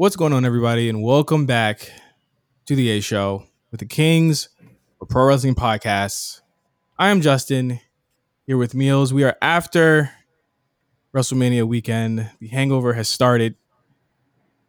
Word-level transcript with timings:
What's 0.00 0.16
going 0.16 0.32
on, 0.32 0.46
everybody, 0.46 0.88
and 0.88 1.02
welcome 1.02 1.44
back 1.44 1.92
to 2.64 2.74
the 2.74 2.88
A 2.88 3.00
Show 3.02 3.44
with 3.70 3.80
the 3.80 3.86
Kings 3.86 4.48
of 4.98 5.10
Pro 5.10 5.26
Wrestling 5.26 5.54
Podcasts. 5.54 6.40
I 6.98 7.10
am 7.10 7.20
Justin 7.20 7.80
here 8.46 8.56
with 8.56 8.72
Meelz. 8.72 9.12
We 9.12 9.24
are 9.24 9.36
after 9.42 10.10
WrestleMania 11.14 11.68
weekend. 11.68 12.30
The 12.40 12.48
hangover 12.48 12.94
has 12.94 13.10
started. 13.10 13.56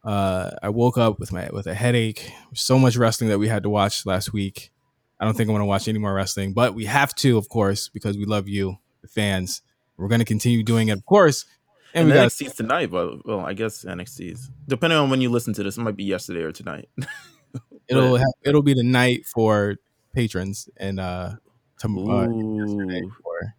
Uh, 0.04 0.50
I 0.62 0.68
woke 0.68 0.98
up 0.98 1.18
with 1.18 1.32
my 1.32 1.48
with 1.50 1.66
a 1.66 1.72
headache. 1.72 2.30
So 2.52 2.78
much 2.78 2.98
wrestling 2.98 3.30
that 3.30 3.38
we 3.38 3.48
had 3.48 3.62
to 3.62 3.70
watch 3.70 4.04
last 4.04 4.34
week. 4.34 4.70
I 5.18 5.24
don't 5.24 5.34
think 5.34 5.48
I'm 5.48 5.54
going 5.54 5.60
to 5.60 5.64
watch 5.64 5.88
any 5.88 5.98
more 5.98 6.12
wrestling, 6.12 6.52
but 6.52 6.74
we 6.74 6.84
have 6.84 7.14
to, 7.14 7.38
of 7.38 7.48
course, 7.48 7.88
because 7.88 8.18
we 8.18 8.26
love 8.26 8.48
you, 8.48 8.76
the 9.00 9.08
fans. 9.08 9.62
We're 9.96 10.08
going 10.08 10.18
to 10.18 10.26
continue 10.26 10.62
doing 10.62 10.88
it, 10.88 10.92
of 10.92 11.06
course. 11.06 11.46
And, 11.94 12.10
and 12.10 12.20
we 12.20 12.26
NXT's 12.26 12.48
got 12.48 12.56
tonight, 12.56 12.90
but 12.90 13.26
well, 13.26 13.40
I 13.40 13.52
guess 13.52 13.84
NXT's 13.84 14.50
depending 14.66 14.98
on 14.98 15.10
when 15.10 15.20
you 15.20 15.30
listen 15.30 15.52
to 15.54 15.62
this, 15.62 15.76
it 15.76 15.80
might 15.80 15.96
be 15.96 16.04
yesterday 16.04 16.42
or 16.42 16.52
tonight. 16.52 16.88
it'll 17.88 18.16
have, 18.16 18.32
it'll 18.42 18.62
be 18.62 18.74
the 18.74 18.82
night 18.82 19.26
for 19.26 19.76
patrons 20.14 20.68
and 20.76 21.00
uh, 21.00 21.32
to, 21.80 22.10
uh 22.10 22.26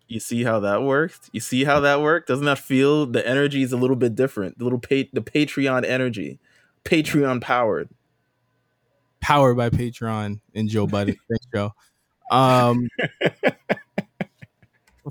you 0.08 0.20
see 0.20 0.44
how 0.44 0.60
that 0.62 0.84
worked? 0.84 1.30
You 1.34 1.40
see 1.40 1.64
how 1.64 1.80
that 1.82 2.02
worked? 2.02 2.28
Doesn't 2.28 2.46
that 2.46 2.60
feel 2.60 3.06
the 3.06 3.28
energy 3.28 3.64
is 3.64 3.74
a 3.74 3.78
little 3.78 3.96
bit 3.96 4.16
different? 4.16 4.58
The 4.58 4.64
little 4.64 4.80
pa- 4.80 5.10
the 5.12 5.22
Patreon 5.22 5.86
energy, 5.86 6.40
Patreon 6.86 7.42
powered, 7.42 7.90
powered 9.20 9.58
by 9.58 9.70
Patreon 9.70 10.40
and 10.54 10.70
Joe 10.70 10.88
Budden. 10.88 11.16
Thanks, 11.30 11.46
Joe. 11.54 11.74
Um, 12.32 12.88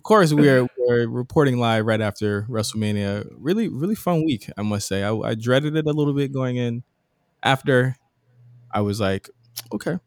of 0.02 0.05
course, 0.05 0.33
we 0.33 0.48
are 0.51 0.66
we're 0.77 1.06
reporting 1.06 1.59
live 1.59 1.87
right 1.87 2.01
after 2.01 2.42
WrestleMania. 2.51 3.24
Really, 3.38 3.69
really 3.69 3.95
fun 3.95 4.25
week, 4.25 4.51
I 4.59 4.62
must 4.62 4.88
say. 4.88 5.05
I, 5.05 5.15
I 5.15 5.37
dreaded 5.37 5.77
it 5.77 5.87
a 5.87 5.92
little 5.92 6.12
bit 6.12 6.33
going 6.33 6.56
in. 6.56 6.83
After, 7.41 7.94
I 8.72 8.81
was 8.81 8.98
like, 9.00 9.31
okay. 9.72 10.00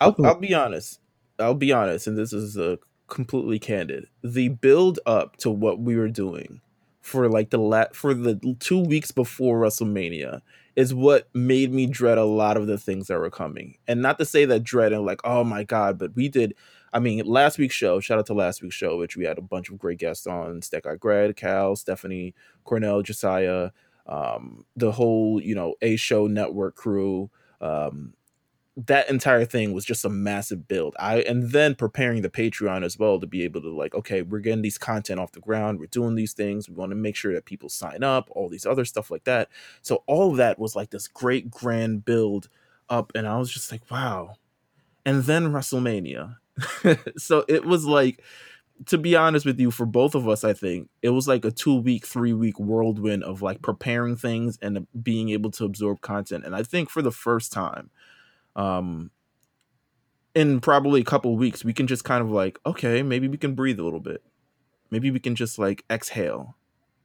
I'll, 0.00 0.16
I'll 0.24 0.40
be 0.40 0.54
honest. 0.54 1.00
I'll 1.38 1.52
be 1.52 1.70
honest, 1.70 2.06
and 2.06 2.16
this 2.16 2.32
is 2.32 2.56
a 2.56 2.78
completely 3.08 3.58
candid. 3.58 4.06
The 4.24 4.48
build 4.48 5.00
up 5.04 5.36
to 5.38 5.50
what 5.50 5.78
we 5.78 5.94
were 5.96 6.08
doing 6.08 6.62
for 7.02 7.28
like 7.28 7.50
the 7.50 7.58
la- 7.58 7.92
for 7.92 8.14
the 8.14 8.56
two 8.58 8.80
weeks 8.80 9.10
before 9.10 9.60
WrestleMania 9.60 10.40
is 10.76 10.94
what 10.94 11.28
made 11.34 11.74
me 11.74 11.86
dread 11.86 12.16
a 12.16 12.24
lot 12.24 12.56
of 12.56 12.66
the 12.66 12.78
things 12.78 13.08
that 13.08 13.18
were 13.18 13.28
coming. 13.28 13.76
And 13.86 14.00
not 14.00 14.18
to 14.18 14.24
say 14.24 14.46
that 14.46 14.64
dread 14.64 14.94
and 14.94 15.04
like, 15.04 15.20
oh 15.24 15.44
my 15.44 15.62
god, 15.62 15.98
but 15.98 16.16
we 16.16 16.30
did 16.30 16.54
I 16.92 16.98
mean, 16.98 17.24
last 17.24 17.58
week's 17.58 17.74
show, 17.74 18.00
shout 18.00 18.18
out 18.18 18.26
to 18.26 18.34
last 18.34 18.62
week's 18.62 18.74
show, 18.74 18.98
which 18.98 19.16
we 19.16 19.24
had 19.24 19.38
a 19.38 19.42
bunch 19.42 19.70
of 19.70 19.78
great 19.78 19.98
guests 19.98 20.26
on 20.26 20.60
Stack 20.62 20.84
Guy 20.84 20.96
Greg, 20.96 21.36
Cal, 21.36 21.74
Stephanie, 21.74 22.34
Cornell, 22.64 23.02
Josiah, 23.02 23.70
um, 24.06 24.64
the 24.76 24.92
whole, 24.92 25.40
you 25.40 25.54
know, 25.54 25.74
A 25.80 25.96
Show 25.96 26.26
Network 26.26 26.74
crew. 26.76 27.30
Um, 27.60 28.14
that 28.76 29.10
entire 29.10 29.44
thing 29.44 29.72
was 29.72 29.84
just 29.84 30.04
a 30.04 30.08
massive 30.08 30.66
build. 30.66 30.96
I 30.98 31.20
and 31.20 31.50
then 31.50 31.74
preparing 31.74 32.22
the 32.22 32.30
Patreon 32.30 32.84
as 32.84 32.98
well 32.98 33.20
to 33.20 33.26
be 33.26 33.44
able 33.44 33.60
to 33.60 33.74
like, 33.74 33.94
okay, 33.94 34.22
we're 34.22 34.40
getting 34.40 34.62
these 34.62 34.78
content 34.78 35.20
off 35.20 35.32
the 35.32 35.40
ground, 35.40 35.78
we're 35.78 35.86
doing 35.86 36.14
these 36.14 36.32
things, 36.32 36.68
we 36.68 36.74
want 36.74 36.90
to 36.90 36.96
make 36.96 37.16
sure 37.16 37.34
that 37.34 37.44
people 37.44 37.68
sign 37.68 38.02
up, 38.02 38.28
all 38.30 38.48
these 38.48 38.64
other 38.64 38.84
stuff 38.84 39.10
like 39.10 39.24
that. 39.24 39.48
So 39.82 40.02
all 40.06 40.30
of 40.30 40.38
that 40.38 40.58
was 40.58 40.74
like 40.74 40.90
this 40.90 41.06
great 41.06 41.50
grand 41.50 42.04
build 42.04 42.48
up, 42.88 43.12
and 43.14 43.26
I 43.26 43.38
was 43.38 43.52
just 43.52 43.70
like, 43.70 43.82
wow. 43.90 44.36
And 45.04 45.24
then 45.24 45.52
WrestleMania, 45.52 46.36
so 47.16 47.44
it 47.48 47.64
was 47.64 47.84
like 47.84 48.22
to 48.86 48.98
be 48.98 49.14
honest 49.14 49.46
with 49.46 49.58
you 49.60 49.70
for 49.70 49.86
both 49.86 50.14
of 50.14 50.28
us 50.28 50.44
i 50.44 50.52
think 50.52 50.88
it 51.02 51.10
was 51.10 51.28
like 51.28 51.44
a 51.44 51.50
two 51.50 51.76
week 51.76 52.06
three 52.06 52.32
week 52.32 52.58
whirlwind 52.58 53.22
of 53.24 53.42
like 53.42 53.62
preparing 53.62 54.16
things 54.16 54.58
and 54.60 54.86
being 55.02 55.30
able 55.30 55.50
to 55.50 55.64
absorb 55.64 56.00
content. 56.00 56.44
And 56.44 56.54
i 56.54 56.62
think 56.62 56.90
for 56.90 57.02
the 57.02 57.12
first 57.12 57.52
time 57.52 57.90
um 58.56 59.10
in 60.34 60.60
probably 60.60 61.00
a 61.00 61.04
couple 61.04 61.36
weeks 61.36 61.64
we 61.64 61.72
can 61.72 61.86
just 61.86 62.04
kind 62.04 62.22
of 62.22 62.30
like 62.30 62.58
okay 62.64 63.02
maybe 63.02 63.28
we 63.28 63.36
can 63.36 63.54
breathe 63.54 63.78
a 63.78 63.84
little 63.84 64.00
bit. 64.00 64.22
Maybe 64.90 65.10
we 65.10 65.20
can 65.20 65.34
just 65.34 65.58
like 65.58 65.84
exhale. 65.90 66.56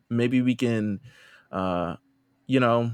Maybe 0.09 0.41
we 0.41 0.55
can 0.55 0.99
uh 1.51 1.95
you 2.47 2.59
know 2.59 2.91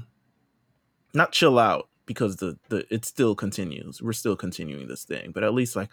not 1.14 1.32
chill 1.32 1.58
out 1.58 1.88
because 2.06 2.36
the 2.36 2.58
the 2.68 2.84
it 2.92 3.04
still 3.04 3.34
continues. 3.34 4.02
We're 4.02 4.12
still 4.12 4.36
continuing 4.36 4.88
this 4.88 5.04
thing. 5.04 5.32
But 5.32 5.44
at 5.44 5.54
least 5.54 5.76
like 5.76 5.90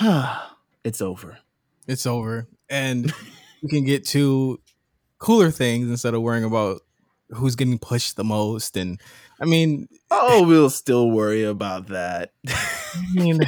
it's 0.84 1.00
over. 1.00 1.38
It's 1.86 2.06
over. 2.06 2.48
And 2.68 3.12
we 3.62 3.68
can 3.68 3.84
get 3.84 4.04
to 4.06 4.60
cooler 5.18 5.50
things 5.50 5.88
instead 5.88 6.14
of 6.14 6.22
worrying 6.22 6.44
about 6.44 6.82
who's 7.30 7.56
getting 7.56 7.78
pushed 7.78 8.16
the 8.16 8.24
most. 8.24 8.76
And 8.76 9.00
I 9.40 9.44
mean, 9.44 9.88
oh, 10.10 10.46
we'll 10.46 10.70
still 10.70 11.10
worry 11.10 11.44
about 11.44 11.88
that. 11.88 12.32
I 12.48 13.02
mean, 13.14 13.40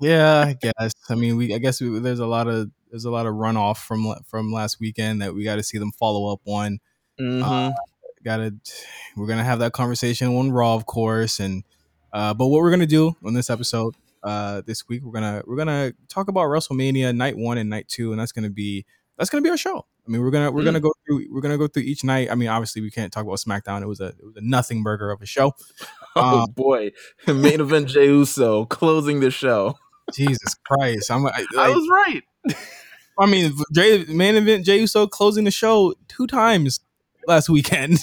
yeah, 0.00 0.40
I 0.40 0.56
guess. 0.60 0.92
I 1.08 1.14
mean, 1.14 1.36
we, 1.36 1.54
I 1.54 1.58
guess 1.58 1.80
we, 1.80 1.98
there's 1.98 2.20
a 2.20 2.26
lot 2.26 2.48
of, 2.48 2.70
there's 2.90 3.04
a 3.04 3.10
lot 3.10 3.26
of 3.26 3.34
runoff 3.34 3.78
from, 3.78 4.14
from 4.26 4.52
last 4.52 4.78
weekend 4.80 5.22
that 5.22 5.34
we 5.34 5.44
got 5.44 5.56
to 5.56 5.62
see 5.62 5.78
them 5.78 5.92
follow 5.92 6.32
up 6.32 6.40
on. 6.46 6.78
Mm-hmm. 7.20 7.42
Uh, 7.42 7.72
gotta, 8.24 8.54
we're 9.16 9.26
going 9.26 9.38
to 9.38 9.44
have 9.44 9.58
that 9.60 9.72
conversation 9.72 10.28
on 10.28 10.52
Raw, 10.52 10.74
of 10.74 10.86
course. 10.86 11.40
And, 11.40 11.64
uh, 12.12 12.34
but 12.34 12.46
what 12.46 12.60
we're 12.60 12.70
going 12.70 12.80
to 12.80 12.86
do 12.86 13.16
on 13.24 13.34
this 13.34 13.50
episode 13.50 13.94
uh, 14.24 14.62
this 14.66 14.88
week. 14.88 15.02
We're 15.04 15.12
gonna 15.12 15.42
we're 15.46 15.56
gonna 15.56 15.92
talk 16.08 16.28
about 16.28 16.44
WrestleMania 16.46 17.14
night 17.14 17.36
one 17.36 17.58
and 17.58 17.70
night 17.70 17.86
two, 17.88 18.10
and 18.10 18.20
that's 18.20 18.32
gonna 18.32 18.50
be 18.50 18.84
that's 19.16 19.30
gonna 19.30 19.42
be 19.42 19.50
our 19.50 19.56
show. 19.56 19.86
I 20.06 20.10
mean, 20.10 20.22
we're 20.22 20.30
gonna 20.30 20.50
we're 20.50 20.62
mm. 20.62 20.66
gonna 20.66 20.80
go 20.80 20.92
through 21.06 21.26
we're 21.30 21.40
gonna 21.40 21.58
go 21.58 21.66
through 21.66 21.84
each 21.84 22.04
night. 22.04 22.30
I 22.30 22.34
mean, 22.34 22.48
obviously 22.48 22.82
we 22.82 22.90
can't 22.90 23.12
talk 23.12 23.24
about 23.24 23.38
SmackDown. 23.38 23.82
It 23.82 23.86
was 23.86 24.00
a 24.00 24.08
it 24.08 24.24
was 24.24 24.36
a 24.36 24.40
nothing 24.40 24.82
burger 24.82 25.10
of 25.10 25.22
a 25.22 25.26
show. 25.26 25.52
Oh 26.16 26.42
um, 26.42 26.52
boy, 26.52 26.92
main 27.26 27.60
event 27.60 27.88
Jey 27.88 28.06
Uso 28.06 28.66
closing 28.66 29.18
the 29.18 29.32
show. 29.32 29.76
Jesus 30.14 30.54
Christ, 30.64 31.10
I'm 31.10 31.26
I, 31.26 31.44
I 31.58 31.70
was 31.70 31.88
right. 31.90 32.22
I 33.18 33.26
mean, 33.26 33.52
Jay, 33.74 34.04
main 34.04 34.36
event 34.36 34.64
Jey 34.64 34.78
Uso 34.78 35.08
closing 35.08 35.42
the 35.42 35.50
show 35.50 35.92
two 36.06 36.28
times 36.28 36.78
last 37.26 37.48
weekend. 37.48 37.98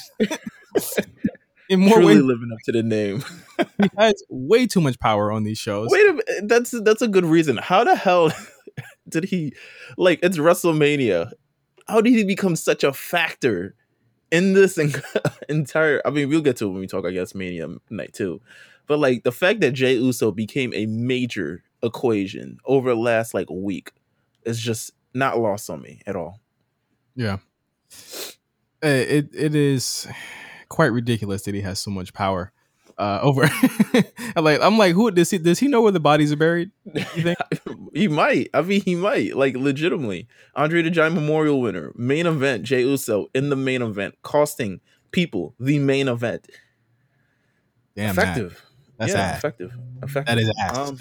In 1.72 1.80
more 1.80 2.00
Truly 2.00 2.16
ways, 2.16 2.24
living 2.24 2.50
up 2.52 2.60
to 2.66 2.74
the 2.74 2.84
name. 2.84 3.24
he 3.82 3.90
has 3.98 4.22
way 4.28 4.68
two 4.68 4.82
much 4.82 5.00
power 5.00 5.32
on 5.32 5.46
these 5.46 5.58
shows. 5.58 5.88
Wait 5.90 6.06
a 6.06 6.12
minute, 6.12 6.50
that's 6.50 6.72
that's 6.84 7.02
a 7.02 7.08
good 7.08 7.24
reason. 7.24 7.56
How 7.56 7.86
the 7.86 7.96
hell 7.96 8.30
did 9.10 9.24
he 9.24 9.54
like? 9.98 10.20
It's 10.22 10.38
WrestleMania. 10.38 11.32
How 11.88 12.02
did 12.02 12.12
he 12.12 12.26
become 12.26 12.58
such 12.58 12.84
a 12.84 12.92
factor 12.92 13.74
in 14.34 14.52
this 14.52 14.78
entire? 15.50 16.02
I 16.06 16.10
mean, 16.10 16.28
we'll 16.28 16.42
get 16.42 16.58
to 16.58 16.66
it 16.66 16.72
when 16.72 16.82
we 16.82 16.88
talk. 16.88 17.06
I 17.06 17.12
guess 17.12 17.34
Mania 17.34 17.70
night 17.90 18.12
too, 18.12 18.42
but 18.86 19.00
like 19.00 19.24
the 19.24 19.32
fact 19.32 19.62
that 19.62 19.72
Jey 19.72 19.94
Uso 19.94 20.34
became 20.34 20.74
a 20.74 20.88
major 20.88 21.64
equation 21.82 22.58
over 22.66 22.90
the 22.90 23.00
last 23.00 23.34
like 23.34 23.50
week 23.50 23.94
is 24.44 24.60
just 24.60 24.92
not 25.14 25.40
lost 25.40 25.70
on 25.70 25.82
me 25.82 26.02
at 26.06 26.18
all. 26.18 26.42
Yeah, 27.16 27.38
eh, 28.82 29.06
it 29.08 29.30
it 29.34 29.56
is 29.56 30.06
quite 30.72 30.94
ridiculous 30.94 31.44
that 31.44 31.54
he 31.54 31.60
has 31.60 31.80
so 31.80 31.92
much 31.92 32.14
power 32.14 32.54
uh, 32.98 33.20
over. 33.22 33.44
I'm 34.36 34.44
like, 34.46 34.62
I'm 34.62 34.78
like, 34.78 34.94
who 34.94 35.12
does 35.12 35.30
he? 35.30 35.38
Does 35.38 35.60
he 35.60 35.68
know 35.68 35.82
where 35.82 35.92
the 35.92 36.00
bodies 36.00 36.32
are 36.32 36.38
buried? 36.38 36.72
You 36.86 37.04
think 37.04 37.38
he 37.94 38.08
might? 38.08 38.50
I 38.54 38.62
mean, 38.62 38.82
he 38.82 38.96
might. 38.96 39.36
Like, 39.36 39.56
legitimately, 39.56 40.30
Andre 40.56 40.82
the 40.82 40.90
Giant 40.90 41.14
Memorial 41.14 41.60
winner, 41.60 41.92
main 41.96 42.26
event, 42.26 42.64
Jey 42.64 42.82
Uso 42.84 43.28
in 43.36 43.50
the 43.50 43.58
main 43.58 43.82
event, 43.82 44.16
costing 44.24 44.80
people 45.12 45.54
the 45.60 45.78
main 45.78 46.08
event. 46.08 46.48
Damn, 47.98 48.12
effective. 48.12 48.52
Man. 48.52 48.62
That's 48.98 49.14
yeah, 49.14 49.38
effective. 49.38 49.74
Effective. 50.02 50.36
That 50.36 50.42
is 50.42 50.54
ass. 50.58 50.78
Um, 50.78 51.00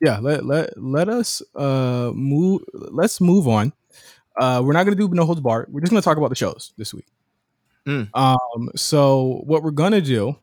yeah, 0.00 0.20
let 0.20 0.46
let 0.46 0.80
let 0.80 1.08
us 1.08 1.42
uh 1.56 2.12
move. 2.14 2.62
Let's 2.72 3.20
move 3.20 3.48
on. 3.48 3.72
Uh, 4.40 4.62
we're 4.64 4.74
not 4.74 4.84
gonna 4.84 4.96
do 4.96 5.08
no 5.08 5.26
holds 5.26 5.40
bar. 5.40 5.66
We're 5.68 5.80
just 5.80 5.90
gonna 5.90 6.02
talk 6.02 6.18
about 6.18 6.30
the 6.30 6.36
shows 6.36 6.72
this 6.76 6.94
week. 6.94 7.06
Mm. 7.86 8.08
Um, 8.14 8.70
so 8.76 9.42
what 9.44 9.62
we're 9.62 9.70
gonna 9.70 10.00
do 10.00 10.36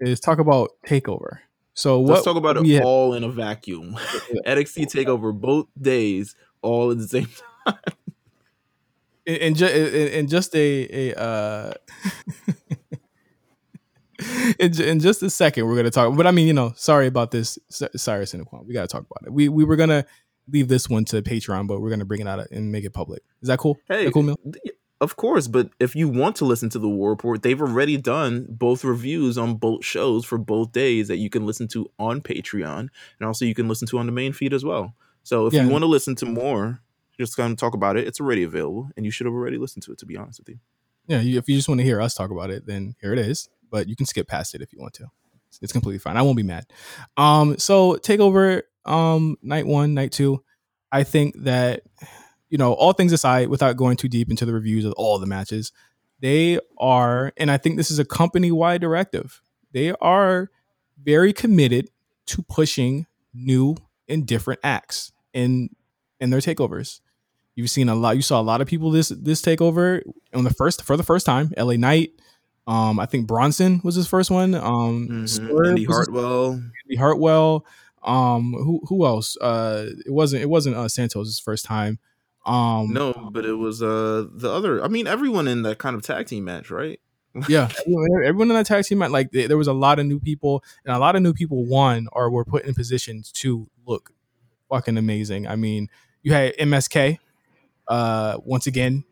is 0.00 0.20
talk 0.20 0.38
about 0.38 0.70
Takeover. 0.86 1.38
So 1.74 2.00
let's 2.00 2.24
talk 2.24 2.36
about 2.36 2.56
it 2.56 2.66
have, 2.66 2.84
all 2.84 3.14
in 3.14 3.24
a 3.24 3.28
vacuum. 3.28 3.94
NXT 4.46 4.86
Takeover 4.86 5.38
both 5.38 5.66
days, 5.80 6.36
all 6.62 6.92
at 6.92 6.98
the 6.98 7.08
same 7.08 7.28
time. 7.66 7.78
In, 9.26 9.36
in, 9.36 9.54
ju- 9.54 9.66
in, 9.66 10.28
just 10.28 10.54
a 10.54 11.10
a 11.10 11.18
uh, 11.18 11.72
in, 14.58 14.80
in, 14.80 15.00
just 15.00 15.22
a 15.22 15.30
second 15.30 15.66
we're 15.66 15.76
gonna 15.76 15.90
talk. 15.90 16.16
But 16.16 16.26
I 16.26 16.30
mean, 16.30 16.46
you 16.46 16.52
know, 16.52 16.72
sorry 16.76 17.06
about 17.06 17.30
this, 17.30 17.58
Cyrus 17.68 18.34
and 18.34 18.46
Aquan. 18.46 18.66
We 18.66 18.74
gotta 18.74 18.86
talk 18.86 19.06
about 19.10 19.26
it. 19.26 19.32
We 19.32 19.48
we 19.48 19.64
were 19.64 19.76
gonna 19.76 20.04
leave 20.52 20.68
this 20.68 20.88
one 20.88 21.04
to 21.06 21.22
Patreon, 21.22 21.66
but 21.66 21.80
we're 21.80 21.90
gonna 21.90 22.04
bring 22.04 22.20
it 22.20 22.28
out 22.28 22.46
and 22.50 22.70
make 22.70 22.84
it 22.84 22.92
public. 22.92 23.22
Is 23.42 23.48
that 23.48 23.58
cool? 23.58 23.78
Hey, 23.88 24.04
that 24.04 24.12
cool, 24.12 24.22
Mill? 24.22 24.36
Of 25.04 25.16
course, 25.16 25.48
but 25.48 25.68
if 25.78 25.94
you 25.94 26.08
want 26.08 26.34
to 26.36 26.46
listen 26.46 26.70
to 26.70 26.78
the 26.78 26.88
War 26.88 27.10
Report, 27.10 27.42
they've 27.42 27.60
already 27.60 27.98
done 27.98 28.46
both 28.48 28.84
reviews 28.84 29.36
on 29.36 29.56
both 29.56 29.84
shows 29.84 30.24
for 30.24 30.38
both 30.38 30.72
days 30.72 31.08
that 31.08 31.18
you 31.18 31.28
can 31.28 31.44
listen 31.44 31.68
to 31.68 31.90
on 31.98 32.22
Patreon, 32.22 32.88
and 33.18 33.26
also 33.26 33.44
you 33.44 33.54
can 33.54 33.68
listen 33.68 33.86
to 33.88 33.98
on 33.98 34.06
the 34.06 34.12
main 34.12 34.32
feed 34.32 34.54
as 34.54 34.64
well. 34.64 34.94
So 35.22 35.46
if 35.46 35.52
yeah. 35.52 35.62
you 35.62 35.68
want 35.68 35.82
to 35.82 35.86
listen 35.88 36.14
to 36.16 36.24
more, 36.24 36.80
just 37.18 37.36
kind 37.36 37.52
of 37.52 37.58
talk 37.58 37.74
about 37.74 37.98
it, 37.98 38.06
it's 38.08 38.18
already 38.18 38.44
available, 38.44 38.88
and 38.96 39.04
you 39.04 39.12
should 39.12 39.26
have 39.26 39.34
already 39.34 39.58
listened 39.58 39.82
to 39.82 39.92
it. 39.92 39.98
To 39.98 40.06
be 40.06 40.16
honest 40.16 40.40
with 40.40 40.48
you, 40.48 40.58
yeah. 41.06 41.18
if 41.18 41.48
you 41.50 41.54
just 41.54 41.68
want 41.68 41.80
to 41.80 41.84
hear 41.84 42.00
us 42.00 42.14
talk 42.14 42.30
about 42.30 42.48
it, 42.48 42.64
then 42.66 42.94
here 43.02 43.12
it 43.12 43.18
is. 43.18 43.50
but 43.74 43.88
you 43.88 43.96
can 43.96 44.06
skip 44.06 44.28
past 44.28 44.54
it 44.54 44.62
if 44.62 44.72
you 44.72 44.78
want 44.78 44.94
to. 44.94 45.06
It's 45.60 45.72
completely 45.72 45.98
fine. 45.98 46.16
I 46.16 46.22
won't 46.22 46.36
be 46.36 46.44
mad. 46.44 46.66
Um, 47.16 47.58
so 47.58 47.94
takeover 47.96 48.62
um 48.84 49.36
night 49.42 49.66
one, 49.66 49.94
night 49.94 50.12
two. 50.12 50.44
I 50.92 51.02
think 51.02 51.34
that 51.42 51.82
you 52.48 52.58
know, 52.58 52.72
all 52.72 52.92
things 52.92 53.12
aside, 53.12 53.48
without 53.48 53.76
going 53.76 53.96
too 53.96 54.08
deep 54.08 54.30
into 54.30 54.44
the 54.44 54.52
reviews 54.52 54.84
of 54.84 54.92
all 54.94 55.18
the 55.18 55.26
matches, 55.26 55.72
they 56.20 56.58
are, 56.78 57.32
and 57.36 57.50
I 57.50 57.56
think 57.56 57.76
this 57.76 57.90
is 57.90 57.98
a 57.98 58.04
company 58.04 58.50
wide 58.50 58.80
directive. 58.80 59.42
They 59.72 59.92
are 60.00 60.50
very 61.02 61.32
committed 61.32 61.90
to 62.26 62.42
pushing 62.42 63.06
new 63.32 63.76
and 64.08 64.26
different 64.26 64.60
acts 64.62 65.12
in 65.32 65.70
in 66.20 66.30
their 66.30 66.40
takeovers. 66.40 67.00
You've 67.54 67.70
seen 67.70 67.88
a 67.88 67.94
lot. 67.94 68.16
You 68.16 68.22
saw 68.22 68.40
a 68.40 68.42
lot 68.42 68.60
of 68.60 68.66
people 68.66 68.90
this 68.90 69.08
this 69.10 69.42
takeover 69.42 70.02
on 70.32 70.44
the 70.44 70.54
first 70.54 70.82
for 70.82 70.96
the 70.96 71.02
first 71.02 71.26
time. 71.26 71.52
LA 71.56 71.74
Knight, 71.74 72.12
um, 72.66 72.98
I 72.98 73.06
think 73.06 73.26
Bronson 73.26 73.80
was 73.84 73.94
his 73.94 74.06
first 74.06 74.30
one. 74.30 74.54
Um, 74.54 75.08
mm-hmm. 75.10 75.66
Indy 75.66 75.84
Hartwell, 75.84 76.52
Indy 76.52 76.96
Hartwell. 76.96 77.66
Um, 78.02 78.52
who 78.52 78.80
who 78.88 79.06
else? 79.06 79.36
Uh, 79.36 79.90
it 80.06 80.12
wasn't 80.12 80.42
it 80.42 80.48
wasn't 80.48 80.76
uh, 80.76 80.88
Santos' 80.88 81.38
first 81.38 81.64
time. 81.64 81.98
Um, 82.46 82.92
no, 82.92 83.30
but 83.32 83.46
it 83.46 83.54
was 83.54 83.82
uh 83.82 84.26
the 84.30 84.50
other. 84.50 84.82
I 84.84 84.88
mean, 84.88 85.06
everyone 85.06 85.48
in 85.48 85.62
that 85.62 85.78
kind 85.78 85.96
of 85.96 86.02
tag 86.02 86.26
team 86.26 86.44
match, 86.44 86.70
right? 86.70 87.00
yeah, 87.48 87.68
everyone 88.24 88.50
in 88.50 88.56
that 88.56 88.66
tag 88.66 88.84
team 88.84 88.98
match, 88.98 89.10
like 89.10 89.30
there 89.32 89.56
was 89.56 89.68
a 89.68 89.72
lot 89.72 89.98
of 89.98 90.06
new 90.06 90.20
people, 90.20 90.62
and 90.84 90.94
a 90.94 90.98
lot 90.98 91.16
of 91.16 91.22
new 91.22 91.32
people 91.32 91.64
won 91.64 92.06
or 92.12 92.30
were 92.30 92.44
put 92.44 92.64
in 92.64 92.74
positions 92.74 93.32
to 93.32 93.68
look 93.86 94.12
fucking 94.68 94.98
amazing. 94.98 95.46
I 95.46 95.56
mean, 95.56 95.88
you 96.22 96.32
had 96.32 96.56
MSK, 96.56 97.18
uh, 97.88 98.38
once 98.44 98.66
again 98.66 99.04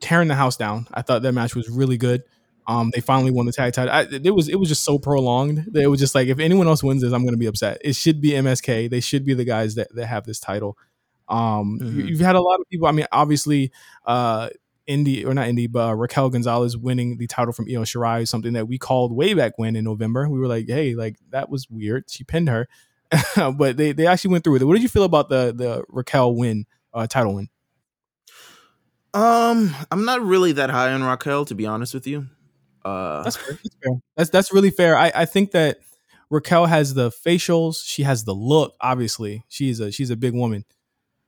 tearing 0.00 0.28
the 0.28 0.34
house 0.34 0.56
down. 0.56 0.86
I 0.92 1.02
thought 1.02 1.22
that 1.22 1.32
match 1.32 1.54
was 1.54 1.68
really 1.68 1.96
good. 1.96 2.24
Um, 2.68 2.90
they 2.92 3.00
finally 3.00 3.30
won 3.30 3.46
the 3.46 3.52
tag 3.52 3.74
title. 3.74 3.94
I, 3.94 4.02
it 4.10 4.34
was 4.34 4.48
it 4.48 4.56
was 4.56 4.68
just 4.68 4.82
so 4.82 4.98
prolonged 4.98 5.66
that 5.72 5.82
it 5.82 5.86
was 5.86 6.00
just 6.00 6.14
like 6.16 6.26
if 6.26 6.40
anyone 6.40 6.66
else 6.66 6.82
wins 6.82 7.02
this, 7.02 7.12
I'm 7.12 7.22
going 7.22 7.34
to 7.34 7.38
be 7.38 7.46
upset. 7.46 7.78
It 7.82 7.94
should 7.94 8.20
be 8.20 8.30
MSK. 8.30 8.90
They 8.90 9.00
should 9.00 9.24
be 9.24 9.34
the 9.34 9.44
guys 9.44 9.76
that 9.76 9.94
that 9.94 10.06
have 10.06 10.24
this 10.24 10.40
title. 10.40 10.76
Um, 11.28 11.78
mm-hmm. 11.80 12.00
you, 12.00 12.16
have 12.16 12.26
had 12.26 12.36
a 12.36 12.40
lot 12.40 12.60
of 12.60 12.68
people. 12.68 12.86
I 12.86 12.92
mean, 12.92 13.06
obviously, 13.12 13.72
uh, 14.04 14.50
Indy 14.86 15.24
or 15.24 15.34
not 15.34 15.48
Indy, 15.48 15.66
but 15.66 15.88
uh, 15.88 15.94
Raquel 15.94 16.30
Gonzalez 16.30 16.76
winning 16.76 17.18
the 17.18 17.26
title 17.26 17.52
from 17.52 17.66
Io 17.68 17.82
Shirai 17.82 18.22
is 18.22 18.30
something 18.30 18.52
that 18.52 18.68
we 18.68 18.78
called 18.78 19.12
way 19.12 19.34
back 19.34 19.52
when 19.56 19.74
in 19.76 19.84
November. 19.84 20.28
We 20.28 20.38
were 20.38 20.46
like, 20.46 20.66
hey, 20.68 20.94
like 20.94 21.16
that 21.30 21.50
was 21.50 21.68
weird. 21.68 22.04
She 22.08 22.24
pinned 22.24 22.48
her, 22.48 22.68
but 23.36 23.76
they 23.76 23.92
they 23.92 24.06
actually 24.06 24.32
went 24.32 24.44
through 24.44 24.54
with 24.54 24.62
it. 24.62 24.66
What 24.66 24.74
did 24.74 24.82
you 24.82 24.88
feel 24.88 25.04
about 25.04 25.28
the 25.28 25.52
the 25.54 25.84
Raquel 25.88 26.34
win, 26.34 26.66
uh, 26.94 27.06
title 27.06 27.34
win? 27.34 27.48
Um, 29.12 29.74
I'm 29.90 30.04
not 30.04 30.22
really 30.22 30.52
that 30.52 30.70
high 30.70 30.92
on 30.92 31.02
Raquel, 31.02 31.46
to 31.46 31.54
be 31.54 31.66
honest 31.66 31.94
with 31.94 32.06
you. 32.06 32.26
Uh, 32.84 33.22
that's 33.24 33.36
fair. 33.36 33.58
That's 33.62 33.76
fair. 33.82 33.92
That's 34.16 34.30
that's 34.30 34.52
really 34.52 34.70
fair. 34.70 34.96
I 34.96 35.10
I 35.14 35.24
think 35.24 35.50
that 35.50 35.78
Raquel 36.30 36.66
has 36.66 36.94
the 36.94 37.10
facials. 37.10 37.82
She 37.84 38.04
has 38.04 38.24
the 38.24 38.34
look. 38.34 38.74
Obviously, 38.80 39.44
she's 39.48 39.80
a 39.80 39.90
she's 39.90 40.10
a 40.10 40.16
big 40.16 40.34
woman. 40.34 40.64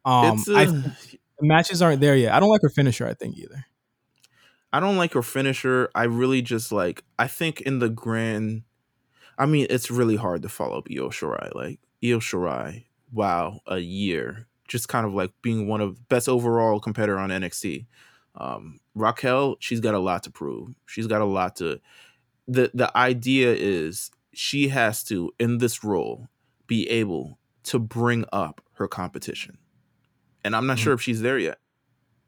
Um, 0.08 0.42
I 0.56 0.64
the 0.64 1.46
matches 1.46 1.82
aren't 1.82 2.00
there 2.00 2.16
yet. 2.16 2.32
I 2.32 2.40
don't 2.40 2.48
like 2.48 2.62
her 2.62 2.70
finisher. 2.70 3.06
I 3.06 3.12
think 3.12 3.36
either. 3.36 3.66
I 4.72 4.80
don't 4.80 4.96
like 4.96 5.12
her 5.12 5.22
finisher. 5.22 5.90
I 5.94 6.04
really 6.04 6.40
just 6.40 6.72
like. 6.72 7.04
I 7.18 7.26
think 7.26 7.60
in 7.60 7.78
the 7.78 7.90
grand, 7.90 8.62
I 9.36 9.44
mean, 9.44 9.66
it's 9.68 9.90
really 9.90 10.16
hard 10.16 10.42
to 10.42 10.48
follow 10.48 10.78
up 10.78 10.88
Io 10.90 11.10
Shirai. 11.10 11.54
Like 11.54 11.80
Io 12.02 12.20
Shirai, 12.20 12.86
wow, 13.12 13.60
a 13.66 13.78
year, 13.78 14.46
just 14.66 14.88
kind 14.88 15.06
of 15.06 15.12
like 15.12 15.30
being 15.42 15.68
one 15.68 15.82
of 15.82 16.08
best 16.08 16.28
overall 16.28 16.80
competitor 16.80 17.18
on 17.18 17.28
NXT. 17.28 17.86
Um, 18.34 18.80
Raquel, 18.94 19.56
she's 19.60 19.80
got 19.80 19.94
a 19.94 19.98
lot 19.98 20.22
to 20.22 20.30
prove. 20.30 20.74
She's 20.86 21.06
got 21.06 21.20
a 21.20 21.26
lot 21.26 21.56
to. 21.56 21.80
the 22.46 22.70
The 22.72 22.96
idea 22.96 23.54
is 23.54 24.10
she 24.32 24.68
has 24.68 25.04
to 25.04 25.32
in 25.38 25.58
this 25.58 25.84
role 25.84 26.28
be 26.66 26.88
able 26.88 27.38
to 27.64 27.78
bring 27.78 28.24
up 28.32 28.62
her 28.74 28.88
competition 28.88 29.58
and 30.48 30.56
I'm 30.56 30.66
not 30.66 30.78
mm-hmm. 30.78 30.84
sure 30.84 30.92
if 30.94 31.02
she's 31.02 31.20
there 31.20 31.38
yet. 31.38 31.58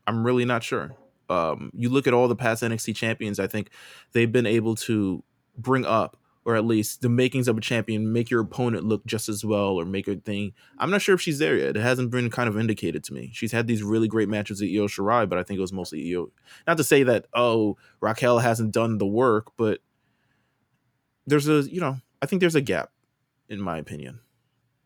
I'm 0.07 0.27
really 0.27 0.45
not 0.45 0.63
sure. 0.63 0.95
Um, 1.31 1.71
you 1.73 1.89
look 1.89 2.07
at 2.07 2.13
all 2.13 2.29
the 2.29 2.37
past 2.37 2.63
NXT 2.63 2.95
champions, 2.95 3.41
I 3.41 3.47
think 3.47 3.71
they've 4.13 4.31
been 4.31 4.45
able 4.45 4.75
to 4.77 5.25
bring 5.57 5.87
up, 5.87 6.19
or 6.45 6.55
at 6.55 6.67
least 6.67 7.01
the 7.01 7.09
makings 7.09 7.49
of 7.49 7.57
a 7.57 7.63
champion, 7.63 8.13
make 8.13 8.29
your 8.29 8.43
opponent 8.43 8.85
look 8.85 9.07
just 9.07 9.31
as 9.31 9.43
well, 9.43 9.81
or 9.81 9.87
make 9.87 10.05
her 10.05 10.17
thing. 10.17 10.53
I'm 10.79 10.91
not 10.91 11.01
sure 11.01 11.15
if 11.15 11.23
she's 11.23 11.39
there 11.39 11.57
yet. 11.57 11.79
It 11.79 11.81
hasn't 11.81 12.11
been 12.11 12.29
kind 12.29 12.47
of 12.47 12.59
indicated 12.59 13.03
to 13.05 13.15
me. 13.15 13.31
She's 13.33 13.53
had 13.53 13.67
these 13.67 13.83
really 13.83 14.07
great 14.07 14.29
matches 14.29 14.61
with 14.61 14.69
Io 14.69 14.87
Shirai, 14.87 15.27
but 15.27 15.39
I 15.39 15.43
think 15.43 15.57
it 15.57 15.63
was 15.63 15.73
mostly 15.73 16.15
Io. 16.15 16.31
Not 16.67 16.77
to 16.77 16.85
say 16.85 17.03
that 17.05 17.25
oh 17.33 17.79
Raquel 18.03 18.41
hasn't 18.41 18.73
done 18.73 18.99
the 18.99 19.07
work, 19.07 19.53
but 19.57 19.79
there's 21.27 21.49
a 21.49 21.63
you 21.63 21.81
know 21.81 21.97
I 22.21 22.27
think 22.27 22.41
there's 22.41 22.55
a 22.55 22.61
gap, 22.61 22.91
in 23.49 23.63
my 23.63 23.79
opinion. 23.79 24.21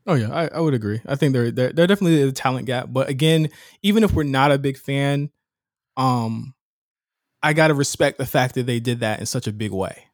Oh 0.07 0.15
yeah, 0.15 0.33
I, 0.33 0.49
I 0.49 0.61
would 0.61 0.75
agree. 0.75 1.01
I 1.07 1.17
think 1.17 1.33
there 1.33 1.51
there 1.51 1.73
there 1.73 1.87
definitely 1.87 2.21
is 2.21 2.29
a 2.29 2.33
talent 2.33 2.67
gap, 2.67 2.89
but 2.91 3.09
again, 3.09 3.49
even 3.83 4.05
if 4.05 4.13
we're 4.13 4.25
not 4.25 4.53
a 4.53 4.59
big 4.59 4.77
fan, 4.77 5.31
um, 5.97 6.55
I 7.43 7.53
gotta 7.53 7.75
respect 7.75 8.19
the 8.19 8.27
fact 8.27 8.55
that 8.55 8.67
they 8.67 8.81
did 8.81 9.01
that 9.01 9.21
in 9.21 9.27
such 9.27 9.47
a 9.47 9.53
big 9.53 9.73
way. 9.73 10.07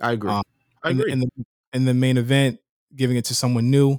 I 0.00 0.12
agree. 0.12 0.30
Um, 0.30 0.42
I 0.82 0.90
agree. 0.90 1.12
In 1.12 1.20
the, 1.20 1.24
in 1.24 1.30
the, 1.36 1.44
in 1.78 1.84
the 1.86 1.94
main 1.94 2.18
event, 2.18 2.60
giving 2.94 3.16
it 3.16 3.24
to 3.26 3.34
someone 3.34 3.70
new. 3.70 3.98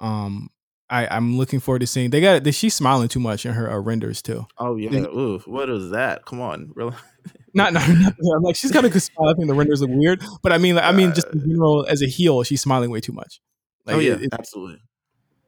Um, 0.00 0.50
I 0.90 1.06
I'm 1.06 1.38
looking 1.38 1.60
forward 1.60 1.80
to 1.80 1.86
seeing. 1.86 2.10
They 2.10 2.20
got. 2.20 2.52
She's 2.54 2.74
smiling 2.74 3.08
too 3.08 3.20
much 3.20 3.46
in 3.46 3.52
her 3.52 3.70
uh, 3.70 3.78
renders 3.78 4.20
too. 4.22 4.46
Oh 4.58 4.76
yeah. 4.76 4.90
And, 4.92 5.06
Ooh, 5.06 5.38
what 5.46 5.70
is 5.70 5.90
that? 5.90 6.24
Come 6.24 6.40
on, 6.40 6.72
really. 6.74 6.94
not, 7.54 7.72
not, 7.72 7.88
not 7.88 8.14
I'm 8.36 8.42
like 8.42 8.56
she's 8.56 8.72
got 8.72 8.84
a 8.84 8.90
good 8.90 9.02
smile. 9.02 9.28
I 9.28 9.34
think 9.34 9.46
the 9.46 9.54
renders 9.54 9.80
look 9.80 9.90
weird, 9.92 10.22
but 10.42 10.52
I 10.52 10.58
mean, 10.58 10.74
like, 10.74 10.84
I 10.84 10.92
mean, 10.92 11.14
just 11.14 11.28
in 11.28 11.40
general, 11.48 11.86
as 11.88 12.02
a 12.02 12.06
heel, 12.06 12.42
she's 12.42 12.60
smiling 12.60 12.90
way 12.90 13.00
too 13.00 13.12
much. 13.12 13.40
Like, 13.86 13.96
oh 13.96 13.98
yeah, 13.98 14.14
it, 14.14 14.30
absolutely. 14.32 14.80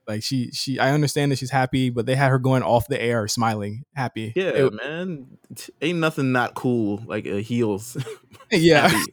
Like 0.06 0.22
she, 0.22 0.50
she, 0.52 0.78
I 0.78 0.92
understand 0.92 1.32
that 1.32 1.38
she's 1.38 1.50
happy, 1.50 1.90
but 1.90 2.06
they 2.06 2.14
had 2.14 2.30
her 2.30 2.38
going 2.38 2.62
off 2.62 2.86
the 2.86 3.00
air, 3.00 3.26
smiling, 3.26 3.84
happy. 3.94 4.32
Yeah, 4.36 4.50
it, 4.50 4.72
man, 4.72 5.38
ain't 5.82 5.98
nothing 5.98 6.30
not 6.30 6.54
cool 6.54 7.02
like 7.06 7.26
a 7.26 7.40
heels. 7.40 7.96
Yeah, 8.52 8.86
happy, 8.86 9.12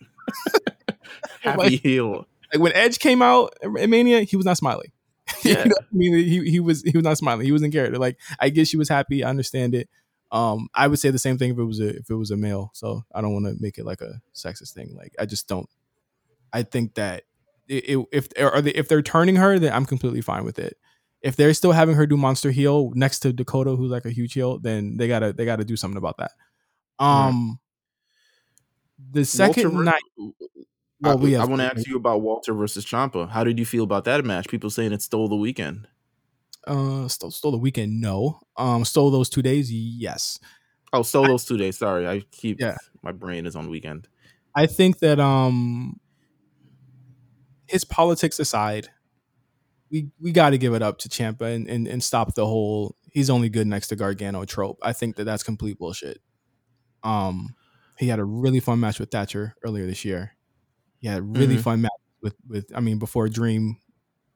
happy 1.42 1.58
like, 1.58 1.81
heel. 1.81 2.28
Like 2.54 2.62
when 2.62 2.72
Edge 2.74 3.00
came 3.00 3.24
out 3.24 3.56
in 3.64 3.90
Mania, 3.90 4.22
he 4.22 4.38
was 4.38 4.46
not 4.46 4.58
smiling. 4.58 4.92
Yeah. 5.44 5.64
you 5.64 5.69
know 5.69 5.76
I 5.80 5.86
mean, 5.92 6.14
he 6.14 6.52
he 6.52 6.60
was 6.60 6.84
he 6.84 6.92
was 6.96 7.04
not 7.04 7.18
smiling. 7.18 7.46
He 7.46 7.52
was 7.52 7.64
in 7.64 7.72
character. 7.72 7.98
Like 7.98 8.19
I 8.40 8.50
guess 8.50 8.68
she 8.68 8.78
was 8.78 8.90
happy. 8.90 9.24
I 9.24 9.30
understand 9.31 9.74
it. 9.74 9.90
Um, 10.31 10.68
I 10.74 10.88
would 10.88 11.00
say 11.00 11.10
the 11.10 11.18
same 11.18 11.40
thing 11.40 11.52
if 11.52 11.58
it 11.58 11.64
was 11.64 11.80
a 11.80 11.90
if 11.90 12.12
it 12.12 12.16
was 12.16 12.30
a 12.30 12.38
male. 12.38 12.69
So 12.74 13.04
I 13.12 13.22
don't 13.22 13.34
want 13.34 13.46
to 13.46 13.56
make 13.60 13.80
it 13.80 13.86
like 13.86 14.02
a 14.02 14.21
sexist 14.36 14.74
thing. 14.74 14.95
Like 14.95 15.16
I 15.18 15.26
just 15.26 15.47
don't. 15.47 15.68
I 16.54 16.62
think 16.62 16.94
that 16.94 17.24
it, 17.68 18.08
if 18.12 18.28
or 18.38 18.62
they, 18.62 18.72
if 18.72 18.88
they're 18.88 19.02
turning 19.02 19.36
her, 19.38 19.60
then 19.60 19.74
I'm 19.74 19.86
completely 19.86 20.22
fine 20.22 20.44
with 20.44 20.60
it. 20.60 20.78
If 21.22 21.36
they're 21.36 21.54
still 21.54 21.72
having 21.72 21.96
her 21.96 22.06
do 22.06 22.18
monster 22.18 22.52
heel 22.52 22.92
next 22.96 23.20
to 23.20 23.32
Dakota, 23.32 23.76
who's 23.76 23.92
like 23.92 24.06
a 24.06 24.12
huge 24.12 24.34
heel, 24.34 24.60
then 24.60 24.98
they 24.98 25.08
gotta 25.08 25.34
they 25.34 25.46
gotta 25.46 25.64
do 25.64 25.76
something 25.76 25.98
about 25.98 26.18
that. 26.18 26.32
Um, 27.00 27.60
the 29.12 29.26
second 29.26 29.74
Walter, 29.74 29.84
night. 29.84 30.02
Well, 31.02 31.26
I, 31.26 31.42
I 31.42 31.46
want 31.46 31.62
to 31.62 31.66
ask 31.66 31.88
you 31.88 31.98
about 31.98 32.22
Walter 32.22 32.54
versus 32.54 32.86
Ciampa. 32.86 33.30
How 33.30 33.44
did 33.44 33.60
you 33.60 33.66
feel 33.66 33.84
about 33.84 34.06
that 34.06 34.24
match? 34.24 34.48
People 34.48 34.70
saying 34.70 34.94
it 34.94 35.02
stole 35.02 35.28
the 35.28 35.36
weekend. 35.36 35.88
Uh, 36.66 37.08
stole, 37.10 37.32
stole 37.32 37.52
the 37.52 37.58
weekend. 37.58 38.00
No. 38.00 38.40
Um, 38.56 38.86
stole 38.86 39.12
those 39.12 39.30
two 39.30 39.42
days. 39.42 39.72
Yes. 39.72 40.40
Oh, 40.94 41.02
stole 41.02 41.26
I, 41.26 41.28
those 41.30 41.44
two 41.44 41.58
days. 41.58 41.78
Sorry, 41.78 42.08
I 42.08 42.22
keep. 42.32 42.62
Yeah. 42.62 42.78
My 43.02 43.12
brain 43.12 43.46
is 43.46 43.56
on 43.56 43.70
weekend. 43.70 44.08
I 44.56 44.68
think 44.68 45.00
that 45.00 45.20
um 45.20 46.00
his 47.73 47.83
politics 47.83 48.39
aside, 48.39 48.89
we 49.89 50.11
we 50.21 50.31
got 50.31 50.51
to 50.51 50.59
give 50.59 50.75
it 50.75 50.83
up 50.83 50.99
to 50.99 51.09
Ciampa 51.09 51.53
and, 51.53 51.68
and 51.68 51.87
and 51.87 52.03
stop 52.03 52.35
the 52.35 52.45
whole 52.45 52.95
he's 53.11 53.31
only 53.31 53.49
good 53.49 53.65
next 53.65 53.87
to 53.87 53.95
Gargano 53.95 54.45
trope. 54.45 54.77
I 54.83 54.94
think 54.94 55.15
that 55.15 55.23
that's 55.23 55.42
complete 55.42 55.80
bullshit. 55.80 56.21
Um, 57.03 57.56
he 57.97 58.07
had 58.07 58.19
a 58.19 58.23
really 58.23 58.59
fun 58.59 58.80
match 58.80 58.99
with 58.99 59.09
Thatcher 59.09 59.56
earlier 59.65 59.87
this 59.87 60.06
year. 60.06 60.35
He 60.99 61.07
had 61.07 61.18
a 61.18 61.21
really 61.23 61.56
mm-hmm. 61.56 61.63
fun 61.63 61.81
match 61.81 61.92
with 62.21 62.35
with 62.47 62.71
I 62.75 62.80
mean 62.80 62.99
before 62.99 63.27
Dream 63.27 63.77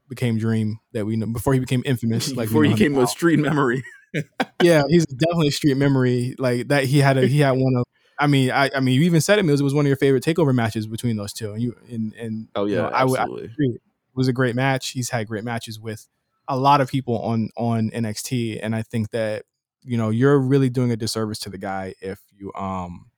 became 0.09 0.39
Dream 0.39 0.79
that 0.93 1.05
we 1.05 1.15
know 1.15 1.27
before 1.27 1.53
he 1.53 1.59
became 1.59 1.83
infamous 1.85 2.31
like 2.35 2.47
before 2.47 2.63
he 2.63 2.73
became 2.73 2.97
a 2.97 3.05
street 3.05 3.39
memory. 3.39 3.83
yeah, 4.63 4.81
he's 4.89 5.05
definitely 5.05 5.49
a 5.49 5.51
street 5.51 5.77
memory 5.77 6.33
like 6.39 6.69
that. 6.69 6.85
He 6.85 6.97
had 6.97 7.17
a 7.17 7.27
he 7.27 7.39
had 7.39 7.51
one 7.51 7.75
of 7.77 7.85
I 8.19 8.27
mean, 8.27 8.51
I, 8.51 8.69
I 8.75 8.79
mean, 8.79 8.95
you 8.95 9.01
even 9.01 9.21
said 9.21 9.39
it, 9.39 9.43
Mills. 9.43 9.61
It 9.61 9.63
was 9.63 9.73
one 9.73 9.85
of 9.85 9.87
your 9.87 9.97
favorite 9.97 10.23
takeover 10.23 10.53
matches 10.53 10.87
between 10.87 11.17
those 11.17 11.33
two, 11.33 11.53
and 11.53 11.61
you 11.61 11.75
and 11.89 12.13
and 12.13 12.47
oh 12.55 12.65
yeah, 12.65 12.75
you 12.75 12.81
know, 12.81 12.87
I 12.89 13.03
would 13.03 13.19
agree. 13.19 13.75
It 13.75 13.81
was 14.15 14.27
a 14.27 14.33
great 14.33 14.55
match. 14.55 14.89
He's 14.89 15.09
had 15.09 15.27
great 15.27 15.43
matches 15.43 15.79
with 15.79 16.07
a 16.47 16.57
lot 16.57 16.81
of 16.81 16.89
people 16.89 17.19
on 17.19 17.49
on 17.57 17.91
NXT, 17.91 18.59
and 18.61 18.75
I 18.75 18.81
think 18.81 19.11
that 19.11 19.43
you 19.83 19.97
know 19.97 20.09
you're 20.09 20.39
really 20.39 20.69
doing 20.69 20.91
a 20.91 20.97
disservice 20.97 21.39
to 21.39 21.49
the 21.49 21.57
guy 21.57 21.93
if 22.01 22.19
you 22.35 22.51
um 22.55 23.11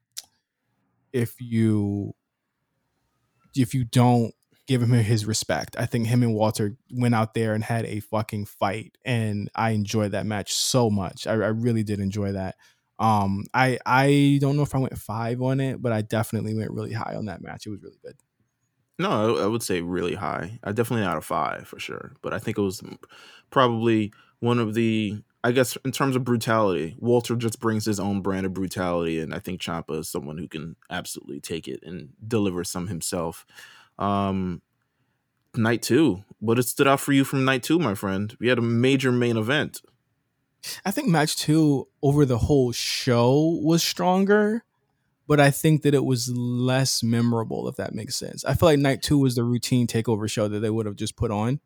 if 1.13 1.39
you 1.39 2.13
if 3.56 3.74
you 3.74 3.84
don't 3.84 4.34
give 4.68 4.84
him 4.84 4.91
his 4.91 5.25
respect. 5.25 5.75
I 5.79 5.88
think 5.88 6.06
him 6.08 6.22
and 6.22 6.36
Walter 6.36 6.77
went 6.91 7.15
out 7.15 7.34
there 7.34 7.56
and 7.56 7.63
had 7.63 7.86
a 7.86 8.01
fucking 8.01 8.46
fight, 8.46 8.98
and 9.03 9.50
I 9.56 9.72
enjoyed 9.72 10.12
that 10.12 10.25
match 10.25 10.53
so 10.53 10.89
much. 10.89 11.25
I, 11.25 11.32
I 11.32 11.48
really 11.48 11.84
did 11.84 12.00
enjoy 12.00 12.34
that. 12.34 12.56
Um, 13.00 13.46
I 13.53 13.79
I 13.86 14.38
don't 14.41 14.58
know 14.58 14.63
if 14.63 14.75
I 14.75 14.79
went 14.79 14.98
five 14.98 15.41
on 15.41 15.60
it, 15.60 15.82
but 15.82 15.91
I 15.94 16.01
definitely 16.01 16.53
went 16.56 16.72
really 16.72 16.94
high 16.94 17.15
on 17.15 17.25
that 17.25 17.41
match. 17.41 17.65
It 17.65 17.72
was 17.72 17.82
really 17.82 18.00
good. 18.03 18.15
No, 18.98 19.38
I 19.38 19.46
would 19.48 19.63
say 19.63 19.82
really 19.82 20.15
high. 20.15 20.60
I 20.63 20.74
definitely 20.74 21.06
not 21.06 21.18
a 21.18 21.22
five 21.22 21.68
for 21.68 21.79
sure, 21.79 22.13
but 22.22 22.34
I 22.34 22.39
think 22.39 22.58
it 22.58 22.62
was 22.62 22.82
probably 23.50 24.12
one 24.39 24.60
of 24.60 24.74
the. 24.74 25.24
I 25.41 25.53
guess 25.53 25.77
in 25.86 25.94
terms 25.94 26.18
of 26.18 26.25
brutality, 26.25 26.98
Walter 27.00 27.38
just 27.38 27.62
brings 27.62 27.86
his 27.86 27.98
own 27.98 28.22
brand 28.22 28.46
of 28.46 28.53
brutality, 28.53 29.22
and 29.22 29.34
I 29.34 29.39
think 29.39 29.62
Ciampa 29.62 30.00
is 30.00 30.10
someone 30.10 30.38
who 30.38 30.50
can 30.50 30.75
absolutely 30.89 31.39
take 31.39 31.65
it 31.70 31.79
and 31.82 32.10
deliver 32.27 32.65
some 32.65 32.88
himself. 32.88 33.46
Um, 33.98 34.62
night 35.56 35.82
two, 35.82 36.24
what 36.39 36.60
it 36.60 36.63
stood 36.63 36.88
out 36.88 37.00
for 37.00 37.13
you 37.13 37.24
from 37.24 37.46
night 37.46 37.63
two, 37.63 37.79
my 37.79 37.96
friend? 37.96 38.36
We 38.41 38.50
had 38.50 38.58
a 38.58 38.62
major 38.62 39.13
main 39.13 39.38
event. 39.38 39.82
I 40.86 40.92
think 40.92 41.08
match 41.08 41.38
two 41.38 41.88
over 42.01 42.25
the 42.25 42.38
whole 42.38 42.72
show 42.72 43.60
was 43.62 43.84
stronger, 43.84 44.63
but 45.28 45.39
I 45.39 45.51
think 45.51 45.84
that 45.84 45.94
it 45.94 46.04
was 46.04 46.30
less 46.30 47.04
memorable, 47.04 47.68
if 47.68 47.75
that 47.78 47.94
makes 47.94 48.16
sense. 48.16 48.44
I 48.46 48.54
feel 48.54 48.70
like 48.70 48.80
night 48.80 49.01
two 49.01 49.18
was 49.18 49.36
the 49.36 49.44
routine 49.44 49.88
takeover 49.88 50.30
show 50.30 50.48
that 50.48 50.60
they 50.60 50.70
would 50.70 50.86
have 50.86 50.96
just 50.96 51.16
put 51.16 51.32
on, 51.32 51.60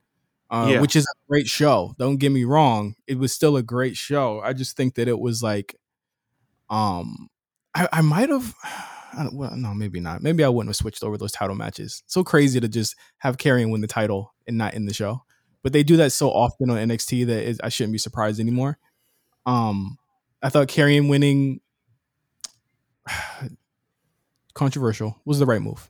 uh, 0.50 0.68
yeah. 0.72 0.82
which 0.82 0.96
is 0.96 1.06
a 1.06 1.16
great 1.28 1.48
show. 1.48 1.96
Don't 1.98 2.18
get 2.18 2.32
me 2.32 2.44
wrong; 2.44 2.96
it 3.08 3.18
was 3.18 3.34
still 3.34 3.58
a 3.58 3.64
great 3.64 3.96
show. 3.98 4.42
I 4.42 4.54
just 4.54 4.78
think 4.78 4.96
that 4.96 5.08
it 5.08 5.20
was 5.20 5.42
like, 5.42 5.76
um, 6.70 7.30
I, 7.74 7.88
I 7.92 8.02
might 8.02 8.30
have. 8.30 8.54
well, 9.34 9.56
no, 9.56 9.74
maybe 9.74 10.00
not. 10.00 10.22
Maybe 10.22 10.44
I 10.44 10.50
wouldn't 10.50 10.70
have 10.70 10.76
switched 10.76 11.04
over 11.04 11.18
those 11.18 11.32
title 11.32 11.56
matches. 11.56 12.04
So 12.08 12.24
crazy 12.24 12.60
to 12.60 12.68
just 12.68 12.96
have 13.20 13.38
Karrion 13.38 13.72
win 13.72 13.82
the 13.82 13.88
title 13.88 14.34
and 14.48 14.58
not 14.58 14.74
in 14.74 14.86
the 14.86 14.94
show 14.94 15.24
but 15.64 15.74
they 15.74 15.82
do 15.82 15.98
that 15.98 16.12
so 16.12 16.30
often 16.30 16.70
on 16.70 16.78
NXT 16.78 17.26
that 17.28 17.50
it, 17.50 17.60
I 17.64 17.70
shouldn't 17.70 17.94
be 17.94 17.98
surprised 17.98 18.40
anymore. 18.40 18.78
Um, 19.46 19.98
I 20.42 20.50
thought 20.50 20.68
Karrion 20.68 21.10
winning 21.10 21.62
controversial 24.54 25.20
was 25.26 25.40
the 25.40 25.46
right 25.46 25.62
move. 25.62 25.90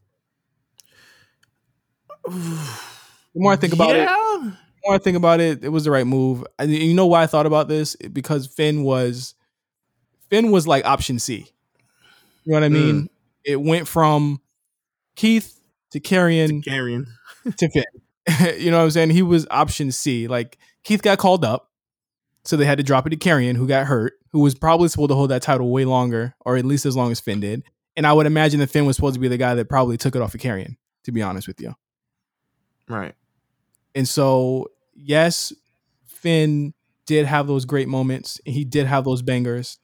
The 2.25 3.39
more 3.39 3.51
I 3.51 3.55
think 3.55 3.73
about 3.73 3.95
yeah. 3.95 4.03
it, 4.03 4.07
the 4.43 4.57
more 4.85 4.95
I 4.95 4.97
think 4.99 5.17
about 5.17 5.39
it, 5.39 5.63
it 5.63 5.69
was 5.69 5.85
the 5.85 5.91
right 5.91 6.07
move. 6.07 6.45
And 6.59 6.71
you 6.71 6.93
know 6.93 7.07
why 7.07 7.23
I 7.23 7.27
thought 7.27 7.45
about 7.47 7.67
this? 7.67 7.95
Because 7.95 8.47
Finn 8.47 8.83
was 8.83 9.33
Finn 10.29 10.51
was 10.51 10.67
like 10.67 10.85
option 10.85 11.19
C. 11.19 11.47
You 12.43 12.51
know 12.53 12.59
what 12.59 12.63
I 12.63 12.69
mean? 12.69 13.03
Mm. 13.03 13.09
It 13.43 13.61
went 13.61 13.87
from 13.87 14.39
Keith 15.15 15.59
to 15.91 15.99
Karrion 15.99 16.63
to 16.63 17.51
to 17.51 17.69
Finn. 17.69 17.83
you 18.57 18.71
know 18.71 18.77
what 18.77 18.85
I'm 18.85 18.91
saying? 18.91 19.09
He 19.09 19.21
was 19.21 19.45
option 19.51 19.91
C. 19.91 20.27
Like 20.27 20.57
Keith 20.83 21.01
got 21.01 21.17
called 21.17 21.43
up, 21.43 21.69
so 22.45 22.57
they 22.57 22.65
had 22.65 22.77
to 22.77 22.83
drop 22.83 23.05
it 23.07 23.09
to 23.11 23.17
Karrion, 23.17 23.55
who 23.55 23.67
got 23.67 23.87
hurt, 23.87 24.13
who 24.31 24.39
was 24.39 24.55
probably 24.55 24.87
supposed 24.87 25.09
to 25.09 25.15
hold 25.15 25.31
that 25.31 25.41
title 25.41 25.71
way 25.71 25.85
longer, 25.85 26.35
or 26.41 26.57
at 26.57 26.65
least 26.65 26.85
as 26.85 26.95
long 26.95 27.11
as 27.11 27.19
Finn 27.19 27.39
did. 27.39 27.63
And 27.95 28.07
I 28.07 28.13
would 28.13 28.25
imagine 28.25 28.59
that 28.59 28.69
Finn 28.69 28.85
was 28.85 28.95
supposed 28.95 29.15
to 29.15 29.19
be 29.19 29.27
the 29.27 29.37
guy 29.37 29.55
that 29.55 29.69
probably 29.69 29.97
took 29.97 30.15
it 30.15 30.21
off 30.21 30.33
of 30.33 30.41
Karrion, 30.41 30.77
to 31.03 31.11
be 31.11 31.21
honest 31.21 31.47
with 31.47 31.61
you. 31.61 31.75
Right. 32.87 33.13
And 33.95 34.07
so, 34.07 34.71
yes, 34.93 35.53
Finn 36.05 36.73
did 37.05 37.25
have 37.25 37.47
those 37.47 37.65
great 37.65 37.87
moments. 37.87 38.41
He 38.45 38.65
did 38.65 38.87
have 38.87 39.05
those 39.05 39.21
bangers, 39.21 39.77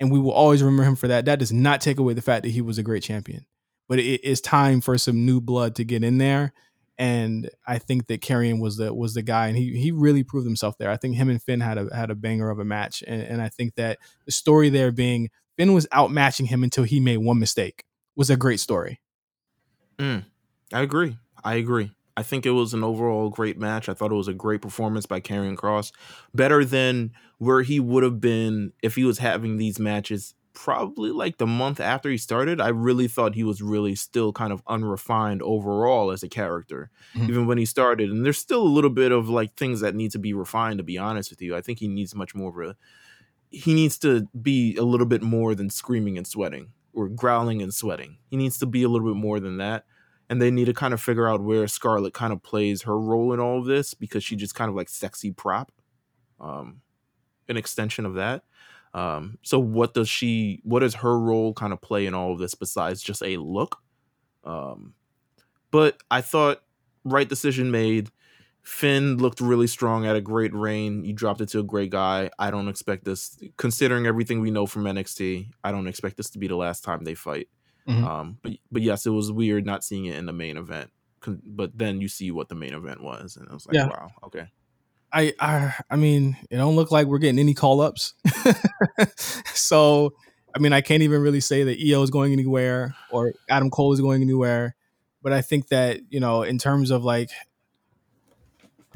and 0.00 0.10
we 0.10 0.18
will 0.18 0.32
always 0.32 0.62
remember 0.62 0.84
him 0.84 0.96
for 0.96 1.08
that. 1.08 1.26
That 1.26 1.38
does 1.38 1.52
not 1.52 1.80
take 1.80 1.98
away 1.98 2.14
the 2.14 2.22
fact 2.22 2.42
that 2.42 2.50
he 2.50 2.60
was 2.60 2.78
a 2.78 2.82
great 2.82 3.02
champion. 3.02 3.46
But 3.88 3.98
it 3.98 4.24
is 4.24 4.40
time 4.40 4.80
for 4.80 4.96
some 4.98 5.24
new 5.26 5.40
blood 5.40 5.74
to 5.76 5.84
get 5.84 6.02
in 6.02 6.18
there 6.18 6.52
and 6.98 7.50
I 7.66 7.78
think 7.78 8.06
that 8.06 8.20
Karrion 8.20 8.60
was 8.60 8.76
the 8.76 8.92
was 8.92 9.14
the 9.14 9.22
guy, 9.22 9.48
and 9.48 9.56
he 9.56 9.76
he 9.76 9.90
really 9.90 10.22
proved 10.22 10.46
himself 10.46 10.76
there. 10.78 10.90
I 10.90 10.96
think 10.96 11.16
him 11.16 11.28
and 11.28 11.42
Finn 11.42 11.60
had 11.60 11.78
a 11.78 11.94
had 11.94 12.10
a 12.10 12.14
banger 12.14 12.50
of 12.50 12.58
a 12.58 12.64
match, 12.64 13.02
and, 13.06 13.22
and 13.22 13.42
I 13.42 13.48
think 13.48 13.74
that 13.76 13.98
the 14.26 14.32
story 14.32 14.68
there 14.68 14.92
being 14.92 15.30
Finn 15.56 15.72
was 15.72 15.86
outmatching 15.92 16.46
him 16.46 16.62
until 16.62 16.84
he 16.84 17.00
made 17.00 17.18
one 17.18 17.38
mistake 17.38 17.84
was 18.16 18.30
a 18.30 18.36
great 18.36 18.60
story. 18.60 19.00
Mm, 19.98 20.24
I 20.72 20.82
agree. 20.82 21.16
I 21.44 21.54
agree. 21.54 21.92
I 22.16 22.22
think 22.22 22.44
it 22.44 22.50
was 22.50 22.74
an 22.74 22.84
overall 22.84 23.30
great 23.30 23.58
match. 23.58 23.88
I 23.88 23.94
thought 23.94 24.12
it 24.12 24.16
was 24.16 24.28
a 24.28 24.34
great 24.34 24.60
performance 24.60 25.06
by 25.06 25.20
Karrion 25.20 25.56
Kross, 25.56 25.92
better 26.34 26.64
than 26.64 27.12
where 27.38 27.62
he 27.62 27.80
would 27.80 28.02
have 28.02 28.20
been 28.20 28.72
if 28.82 28.96
he 28.96 29.04
was 29.04 29.18
having 29.18 29.56
these 29.56 29.78
matches 29.78 30.34
probably 30.54 31.10
like 31.10 31.38
the 31.38 31.46
month 31.46 31.80
after 31.80 32.10
he 32.10 32.18
started, 32.18 32.60
I 32.60 32.68
really 32.68 33.08
thought 33.08 33.34
he 33.34 33.44
was 33.44 33.62
really 33.62 33.94
still 33.94 34.32
kind 34.32 34.52
of 34.52 34.62
unrefined 34.66 35.42
overall 35.42 36.10
as 36.10 36.22
a 36.22 36.28
character, 36.28 36.90
mm-hmm. 37.14 37.28
even 37.28 37.46
when 37.46 37.58
he 37.58 37.64
started. 37.64 38.10
And 38.10 38.24
there's 38.24 38.38
still 38.38 38.62
a 38.62 38.68
little 38.68 38.90
bit 38.90 39.12
of 39.12 39.28
like 39.28 39.54
things 39.54 39.80
that 39.80 39.94
need 39.94 40.10
to 40.12 40.18
be 40.18 40.32
refined, 40.32 40.78
to 40.78 40.84
be 40.84 40.98
honest 40.98 41.30
with 41.30 41.42
you. 41.42 41.56
I 41.56 41.60
think 41.60 41.78
he 41.78 41.88
needs 41.88 42.14
much 42.14 42.34
more 42.34 42.50
of 42.50 42.70
a, 42.70 42.76
he 43.50 43.74
needs 43.74 43.98
to 43.98 44.28
be 44.40 44.76
a 44.76 44.82
little 44.82 45.06
bit 45.06 45.22
more 45.22 45.54
than 45.54 45.70
screaming 45.70 46.16
and 46.16 46.26
sweating 46.26 46.72
or 46.92 47.08
growling 47.08 47.62
and 47.62 47.72
sweating. 47.72 48.18
He 48.28 48.36
needs 48.36 48.58
to 48.58 48.66
be 48.66 48.82
a 48.82 48.88
little 48.88 49.12
bit 49.12 49.20
more 49.20 49.40
than 49.40 49.58
that. 49.58 49.84
And 50.28 50.40
they 50.40 50.50
need 50.50 50.66
to 50.66 50.74
kind 50.74 50.94
of 50.94 51.00
figure 51.00 51.28
out 51.28 51.42
where 51.42 51.66
Scarlett 51.68 52.14
kind 52.14 52.32
of 52.32 52.42
plays 52.42 52.82
her 52.82 52.98
role 52.98 53.34
in 53.34 53.40
all 53.40 53.58
of 53.58 53.66
this 53.66 53.92
because 53.92 54.24
she 54.24 54.36
just 54.36 54.54
kind 54.54 54.70
of 54.70 54.74
like 54.74 54.88
sexy 54.88 55.30
prop, 55.30 55.72
um, 56.40 56.80
an 57.48 57.58
extension 57.58 58.06
of 58.06 58.14
that 58.14 58.44
um, 58.94 59.38
so 59.42 59.58
what 59.58 59.94
does 59.94 60.08
she 60.08 60.60
what 60.64 60.80
does 60.80 60.94
her 60.96 61.18
role 61.18 61.54
kind 61.54 61.72
of 61.72 61.80
play 61.80 62.06
in 62.06 62.14
all 62.14 62.32
of 62.32 62.38
this 62.38 62.54
besides 62.54 63.02
just 63.02 63.22
a 63.22 63.36
look? 63.38 63.78
Um, 64.44 64.94
but 65.70 65.96
I 66.10 66.20
thought 66.20 66.62
right 67.04 67.28
decision 67.28 67.70
made. 67.70 68.10
Finn 68.62 69.16
looked 69.16 69.40
really 69.40 69.66
strong 69.66 70.06
at 70.06 70.14
a 70.14 70.20
great 70.20 70.54
reign. 70.54 71.04
You 71.04 71.12
dropped 71.12 71.40
it 71.40 71.48
to 71.48 71.58
a 71.58 71.64
great 71.64 71.90
guy. 71.90 72.30
I 72.38 72.52
don't 72.52 72.68
expect 72.68 73.04
this, 73.04 73.36
considering 73.56 74.06
everything 74.06 74.40
we 74.40 74.52
know 74.52 74.66
from 74.66 74.84
NXT. 74.84 75.48
I 75.64 75.72
don't 75.72 75.88
expect 75.88 76.16
this 76.16 76.30
to 76.30 76.38
be 76.38 76.46
the 76.46 76.54
last 76.54 76.84
time 76.84 77.02
they 77.02 77.14
fight. 77.14 77.48
Mm-hmm. 77.88 78.04
Um, 78.04 78.38
but 78.42 78.52
but 78.70 78.82
yes, 78.82 79.06
it 79.06 79.10
was 79.10 79.32
weird 79.32 79.66
not 79.66 79.82
seeing 79.82 80.04
it 80.04 80.16
in 80.16 80.26
the 80.26 80.32
main 80.32 80.56
event. 80.56 80.90
But 81.26 81.76
then 81.76 82.00
you 82.00 82.08
see 82.08 82.30
what 82.30 82.48
the 82.48 82.54
main 82.54 82.74
event 82.74 83.02
was, 83.02 83.36
and 83.36 83.48
I 83.48 83.54
was 83.54 83.66
like, 83.66 83.74
yeah. 83.74 83.86
wow, 83.86 84.10
okay. 84.24 84.48
I, 85.12 85.34
I 85.38 85.74
I 85.90 85.96
mean, 85.96 86.36
it 86.50 86.56
don't 86.56 86.76
look 86.76 86.90
like 86.90 87.06
we're 87.06 87.18
getting 87.18 87.38
any 87.38 87.54
call 87.54 87.80
ups. 87.80 88.14
so, 89.54 90.14
I 90.54 90.58
mean, 90.58 90.72
I 90.72 90.80
can't 90.80 91.02
even 91.02 91.22
really 91.22 91.40
say 91.40 91.64
that 91.64 91.78
Io 91.78 92.02
is 92.02 92.10
going 92.10 92.32
anywhere 92.32 92.94
or 93.10 93.32
Adam 93.48 93.70
Cole 93.70 93.92
is 93.92 94.00
going 94.00 94.22
anywhere. 94.22 94.74
But 95.22 95.32
I 95.32 95.40
think 95.40 95.68
that 95.68 96.00
you 96.10 96.20
know, 96.20 96.42
in 96.42 96.58
terms 96.58 96.90
of 96.90 97.04
like, 97.04 97.30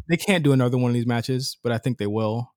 they 0.08 0.16
can't 0.16 0.42
do 0.42 0.52
another 0.52 0.78
one 0.78 0.90
of 0.90 0.94
these 0.94 1.06
matches, 1.06 1.56
but 1.62 1.72
I 1.72 1.78
think 1.78 1.98
they 1.98 2.06
will. 2.06 2.52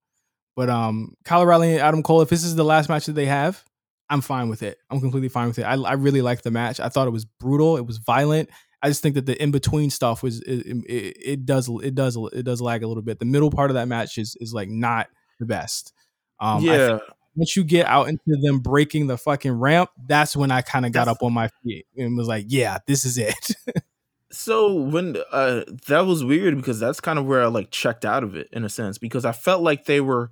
But 0.56 0.70
um, 0.70 1.16
Kyle 1.24 1.42
O'Reilly 1.42 1.74
and 1.74 1.82
Adam 1.82 2.04
Cole, 2.04 2.22
if 2.22 2.30
this 2.30 2.44
is 2.44 2.56
the 2.56 2.66
last 2.66 2.90
match 2.90 3.06
that 3.06 3.14
they 3.14 3.28
have, 3.28 3.64
I'm 4.10 4.22
fine 4.22 4.50
with 4.50 4.64
it. 4.64 4.78
I'm 4.90 5.00
completely 5.00 5.30
fine 5.30 5.48
with 5.48 5.60
it. 5.60 5.64
I, 5.64 5.76
I 5.76 5.94
really 5.94 6.22
like 6.22 6.42
the 6.42 6.52
match. 6.52 6.80
I 6.80 6.90
thought 6.90 7.08
it 7.08 7.12
was 7.12 7.26
brutal. 7.26 7.78
It 7.78 7.86
was 7.86 7.98
violent. 7.98 8.50
I 8.82 8.88
just 8.90 9.02
think 9.02 9.16
that 9.16 9.26
the 9.26 9.42
in 9.42 9.52
between 9.52 9.90
stuff 9.90 10.24
was 10.24 10.42
it, 10.42 10.66
it, 10.66 11.18
it, 11.24 11.46
does 11.46 11.70
it 11.84 11.96
does 11.96 12.18
it 12.34 12.44
does 12.44 12.62
lag 12.62 12.84
a 12.84 12.88
little 12.88 13.04
bit. 13.04 13.20
The 13.20 13.26
middle 13.26 13.52
part 13.52 13.70
of 13.72 13.76
that 13.76 13.88
match 13.88 14.18
is 14.18 14.38
is 14.40 14.54
like 14.54 14.70
not 14.70 15.08
the 15.40 15.46
best. 15.46 15.94
Um, 16.40 16.64
yeah. 16.64 17.00
Once 17.36 17.56
you 17.56 17.64
get 17.64 17.86
out 17.86 18.08
into 18.10 18.38
them 18.42 18.60
breaking 18.60 19.08
the 19.08 19.18
fucking 19.18 19.52
ramp, 19.52 19.90
that's 20.08 20.36
when 20.36 20.52
I 20.52 20.62
kind 20.62 20.86
of 20.86 20.92
got 20.92 21.08
up 21.08 21.22
on 21.22 21.32
my 21.32 21.50
feet 21.64 21.86
and 21.96 22.18
was 22.18 22.28
like, 22.28 22.46
"Yeah, 22.48 22.80
this 22.88 23.06
is 23.06 23.18
it." 23.18 23.52
so 24.32 24.74
when 24.74 25.18
uh, 25.32 25.64
that 25.88 26.06
was 26.06 26.24
weird 26.24 26.56
because 26.58 26.80
that's 26.80 27.00
kind 27.00 27.20
of 27.20 27.26
where 27.26 27.44
I 27.44 27.48
like 27.48 27.72
checked 27.72 28.06
out 28.06 28.24
of 28.24 28.36
it 28.36 28.50
in 28.52 28.64
a 28.64 28.70
sense 28.70 28.98
because 28.98 29.26
I 29.26 29.32
felt 29.32 29.62
like 29.62 29.86
they 29.86 30.02
were 30.02 30.32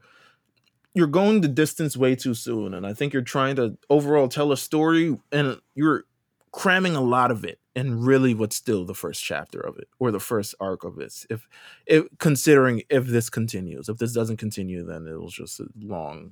you're 0.94 1.08
going 1.08 1.42
the 1.42 1.48
distance 1.48 1.96
way 1.96 2.16
too 2.16 2.34
soon 2.34 2.74
and 2.74 2.86
I 2.86 2.94
think 2.94 3.14
you're 3.14 3.22
trying 3.22 3.56
to 3.58 3.78
overall 3.90 4.28
tell 4.28 4.52
a 4.52 4.58
story 4.58 5.18
and 5.32 5.60
you're 5.76 6.06
cramming 6.52 6.96
a 6.96 7.02
lot 7.02 7.30
of 7.32 7.46
it 7.46 7.60
and 7.78 8.04
really 8.04 8.34
what's 8.34 8.56
still 8.56 8.86
the 8.86 8.96
first 8.96 9.24
chapter 9.24 9.60
of 9.60 9.78
it 9.78 9.88
or 10.00 10.10
the 10.10 10.20
first 10.20 10.56
arc 10.60 10.84
of 10.84 10.96
this. 10.96 11.28
If 11.30 11.48
if 11.86 12.06
considering 12.18 12.82
if 12.90 13.06
this 13.06 13.30
continues 13.30 13.88
if 13.88 14.00
this 14.00 14.14
doesn't 14.14 14.38
continue 14.38 14.84
then 14.84 15.08
it'll 15.08 15.30
just 15.30 15.60
a 15.60 15.68
long 15.80 16.32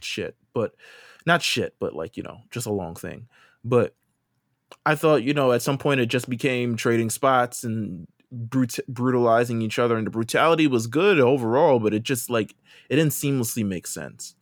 shit 0.00 0.34
but 0.54 0.74
not 1.26 1.42
shit 1.42 1.74
but 1.78 1.94
like 1.94 2.16
you 2.16 2.22
know 2.22 2.38
just 2.50 2.66
a 2.66 2.72
long 2.72 2.94
thing. 2.94 3.28
But 3.62 3.94
i 4.86 4.94
thought 4.94 5.22
you 5.22 5.34
know 5.34 5.52
at 5.52 5.60
some 5.60 5.76
point 5.76 6.00
it 6.00 6.06
just 6.06 6.30
became 6.30 6.74
trading 6.74 7.10
spots 7.10 7.62
and 7.62 8.08
brut- 8.32 8.88
brutalizing 8.88 9.60
each 9.60 9.78
other 9.78 9.98
and 9.98 10.06
the 10.06 10.10
brutality 10.10 10.66
was 10.66 10.86
good 10.86 11.20
overall 11.20 11.78
but 11.78 11.92
it 11.92 12.02
just 12.02 12.30
like 12.30 12.54
it 12.88 12.96
didn't 12.96 13.12
seamlessly 13.12 13.64
make 13.64 13.86
sense. 13.86 14.34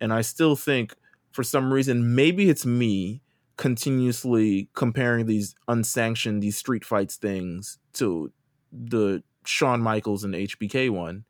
And 0.00 0.12
i 0.12 0.22
still 0.22 0.56
think 0.56 0.96
for 1.30 1.44
some 1.44 1.72
reason 1.72 2.16
maybe 2.16 2.50
it's 2.50 2.66
me 2.66 3.22
continuously 3.58 4.70
comparing 4.74 5.26
these 5.26 5.54
unsanctioned 5.66 6.42
these 6.42 6.56
street 6.56 6.84
fights 6.84 7.16
things 7.16 7.78
to 7.92 8.32
the 8.72 9.22
Shawn 9.44 9.82
Michaels 9.82 10.24
and 10.24 10.32
HBK 10.32 10.88
one. 10.88 11.24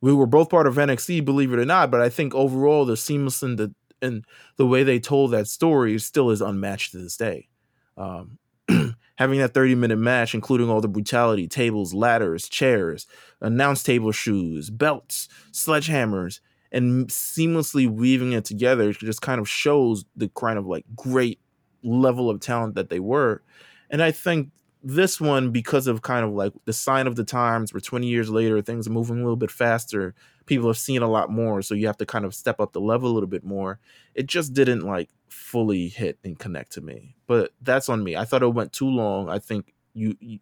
We 0.00 0.14
were 0.14 0.26
both 0.26 0.48
part 0.48 0.66
of 0.66 0.76
NXT, 0.76 1.24
believe 1.24 1.52
it 1.52 1.58
or 1.58 1.64
not, 1.64 1.90
but 1.90 2.00
I 2.00 2.08
think 2.08 2.34
overall 2.34 2.84
the 2.86 2.96
seamless 2.96 3.42
and 3.42 3.58
the 3.58 3.74
and 4.00 4.24
the 4.56 4.66
way 4.66 4.82
they 4.82 5.00
told 5.00 5.30
that 5.30 5.48
story 5.48 5.98
still 5.98 6.30
is 6.30 6.40
unmatched 6.40 6.92
to 6.92 6.98
this 6.98 7.16
day. 7.16 7.48
Um, 7.96 8.38
having 9.16 9.40
that 9.40 9.54
30 9.54 9.74
minute 9.74 9.96
match, 9.96 10.34
including 10.34 10.70
all 10.70 10.80
the 10.80 10.88
brutality, 10.88 11.48
tables, 11.48 11.92
ladders, 11.94 12.48
chairs, 12.48 13.06
announce 13.40 13.82
table 13.82 14.12
shoes, 14.12 14.70
belts, 14.70 15.28
sledgehammers, 15.50 16.40
and 16.70 17.08
seamlessly 17.08 17.88
weaving 17.88 18.32
it 18.32 18.44
together 18.44 18.92
just 18.92 19.22
kind 19.22 19.40
of 19.40 19.48
shows 19.48 20.04
the 20.14 20.28
kind 20.36 20.58
of 20.58 20.66
like 20.66 20.84
great 20.94 21.40
level 21.86 22.28
of 22.28 22.40
talent 22.40 22.74
that 22.74 22.90
they 22.90 23.00
were. 23.00 23.42
And 23.90 24.02
I 24.02 24.10
think 24.10 24.50
this 24.82 25.20
one, 25.20 25.50
because 25.50 25.86
of 25.86 26.02
kind 26.02 26.24
of 26.24 26.32
like 26.32 26.52
the 26.64 26.72
sign 26.72 27.06
of 27.06 27.16
the 27.16 27.24
times, 27.24 27.72
where 27.72 27.80
20 27.80 28.06
years 28.06 28.30
later 28.30 28.60
things 28.60 28.86
are 28.86 28.92
moving 28.92 29.16
a 29.16 29.22
little 29.22 29.36
bit 29.36 29.50
faster, 29.50 30.14
people 30.46 30.68
have 30.68 30.78
seen 30.78 31.02
a 31.02 31.10
lot 31.10 31.30
more, 31.30 31.62
so 31.62 31.74
you 31.74 31.86
have 31.86 31.96
to 31.98 32.06
kind 32.06 32.24
of 32.24 32.34
step 32.34 32.60
up 32.60 32.72
the 32.72 32.80
level 32.80 33.10
a 33.10 33.14
little 33.14 33.28
bit 33.28 33.44
more. 33.44 33.78
It 34.14 34.26
just 34.26 34.52
didn't 34.52 34.82
like 34.82 35.10
fully 35.28 35.88
hit 35.88 36.18
and 36.24 36.38
connect 36.38 36.72
to 36.72 36.80
me. 36.80 37.16
But 37.26 37.52
that's 37.62 37.88
on 37.88 38.04
me. 38.04 38.16
I 38.16 38.24
thought 38.24 38.42
it 38.42 38.54
went 38.54 38.72
too 38.72 38.88
long. 38.88 39.28
I 39.28 39.38
think 39.38 39.72
you, 39.92 40.16
you 40.20 40.38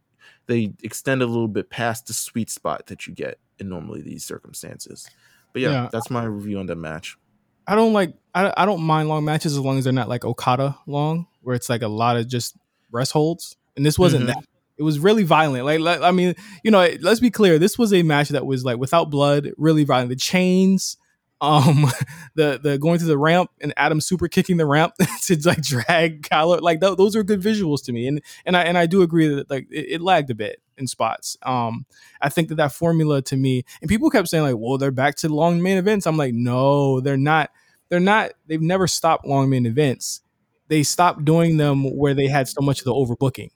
they 0.47 0.73
extended 0.83 1.25
a 1.25 1.31
little 1.31 1.49
bit 1.49 1.71
past 1.71 2.07
the 2.07 2.15
sweet 2.15 2.51
spot 2.51 2.87
that 2.87 3.07
you 3.07 3.15
get 3.15 3.39
in 3.59 3.69
normally 3.69 4.03
these 4.03 4.25
circumstances. 4.25 5.09
But 5.53 5.63
yeah, 5.63 5.71
yeah. 5.71 5.89
that's 5.91 6.11
my 6.11 6.25
review 6.25 6.59
on 6.59 6.67
the 6.67 6.77
match. 6.77 7.17
I 7.66 7.75
don't 7.75 7.92
like 7.92 8.14
I, 8.35 8.52
I 8.56 8.66
don't 8.66 8.83
mind 8.83 9.09
long 9.09 9.25
matches 9.25 9.52
as 9.52 9.61
long 9.61 9.78
as 9.78 9.85
they're 9.85 9.92
not 9.92 10.09
like 10.09 10.25
Okada 10.25 10.76
long, 10.87 11.26
where 11.42 11.54
it's 11.54 11.68
like 11.68 11.83
a 11.83 11.88
lot 11.88 12.16
of 12.16 12.28
just 12.28 12.56
rest 12.90 13.12
holds. 13.12 13.56
And 13.76 13.87
this 13.87 13.99
wasn't 13.99 14.25
mm-hmm. 14.25 14.38
that. 14.38 14.44
It 14.76 14.83
was 14.83 14.99
really 14.99 15.23
violent. 15.23 15.64
Like, 15.64 15.80
like 15.80 16.00
I 16.00 16.11
mean, 16.11 16.35
you 16.64 16.71
know, 16.71 16.88
let's 17.00 17.21
be 17.21 17.30
clear. 17.30 17.59
This 17.59 17.78
was 17.78 17.92
a 17.92 18.02
match 18.02 18.30
that 18.30 18.44
was 18.44 18.64
like 18.64 18.76
without 18.76 19.09
blood, 19.09 19.50
really 19.56 19.85
violent. 19.85 20.09
The 20.09 20.16
chains, 20.16 20.97
um, 21.40 21.87
the 22.35 22.59
the 22.61 22.76
going 22.78 22.99
to 22.99 23.04
the 23.04 23.18
ramp 23.18 23.50
and 23.61 23.73
Adam 23.76 24.00
super 24.00 24.26
kicking 24.26 24.56
the 24.56 24.66
ramp 24.66 24.94
to 25.23 25.37
like 25.44 25.62
drag 25.62 26.23
Kyler. 26.23 26.61
Like 26.61 26.80
th- 26.80 26.97
those 26.97 27.14
are 27.14 27.23
good 27.23 27.40
visuals 27.40 27.85
to 27.85 27.92
me. 27.92 28.09
And 28.09 28.21
and 28.44 28.56
I 28.56 28.62
and 28.62 28.76
I 28.76 28.87
do 28.87 29.02
agree 29.02 29.28
that 29.28 29.49
like 29.49 29.68
it, 29.71 29.87
it 29.92 30.00
lagged 30.00 30.30
a 30.30 30.35
bit 30.35 30.61
in 30.78 30.87
spots. 30.87 31.37
Um, 31.43 31.87
I 32.21 32.28
think 32.28 32.49
that 32.49 32.57
that 32.57 32.73
formula 32.73 33.23
to 33.23 33.37
me, 33.37 33.64
and 33.81 33.88
people 33.88 34.11
kept 34.11 34.28
saying 34.28 34.45
like, 34.45 34.57
well, 34.59 34.78
they're 34.78 34.90
back 34.90 35.16
to 35.16 35.28
long 35.28 35.62
main 35.62 35.78
events. 35.78 36.07
I'm 36.07 36.16
like, 36.16 36.35
no, 36.35 37.00
they're 37.00 37.16
not. 37.16 37.50
They're 37.88 38.00
not. 38.00 38.33
They've 38.47 38.61
never 38.61 38.87
stopped 38.87 39.26
long 39.26 39.50
main 39.50 39.66
events. 39.66 40.21
They 40.69 40.83
stopped 40.83 41.25
doing 41.25 41.57
them 41.57 41.97
where 41.97 42.14
they 42.14 42.26
had 42.26 42.49
so 42.49 42.61
much 42.62 42.81
of 42.81 42.85
the 42.85 42.93
overbooking. 42.93 43.50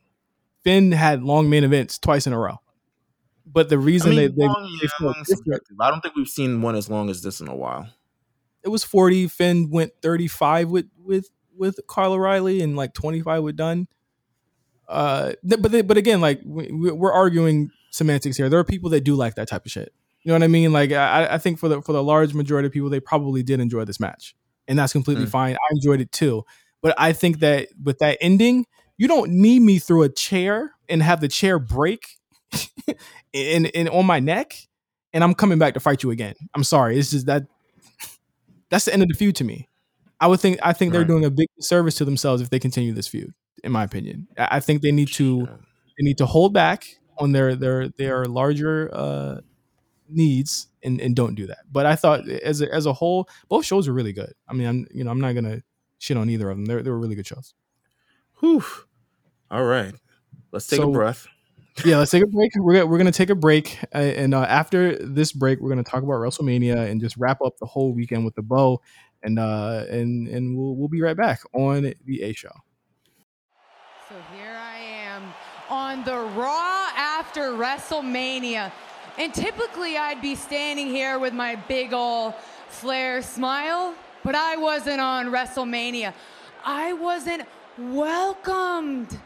Finn 0.63 0.93
had 0.93 1.23
long 1.23 1.49
main 1.49 1.65
events 1.65 1.99
twice 1.99 2.27
in 2.27 2.33
a 2.33 2.39
row. 2.39 2.59
But 3.47 3.71
the 3.71 3.79
reason 3.79 4.13
I 4.13 4.15
mean, 4.15 4.37
they, 4.37 4.47
long, 4.47 4.79
they, 4.81 5.35
yeah, 5.47 5.57
I 5.81 5.91
don't 5.91 6.03
think 6.03 6.15
we've 6.17 6.29
seen 6.29 6.61
one 6.61 6.75
as 6.75 6.91
long 6.91 7.09
as 7.09 7.23
this 7.23 7.41
in 7.41 7.49
a 7.49 7.57
while. 7.57 7.89
It 8.63 8.69
was 8.69 8.85
40. 8.85 9.29
Finn 9.29 9.71
went 9.71 9.93
35 10.03 10.69
with 10.69 10.87
with 10.99 11.31
with 11.57 11.81
Kyle 11.89 12.13
O'Reilly 12.13 12.61
and 12.61 12.77
like 12.77 12.93
25 12.93 13.43
with 13.43 13.57
Dunne. 13.57 13.89
Uh, 14.89 15.33
but 15.43 15.71
they, 15.71 15.83
but 15.83 15.97
again, 15.97 16.21
like 16.21 16.41
we, 16.45 16.71
we're 16.73 17.13
arguing 17.13 17.71
semantics 17.91 18.37
here. 18.37 18.49
There 18.49 18.59
are 18.59 18.65
people 18.65 18.91
that 18.91 19.03
do 19.03 19.15
like 19.15 19.35
that 19.35 19.49
type 19.49 19.67
of 19.67 19.71
shit. 19.71 19.93
You 20.23 20.31
know 20.31 20.35
what 20.35 20.43
I 20.43 20.49
mean? 20.49 20.73
Like 20.73 20.93
I, 20.93 21.29
I 21.33 21.39
think 21.39 21.59
for 21.59 21.69
the 21.69 21.83
for 21.83 21.93
the 21.93 22.03
large 22.03 22.35
majority 22.35 22.67
of 22.67 22.73
people, 22.73 22.91
they 22.91 23.01
probably 23.01 23.43
did 23.43 23.61
enjoy 23.61 23.85
this 23.85 24.01
match, 24.01 24.35
and 24.67 24.79
that's 24.79 24.93
completely 24.93 25.27
mm. 25.27 25.31
fine. 25.31 25.55
I 25.55 25.69
enjoyed 25.73 26.01
it 26.01 26.13
too. 26.13 26.45
But 26.81 26.95
I 26.99 27.13
think 27.13 27.41
that 27.41 27.69
with 27.83 27.99
that 27.99 28.19
ending, 28.21 28.67
you 28.97 29.09
don't 29.09 29.31
need 29.31 29.61
me 29.61 29.79
through 29.79 30.03
a 30.03 30.09
chair 30.09 30.73
and 30.89 31.03
have 31.03 31.21
the 31.21 31.29
chair 31.29 31.59
break 31.59 32.19
in 33.33 33.67
in 33.67 33.89
on 33.89 34.07
my 34.07 34.21
neck, 34.21 34.55
and 35.13 35.23
I'm 35.23 35.35
coming 35.35 35.59
back 35.59 35.75
to 35.75 35.81
fight 35.81 36.03
you 36.03 36.11
again. 36.11 36.35
I'm 36.55 36.65
sorry. 36.65 36.99
It's 36.99 37.11
just 37.11 37.27
that 37.27 37.45
that's 38.71 38.87
the 38.87 38.93
end 38.93 39.03
of 39.03 39.09
the 39.09 39.15
feud 39.15 39.37
to 39.37 39.45
me. 39.45 39.69
I 40.21 40.27
would 40.27 40.41
think 40.41 40.59
I 40.63 40.73
think 40.73 40.93
right. 40.93 40.99
they're 40.99 41.07
doing 41.07 41.25
a 41.25 41.31
big 41.31 41.49
service 41.61 41.95
to 41.97 42.05
themselves 42.05 42.43
if 42.43 42.51
they 42.51 42.59
continue 42.59 42.93
this 42.93 43.07
feud. 43.07 43.33
In 43.65 43.73
my 43.73 43.85
opinion, 43.85 44.29
I 44.37 44.61
think 44.61 44.83
they 44.83 44.93
need 44.93 45.09
to 45.15 45.47
they 45.47 46.05
need 46.05 46.19
to 46.19 46.27
hold 46.27 46.53
back 46.53 46.99
on 47.19 47.33
their 47.33 47.55
their 47.57 47.89
their 47.89 48.25
larger 48.25 48.91
uh, 48.93 49.41
needs 50.09 50.69
and, 50.83 51.01
and 51.01 51.15
don't 51.15 51.35
do 51.35 51.47
that. 51.47 51.59
But 51.71 51.87
I 51.87 51.97
thought 51.97 52.29
as 52.29 52.61
a, 52.61 52.73
as 52.73 52.87
a 52.87 52.93
whole, 52.93 53.29
both 53.49 53.65
shows 53.65 53.89
were 53.89 53.95
really 53.95 54.13
good. 54.13 54.33
I 54.49 54.55
mean, 54.55 54.67
I'm 54.67 54.87
you 54.93 55.05
know 55.05 55.11
I'm 55.11 55.21
not 55.21 55.35
gonna 55.35 55.63
shit 55.99 56.17
on 56.17 56.31
either 56.31 56.51
of 56.51 56.57
them. 56.57 56.67
They 56.67 56.83
they 56.83 56.91
were 56.91 56.99
really 56.99 57.15
good 57.15 57.27
shows. 57.27 57.55
Whew. 58.41 58.65
All 59.51 59.65
right, 59.65 59.95
let's 60.53 60.67
take 60.67 60.79
so, 60.79 60.91
a 60.91 60.93
breath. 60.93 61.27
yeah, 61.85 61.99
let's 61.99 62.11
take 62.11 62.23
a 62.23 62.27
break. 62.27 62.53
We're 62.57 62.75
gonna, 62.75 62.87
we're 62.87 62.99
gonna 62.99 63.13
take 63.13 63.31
a 63.31 63.35
break, 63.35 63.79
uh, 63.95 63.99
and 63.99 64.35
uh, 64.35 64.43
after 64.43 64.97
this 64.97 65.33
break, 65.33 65.61
we're 65.61 65.71
gonna 65.71 65.83
talk 65.83 66.03
about 66.03 66.17
WrestleMania 66.17 66.89
and 66.91 67.01
just 67.01 67.17
wrap 67.17 67.41
up 67.43 67.57
the 67.59 67.67
whole 67.67 67.93
weekend 67.93 68.25
with 68.25 68.35
the 68.35 68.43
bow, 68.43 68.81
and 69.23 69.39
uh, 69.39 69.85
and 69.89 70.29
and 70.29 70.57
we'll 70.57 70.77
we'll 70.77 70.89
be 70.89 71.01
right 71.01 71.17
back 71.17 71.41
on 71.55 71.95
the 72.05 72.23
A 72.23 72.33
Show. 72.33 72.53
So 74.09 74.15
here 74.35 74.57
I 74.57 74.79
am 74.79 75.23
on 75.71 76.05
the 76.05 76.17
Raw 76.17 76.89
after 76.97 77.53
WrestleMania, 77.53 78.73
and 79.19 79.35
typically 79.35 79.97
I'd 79.97 80.23
be 80.23 80.35
standing 80.35 80.87
here 80.87 81.19
with 81.19 81.33
my 81.33 81.57
big 81.57 81.93
ol' 81.93 82.35
Flair 82.69 83.23
smile, 83.23 83.95
but 84.23 84.35
I 84.35 84.57
wasn't 84.57 85.01
on 85.01 85.27
WrestleMania. 85.27 86.13
I 86.65 86.93
wasn't 86.93 87.45
welcomed 87.79 89.19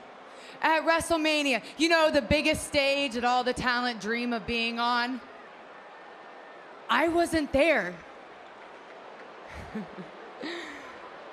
at 0.63 0.87
WrestleMania. 0.87 1.63
You 1.77 1.89
know, 1.89 2.11
the 2.11 2.23
biggest 2.23 2.67
stage 2.67 3.15
that 3.15 3.25
all 3.25 3.45
the 3.45 3.53
talent 3.53 4.01
dream 4.01 4.33
of 4.33 4.47
being 4.47 4.79
on. 4.79 5.21
I 6.89 7.09
wasn't 7.09 7.53
there. 7.53 7.95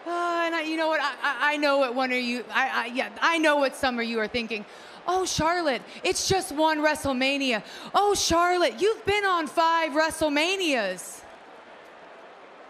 Uh, 0.08 0.42
and 0.46 0.56
I, 0.56 0.64
you 0.64 0.76
know 0.76 0.88
what? 0.88 1.00
I, 1.02 1.54
I, 1.54 1.58
know 1.58 1.78
what 1.78 1.94
one 1.94 2.12
of 2.12 2.18
you. 2.18 2.44
I, 2.52 2.70
I, 2.70 2.86
yeah, 2.88 3.10
I 3.22 3.38
know 3.38 3.58
what 3.58 3.76
some 3.76 4.00
of 4.00 4.06
you 4.06 4.20
are 4.20 4.28
thinking. 4.28 4.66
Oh, 5.12 5.26
Charlotte, 5.26 5.82
it's 6.04 6.28
just 6.30 6.52
one 6.52 6.78
WrestleMania. 6.80 7.64
Oh, 7.96 8.14
Charlotte, 8.14 8.80
you've 8.80 9.04
been 9.08 9.26
on 9.26 9.48
five 9.48 9.94
WrestleManias. 9.94 11.22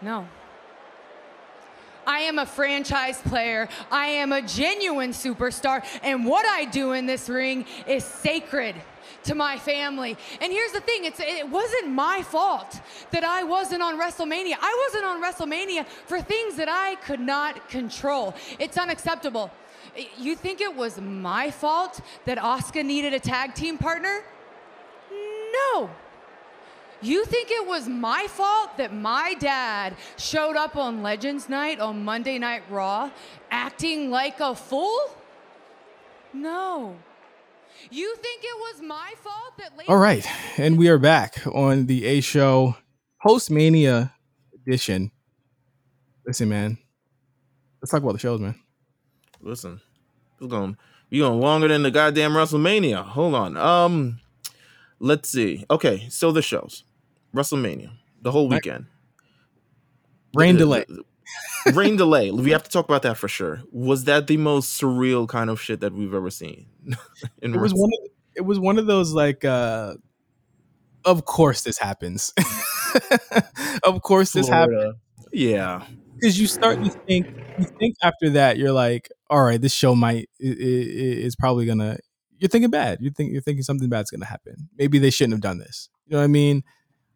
No, 0.00 0.26
I 2.06 2.20
am 2.20 2.38
a 2.38 2.46
franchise 2.46 3.20
player. 3.20 3.68
I 3.90 4.06
am 4.06 4.32
a 4.32 4.40
genuine 4.40 5.10
superstar. 5.10 5.84
And 6.02 6.24
what 6.24 6.46
I 6.46 6.64
do 6.64 6.92
in 6.92 7.04
this 7.04 7.28
ring 7.28 7.66
is 7.86 8.04
sacred 8.04 8.74
to 9.24 9.34
my 9.34 9.58
family. 9.58 10.16
And 10.40 10.50
here's 10.50 10.72
the 10.72 10.80
thing 10.80 11.04
it's, 11.04 11.20
it 11.20 11.46
wasn't 11.46 11.90
my 11.90 12.22
fault 12.22 12.80
that 13.10 13.22
I 13.22 13.42
wasn't 13.42 13.82
on 13.82 14.00
WrestleMania. 14.00 14.54
I 14.58 14.88
wasn't 14.88 15.04
on 15.04 15.22
WrestleMania 15.22 15.86
for 16.06 16.22
things 16.22 16.56
that 16.56 16.70
I 16.70 16.94
could 17.04 17.20
not 17.20 17.68
control. 17.68 18.34
It's 18.58 18.78
unacceptable. 18.78 19.50
You 20.18 20.36
think 20.36 20.60
it 20.60 20.74
was 20.74 21.00
my 21.00 21.50
fault 21.50 22.00
that 22.24 22.38
Asuka 22.38 22.84
needed 22.84 23.14
a 23.14 23.20
tag 23.20 23.54
team 23.54 23.78
partner? 23.78 24.22
No. 25.10 25.90
You 27.02 27.24
think 27.24 27.50
it 27.50 27.66
was 27.66 27.88
my 27.88 28.26
fault 28.28 28.76
that 28.76 28.94
my 28.94 29.34
dad 29.38 29.96
showed 30.18 30.56
up 30.56 30.76
on 30.76 31.02
Legends 31.02 31.48
Night 31.48 31.80
on 31.80 32.04
Monday 32.04 32.38
Night 32.38 32.62
Raw 32.68 33.10
acting 33.50 34.10
like 34.10 34.38
a 34.40 34.54
fool? 34.54 35.00
No. 36.34 36.96
You 37.90 38.14
think 38.16 38.42
it 38.44 38.56
was 38.58 38.82
my 38.82 39.14
fault 39.22 39.56
that 39.58 39.72
All 39.88 39.96
right, 39.96 40.26
and 40.58 40.78
we 40.78 40.88
are 40.88 40.98
back 40.98 41.42
on 41.46 41.86
the 41.86 42.04
A 42.04 42.20
show 42.20 42.76
post 43.22 43.50
Mania 43.50 44.12
edition. 44.54 45.10
Listen, 46.26 46.50
man. 46.50 46.78
Let's 47.80 47.90
talk 47.90 48.02
about 48.02 48.12
the 48.12 48.18
shows, 48.18 48.40
man. 48.40 48.54
Listen. 49.40 49.80
We're 50.40 50.48
going 50.48 50.76
we 51.10 51.18
going 51.18 51.40
longer 51.40 51.68
than 51.68 51.82
the 51.82 51.90
goddamn 51.90 52.32
WrestleMania. 52.32 53.04
Hold 53.04 53.34
on. 53.34 53.56
Um 53.56 54.20
let's 54.98 55.28
see. 55.28 55.64
Okay, 55.70 56.06
so 56.08 56.32
the 56.32 56.42
shows. 56.42 56.84
WrestleMania, 57.34 57.90
the 58.22 58.32
whole 58.32 58.48
weekend. 58.48 58.86
Rain 60.34 60.54
the, 60.54 60.60
delay. 60.60 60.84
The, 60.88 61.04
the, 61.66 61.72
rain 61.72 61.96
delay. 61.96 62.30
We 62.30 62.50
have 62.50 62.62
to 62.62 62.70
talk 62.70 62.84
about 62.86 63.02
that 63.02 63.16
for 63.16 63.28
sure. 63.28 63.62
Was 63.72 64.04
that 64.04 64.26
the 64.26 64.36
most 64.36 64.80
surreal 64.80 65.28
kind 65.28 65.50
of 65.50 65.60
shit 65.60 65.80
that 65.80 65.92
we've 65.92 66.14
ever 66.14 66.30
seen? 66.30 66.66
it 67.42 67.56
was 67.56 67.72
one. 67.72 67.90
Of, 67.92 68.10
it 68.36 68.42
was 68.42 68.58
one 68.58 68.78
of 68.78 68.86
those 68.86 69.12
like. 69.12 69.44
uh 69.44 69.94
Of 71.04 71.24
course, 71.24 71.62
this 71.62 71.78
happens. 71.78 72.32
of 73.84 74.02
course, 74.02 74.32
this 74.32 74.48
Florida. 74.48 74.76
happens. 74.76 74.96
Yeah, 75.32 75.84
because 76.14 76.40
you 76.40 76.46
start 76.46 76.82
to 76.82 76.90
think. 76.90 77.26
You 77.58 77.64
think 77.64 77.96
after 78.02 78.30
that, 78.30 78.56
you're 78.56 78.72
like, 78.72 79.10
all 79.30 79.44
right, 79.44 79.60
this 79.60 79.72
show 79.72 79.94
might 79.94 80.28
is 80.38 81.36
probably 81.36 81.64
gonna. 81.64 81.98
You're 82.38 82.48
thinking 82.48 82.70
bad. 82.70 82.98
You 83.00 83.10
think 83.10 83.32
you're 83.32 83.42
thinking 83.42 83.62
something 83.62 83.88
bad's 83.88 84.10
gonna 84.10 84.26
happen. 84.26 84.68
Maybe 84.76 84.98
they 84.98 85.10
shouldn't 85.10 85.34
have 85.34 85.40
done 85.40 85.58
this. 85.58 85.88
You 86.06 86.14
know 86.14 86.18
what 86.18 86.24
I 86.24 86.28
mean? 86.28 86.64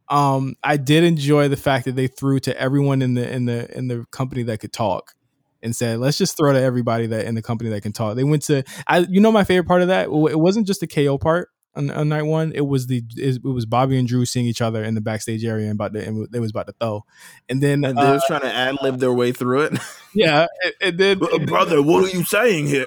Um, 0.08 0.54
I 0.62 0.76
did 0.76 1.02
enjoy 1.02 1.48
the 1.48 1.56
fact 1.56 1.86
that 1.86 1.96
they 1.96 2.06
threw 2.06 2.38
to 2.40 2.58
everyone 2.58 3.02
in 3.02 3.14
the 3.14 3.30
in 3.30 3.46
the 3.46 3.76
in 3.76 3.88
the 3.88 4.06
company 4.12 4.44
that 4.44 4.60
could 4.60 4.72
talk 4.72 5.14
and 5.60 5.74
said, 5.74 5.98
let's 5.98 6.18
just 6.18 6.36
throw 6.36 6.52
to 6.52 6.60
everybody 6.60 7.06
that 7.08 7.24
in 7.24 7.34
the 7.34 7.42
company 7.42 7.70
that 7.70 7.82
can 7.82 7.92
talk. 7.92 8.14
They 8.14 8.24
went 8.24 8.42
to 8.44 8.62
I 8.86 8.98
you 8.98 9.20
know 9.20 9.32
my 9.32 9.44
favorite 9.44 9.66
part 9.66 9.82
of 9.82 9.88
that? 9.88 10.04
It 10.04 10.38
wasn't 10.38 10.68
just 10.68 10.80
the 10.80 10.86
KO 10.86 11.18
part 11.18 11.48
on, 11.76 11.90
on 11.90 12.08
night 12.08 12.22
one. 12.22 12.52
It 12.54 12.66
was 12.66 12.86
the 12.86 13.02
it, 13.16 13.42
was 13.42 13.66
Bobby 13.66 13.98
and 13.98 14.06
Drew 14.06 14.24
seeing 14.24 14.46
each 14.46 14.62
other 14.62 14.82
in 14.82 14.94
the 14.94 15.00
backstage 15.00 15.44
area 15.44 15.64
and 15.64 15.74
about 15.74 15.92
to 15.94 16.06
and 16.06 16.28
they 16.30 16.40
was 16.40 16.50
about 16.50 16.66
to 16.66 16.74
throw. 16.80 17.04
And 17.48 17.62
then 17.62 17.84
and 17.84 17.98
they 17.98 18.02
uh, 18.02 18.14
was 18.14 18.24
trying 18.26 18.42
to 18.42 18.52
ad 18.52 18.76
lib 18.82 18.98
their 18.98 19.12
way 19.12 19.32
through 19.32 19.62
it. 19.62 19.78
Yeah. 20.16 20.46
And, 20.62 20.74
and 20.80 20.98
then 20.98 21.18
brother, 21.44 21.82
what 21.82 22.04
are 22.04 22.16
you 22.16 22.22
saying 22.22 22.68
here? 22.68 22.86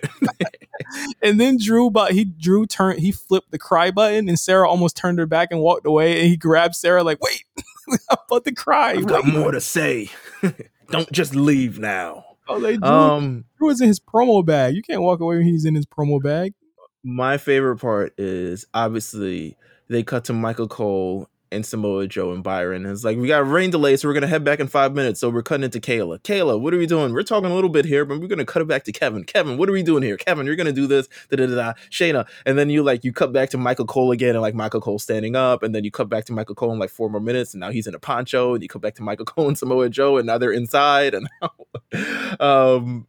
and 1.22 1.38
then 1.38 1.58
Drew, 1.58 1.90
but 1.90 2.14
he 2.14 2.24
Drew 2.24 2.66
turned, 2.66 3.00
he 3.00 3.12
flipped 3.12 3.52
the 3.52 3.60
cry 3.60 3.92
button, 3.92 4.30
and 4.30 4.40
Sarah 4.40 4.70
almost 4.70 4.96
turned 4.96 5.20
her 5.20 5.26
back 5.26 5.50
and 5.52 5.60
walked 5.60 5.86
away. 5.86 6.22
And 6.22 6.30
he 6.30 6.38
grabbed 6.38 6.76
Sarah 6.76 7.04
like, 7.04 7.22
"Wait, 7.22 7.44
I'm 8.10 8.18
about 8.30 8.46
to 8.46 8.54
cry. 8.54 8.92
I've 8.92 9.08
got 9.08 9.28
more 9.28 9.52
to 9.52 9.60
say. 9.60 10.10
Don't 10.90 11.12
just 11.12 11.36
leave 11.36 11.80
now. 11.80 12.24
Oh, 12.48 12.62
they 12.62 12.78
Drew, 12.78 12.88
um, 12.88 13.46
Drew 13.58 13.68
was 13.68 13.82
in 13.82 13.90
his 13.90 14.00
promo 14.00 14.46
bag. 14.46 14.76
You 14.76 14.82
can't 14.82 15.02
walk 15.02 15.20
away 15.20 15.36
when 15.38 15.46
he's 15.46 15.66
in 15.66 15.76
his 15.76 15.86
promo 15.86 16.22
bag. 16.22 16.54
My 17.10 17.38
favorite 17.38 17.78
part 17.78 18.14
is 18.18 18.66
obviously 18.74 19.56
they 19.88 20.04
cut 20.04 20.26
to 20.26 20.34
Michael 20.34 20.68
Cole 20.68 21.30
and 21.54 21.66
Samoa 21.66 22.06
Joe 22.06 22.34
and 22.34 22.44
Byron. 22.44 22.86
It's 22.86 23.06
like, 23.06 23.18
we 23.18 23.30
got 23.30 23.50
rain 23.50 23.70
delay, 23.70 23.96
so 23.96 24.10
we're 24.10 24.14
gonna 24.14 24.28
head 24.28 24.44
back 24.44 24.60
in 24.60 24.68
five 24.68 24.94
minutes. 24.94 25.22
So 25.22 25.30
we're 25.30 25.42
cutting 25.42 25.64
into 25.64 25.80
Kayla. 25.80 26.20
Kayla, 26.20 26.60
what 26.60 26.74
are 26.74 26.78
we 26.78 26.86
doing? 26.86 27.14
We're 27.14 27.24
talking 27.24 27.50
a 27.50 27.56
little 27.56 27.70
bit 27.70 27.86
here, 27.86 28.04
but 28.04 28.20
we're 28.20 28.28
gonna 28.28 28.44
cut 28.44 28.62
it 28.62 28.68
back 28.68 28.84
to 28.84 28.92
Kevin. 28.92 29.24
Kevin, 29.24 29.58
what 29.58 29.70
are 29.70 29.72
we 29.72 29.84
doing 29.84 30.04
here? 30.04 30.18
Kevin, 30.18 30.46
you're 30.46 30.58
gonna 30.58 30.74
do 30.74 30.86
this, 30.86 31.08
da 31.30 31.38
da 31.38 31.48
da. 31.48 31.74
Shayna. 31.90 32.28
And 32.46 32.58
then 32.58 32.70
you 32.70 32.84
like 32.84 33.06
you 33.06 33.14
cut 33.14 33.32
back 33.32 33.52
to 33.52 33.58
Michael 33.58 33.86
Cole 33.86 34.12
again, 34.12 34.36
and 34.36 34.42
like 34.42 34.54
Michael 34.54 34.82
Cole 34.82 35.00
standing 35.00 35.38
up, 35.38 35.64
and 35.64 35.74
then 35.74 35.86
you 35.86 35.92
cut 35.92 36.10
back 36.10 36.26
to 36.26 36.34
Michael 36.34 36.56
Cole 36.56 36.74
in 36.74 36.80
like 36.80 36.90
four 36.90 37.10
more 37.10 37.22
minutes, 37.22 37.54
and 37.54 37.62
now 37.62 37.72
he's 37.72 37.88
in 37.88 37.96
a 37.96 38.00
poncho, 38.00 38.54
and 38.54 38.62
you 38.62 38.68
cut 38.68 38.82
back 38.82 38.96
to 38.96 39.02
Michael 39.02 39.24
Cole 39.24 39.48
and 39.48 39.58
Samoa 39.58 39.88
Joe, 39.88 40.18
and 40.18 40.28
now 40.28 40.38
they're 40.38 40.52
inside, 40.52 41.14
and 41.16 41.30
um 42.42 43.08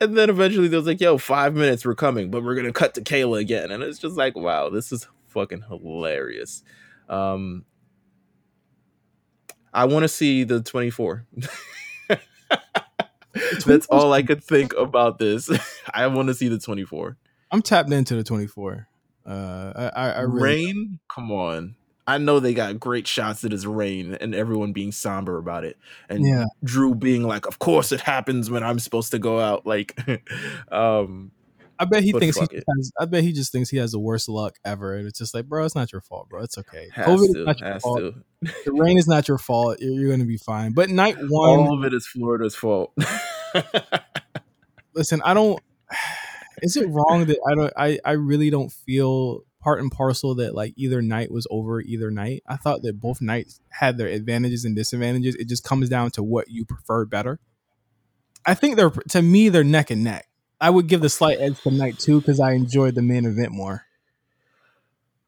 and 0.00 0.16
then 0.16 0.30
eventually 0.30 0.68
they 0.68 0.76
was 0.76 0.86
like, 0.86 1.00
yo, 1.00 1.18
five 1.18 1.54
minutes, 1.54 1.84
we're 1.84 1.94
coming, 1.94 2.30
but 2.30 2.42
we're 2.42 2.54
gonna 2.54 2.72
cut 2.72 2.94
to 2.94 3.00
Kayla 3.00 3.40
again. 3.40 3.70
And 3.70 3.82
it's 3.82 3.98
just 3.98 4.16
like, 4.16 4.36
wow, 4.36 4.68
this 4.70 4.92
is 4.92 5.06
fucking 5.28 5.62
hilarious. 5.68 6.62
Um 7.08 7.64
I 9.72 9.84
want 9.84 10.02
to 10.02 10.08
see 10.08 10.44
the 10.44 10.60
24. 10.60 11.26
That's 13.64 13.86
all 13.86 14.12
I 14.12 14.22
could 14.22 14.42
think 14.42 14.74
about 14.74 15.18
this. 15.18 15.48
I 15.94 16.08
want 16.08 16.28
to 16.28 16.34
see 16.34 16.48
the 16.48 16.58
24. 16.58 17.16
I'm 17.52 17.62
tapped 17.62 17.92
into 17.92 18.16
the 18.16 18.24
24. 18.24 18.88
Uh, 19.24 19.90
I, 19.94 20.10
I 20.10 20.20
really 20.22 20.42
rain. 20.42 20.98
Come 21.14 21.30
on. 21.30 21.76
I 22.10 22.18
know 22.18 22.40
they 22.40 22.54
got 22.54 22.80
great 22.80 23.06
shots 23.06 23.42
that 23.42 23.52
is 23.52 23.68
rain 23.68 24.16
and 24.20 24.34
everyone 24.34 24.72
being 24.72 24.90
somber 24.90 25.38
about 25.38 25.64
it, 25.64 25.78
and 26.08 26.26
yeah. 26.26 26.46
Drew 26.64 26.96
being 26.96 27.22
like, 27.22 27.46
"Of 27.46 27.60
course 27.60 27.92
it 27.92 28.00
happens 28.00 28.50
when 28.50 28.64
I'm 28.64 28.80
supposed 28.80 29.12
to 29.12 29.20
go 29.20 29.38
out." 29.38 29.64
Like, 29.64 29.96
um, 30.72 31.30
I 31.78 31.84
bet 31.84 32.02
he 32.02 32.10
thinks 32.10 32.36
he 32.36 32.46
has, 32.52 32.92
I 32.98 33.04
bet 33.04 33.22
he 33.22 33.32
just 33.32 33.52
thinks 33.52 33.70
he 33.70 33.76
has 33.76 33.92
the 33.92 34.00
worst 34.00 34.28
luck 34.28 34.58
ever, 34.64 34.96
and 34.96 35.06
it's 35.06 35.20
just 35.20 35.34
like, 35.34 35.46
bro, 35.46 35.64
it's 35.64 35.76
not 35.76 35.92
your 35.92 36.00
fault, 36.00 36.28
bro. 36.28 36.42
It's 36.42 36.58
okay. 36.58 36.88
Has 36.92 37.06
COVID 37.06 37.32
to, 37.32 37.40
is 37.40 37.46
not 37.46 37.60
your 37.60 37.80
fault. 37.80 38.14
the 38.42 38.72
rain 38.72 38.98
is 38.98 39.06
not 39.06 39.28
your 39.28 39.38
fault. 39.38 39.78
You're, 39.80 39.94
you're 39.94 40.08
going 40.08 40.18
to 40.18 40.26
be 40.26 40.36
fine. 40.36 40.72
But 40.72 40.90
night 40.90 41.14
one, 41.28 41.60
all 41.60 41.78
of 41.78 41.84
it 41.84 41.94
is 41.94 42.08
Florida's 42.08 42.56
fault. 42.56 42.92
listen, 44.94 45.22
I 45.24 45.32
don't. 45.32 45.60
Is 46.62 46.76
it 46.76 46.86
wrong 46.90 47.24
that 47.24 47.38
I 47.48 47.54
don't? 47.54 47.72
I 47.74 47.98
I 48.04 48.12
really 48.12 48.50
don't 48.50 48.70
feel 48.70 49.44
part 49.60 49.80
and 49.80 49.90
parcel 49.90 50.34
that 50.36 50.54
like 50.54 50.74
either 50.76 51.02
night 51.02 51.30
was 51.30 51.46
over 51.50 51.80
either 51.80 52.10
night. 52.10 52.42
I 52.46 52.56
thought 52.56 52.82
that 52.82 53.00
both 53.00 53.20
nights 53.20 53.60
had 53.70 53.98
their 53.98 54.08
advantages 54.08 54.64
and 54.64 54.74
disadvantages. 54.74 55.34
It 55.36 55.48
just 55.48 55.64
comes 55.64 55.88
down 55.88 56.10
to 56.12 56.22
what 56.22 56.48
you 56.48 56.64
prefer 56.64 57.04
better. 57.04 57.38
I 58.46 58.54
think 58.54 58.76
they're 58.76 58.90
to 58.90 59.22
me 59.22 59.48
they're 59.48 59.64
neck 59.64 59.90
and 59.90 60.02
neck. 60.02 60.26
I 60.60 60.70
would 60.70 60.86
give 60.88 61.00
the 61.00 61.08
slight 61.08 61.38
edge 61.40 61.60
to 61.62 61.70
night 61.70 61.98
two 61.98 62.20
because 62.20 62.40
I 62.40 62.52
enjoyed 62.52 62.94
the 62.94 63.02
main 63.02 63.24
event 63.24 63.52
more. 63.52 63.84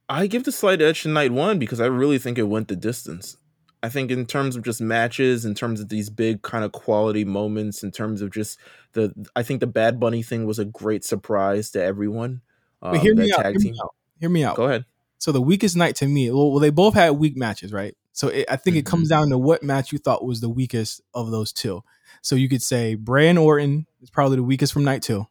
I 0.09 0.27
give 0.27 0.45
the 0.45 0.53
slight 0.53 0.83
edge 0.83 1.03
to 1.03 1.09
night 1.09 1.33
one 1.33 1.59
because 1.59 1.81
I 1.81 1.87
really 1.87 2.19
think 2.19 2.39
it 2.39 2.45
went 2.45 2.69
the 2.69 2.77
distance. 2.77 3.37
I 3.83 3.89
think 3.89 4.11
in 4.11 4.27
terms 4.27 4.55
of 4.55 4.63
just 4.63 4.81
matches, 4.81 5.45
in 5.45 5.55
terms 5.55 5.81
of 5.81 5.89
these 5.89 6.09
big 6.09 6.43
kind 6.43 6.65
of 6.65 6.71
quality 6.73 7.25
moments, 7.25 7.83
in 7.83 7.91
terms 7.91 8.23
of 8.23 8.31
just 8.31 8.59
the, 8.93 9.13
I 9.35 9.43
think 9.43 9.61
the 9.61 9.67
Bad 9.67 9.99
Bunny 9.99 10.23
thing 10.23 10.47
was 10.47 10.61
a 10.61 10.65
great 10.65 11.05
surprise 11.05 11.71
to 11.73 11.83
everyone. 11.83 12.43
Um, 12.81 12.95
hear, 12.97 13.15
me 13.15 13.33
out, 13.33 13.45
hear 13.45 13.59
me 13.59 13.75
out. 13.83 13.95
Hear 14.23 14.31
me 14.31 14.45
out. 14.45 14.55
Go 14.55 14.67
ahead. 14.67 14.85
So 15.19 15.33
the 15.33 15.43
weakest 15.43 15.77
night 15.77 15.97
to 15.97 16.07
me, 16.07 16.31
well, 16.31 16.61
they 16.61 16.71
both 16.71 16.95
had 16.95 17.11
weak 17.11 17.37
matches, 17.37 17.73
right? 17.73 17.97
So 18.13 18.29
it, 18.29 18.47
I 18.49 18.55
think 18.55 18.75
mm-hmm. 18.75 18.79
it 18.79 18.87
comes 18.87 19.11
mm-hmm. 19.11 19.21
down 19.21 19.31
to 19.31 19.39
what 19.39 19.65
match 19.65 19.91
you 19.91 19.99
thought 19.99 20.25
was 20.25 20.41
the 20.41 20.49
weakest 20.49 21.01
of 21.13 21.33
those 21.33 21.53
two. 21.53 21.83
So 22.21 22.37
you 22.37 22.49
could 22.49 22.63
say 22.63 22.95
Bray 22.95 23.29
and 23.29 23.39
Orton 23.39 23.89
is 24.01 24.11
probably 24.11 24.37
the 24.37 24.45
weakest 24.45 24.73
from 24.73 24.85
night 24.85 25.03
two. 25.03 25.27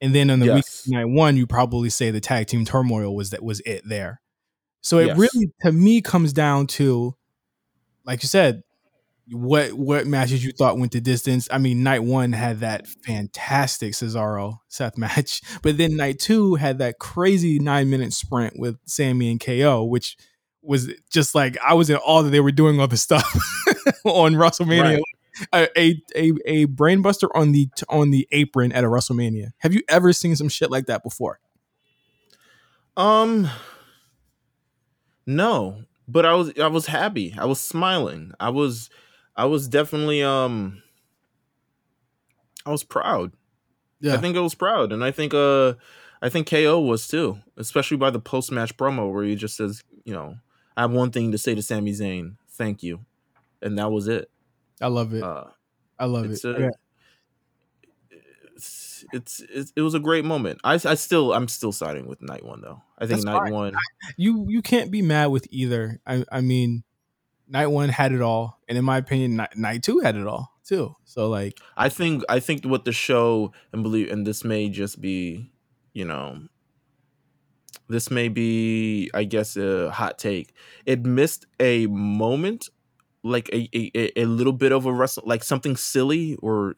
And 0.00 0.12
then 0.12 0.30
on 0.30 0.40
the 0.40 0.46
yes. 0.46 0.84
week 0.84 0.96
night 0.96 1.04
one, 1.04 1.36
you 1.36 1.46
probably 1.46 1.88
say 1.88 2.10
the 2.10 2.20
tag 2.20 2.48
team 2.48 2.64
turmoil 2.64 3.14
was 3.14 3.30
that 3.30 3.44
was 3.44 3.60
it 3.60 3.82
there. 3.88 4.20
So 4.80 4.98
it 4.98 5.06
yes. 5.06 5.16
really 5.16 5.52
to 5.62 5.70
me 5.70 6.00
comes 6.00 6.32
down 6.32 6.66
to, 6.66 7.14
like 8.04 8.24
you 8.24 8.28
said, 8.28 8.64
what 9.30 9.72
what 9.72 10.06
matches 10.06 10.44
you 10.44 10.52
thought 10.52 10.78
went 10.78 10.92
the 10.92 11.00
distance. 11.00 11.48
I 11.50 11.58
mean, 11.58 11.82
night 11.82 12.04
one 12.04 12.32
had 12.32 12.60
that 12.60 12.86
fantastic 12.86 13.92
Cesaro 13.92 14.58
Seth 14.68 14.96
match, 14.96 15.40
but 15.62 15.76
then 15.78 15.96
night 15.96 16.18
two 16.18 16.54
had 16.54 16.78
that 16.78 16.98
crazy 16.98 17.58
nine 17.58 17.90
minute 17.90 18.12
sprint 18.12 18.58
with 18.58 18.78
Sami 18.86 19.30
and 19.30 19.40
KO, 19.40 19.84
which 19.84 20.16
was 20.62 20.92
just 21.10 21.34
like 21.34 21.56
I 21.64 21.74
was 21.74 21.90
in 21.90 21.96
awe 21.96 22.22
that 22.22 22.30
they 22.30 22.40
were 22.40 22.52
doing 22.52 22.80
all 22.80 22.88
the 22.88 22.96
stuff 22.96 23.32
on 24.04 24.34
WrestleMania. 24.34 24.96
Right 24.96 25.02
a, 25.52 25.68
a 25.78 26.02
a 26.14 26.32
a 26.46 26.66
brainbuster 26.66 27.28
on 27.34 27.52
the 27.52 27.68
on 27.88 28.10
the 28.10 28.26
apron 28.32 28.72
at 28.72 28.84
a 28.84 28.88
WrestleMania. 28.88 29.52
Have 29.58 29.74
you 29.74 29.82
ever 29.88 30.12
seen 30.12 30.36
some 30.36 30.48
shit 30.48 30.70
like 30.70 30.86
that 30.86 31.02
before? 31.02 31.40
Um, 32.96 33.48
no, 35.26 35.82
but 36.08 36.24
I 36.24 36.34
was 36.34 36.52
I 36.58 36.68
was 36.68 36.86
happy. 36.86 37.34
I 37.38 37.44
was 37.44 37.60
smiling. 37.60 38.32
I 38.40 38.50
was 38.50 38.90
I 39.36 39.44
was 39.44 39.68
definitely 39.68 40.22
um 40.22 40.82
I 42.64 42.70
was 42.70 42.82
proud. 42.82 43.32
Yeah. 44.00 44.14
I 44.14 44.16
think 44.18 44.36
I 44.36 44.40
was 44.40 44.54
proud, 44.54 44.92
and 44.92 45.04
I 45.04 45.10
think 45.10 45.34
uh 45.34 45.74
I 46.22 46.28
think 46.28 46.48
KO 46.48 46.80
was 46.80 47.06
too, 47.06 47.38
especially 47.56 47.98
by 47.98 48.10
the 48.10 48.18
post 48.18 48.50
match 48.50 48.76
promo 48.76 49.12
where 49.12 49.24
he 49.24 49.36
just 49.36 49.56
says, 49.56 49.84
you 50.04 50.14
know, 50.14 50.36
I 50.76 50.82
have 50.82 50.90
one 50.90 51.10
thing 51.10 51.32
to 51.32 51.38
say 51.38 51.54
to 51.54 51.62
Sami 51.62 51.92
Zayn, 51.92 52.36
thank 52.50 52.82
you, 52.82 53.04
and 53.60 53.78
that 53.78 53.90
was 53.90 54.08
it. 54.08 54.30
I 54.80 54.88
love 54.88 55.14
it. 55.14 55.22
Uh, 55.22 55.44
I 55.98 56.06
love 56.06 56.30
it. 56.30 56.44
A, 56.44 56.60
yeah. 56.60 58.18
it's, 58.54 59.04
it's, 59.12 59.40
it's 59.50 59.72
it 59.76 59.82
was 59.82 59.94
a 59.94 60.00
great 60.00 60.24
moment. 60.24 60.60
I 60.64 60.74
I 60.74 60.94
still 60.94 61.32
I'm 61.32 61.48
still 61.48 61.72
siding 61.72 62.06
with 62.06 62.22
night 62.22 62.44
one 62.44 62.60
though. 62.60 62.82
I 62.98 63.06
think 63.06 63.18
That's 63.20 63.24
night 63.24 63.38
fine. 63.44 63.52
one. 63.52 63.76
You 64.16 64.46
you 64.48 64.62
can't 64.62 64.90
be 64.90 65.02
mad 65.02 65.26
with 65.26 65.46
either. 65.50 66.00
I 66.06 66.24
I 66.32 66.40
mean, 66.40 66.84
night 67.48 67.68
one 67.68 67.88
had 67.88 68.12
it 68.12 68.20
all, 68.20 68.60
and 68.68 68.76
in 68.76 68.84
my 68.84 68.98
opinion, 68.98 69.36
night, 69.36 69.56
night 69.56 69.82
two 69.82 70.00
had 70.00 70.16
it 70.16 70.26
all 70.26 70.52
too. 70.64 70.94
So 71.04 71.28
like, 71.28 71.58
I 71.76 71.88
think 71.88 72.22
I 72.28 72.40
think 72.40 72.64
what 72.64 72.84
the 72.84 72.92
show 72.92 73.52
and 73.72 73.82
believe, 73.82 74.10
and 74.10 74.26
this 74.26 74.44
may 74.44 74.68
just 74.68 75.00
be, 75.00 75.50
you 75.92 76.04
know, 76.04 76.40
this 77.88 78.10
may 78.10 78.28
be, 78.28 79.10
I 79.14 79.24
guess, 79.24 79.56
a 79.56 79.90
hot 79.90 80.18
take. 80.18 80.54
It 80.84 81.04
missed 81.04 81.46
a 81.60 81.86
moment 81.86 82.68
like 83.26 83.48
a, 83.52 83.68
a, 83.74 84.22
a 84.22 84.24
little 84.24 84.52
bit 84.52 84.72
of 84.72 84.86
a 84.86 84.92
wrestle 84.92 85.24
like 85.26 85.42
something 85.42 85.76
silly 85.76 86.36
or 86.36 86.76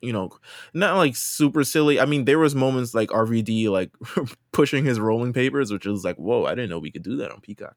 you 0.00 0.12
know 0.12 0.30
not 0.72 0.96
like 0.96 1.16
super 1.16 1.64
silly 1.64 1.98
i 1.98 2.04
mean 2.04 2.24
there 2.24 2.38
was 2.38 2.54
moments 2.54 2.94
like 2.94 3.08
rvd 3.08 3.68
like 3.68 3.90
pushing 4.52 4.84
his 4.84 5.00
rolling 5.00 5.32
papers 5.32 5.72
which 5.72 5.86
was 5.86 6.04
like 6.04 6.16
whoa 6.16 6.44
i 6.44 6.50
didn't 6.50 6.70
know 6.70 6.78
we 6.78 6.92
could 6.92 7.02
do 7.02 7.16
that 7.16 7.32
on 7.32 7.40
peacock 7.40 7.76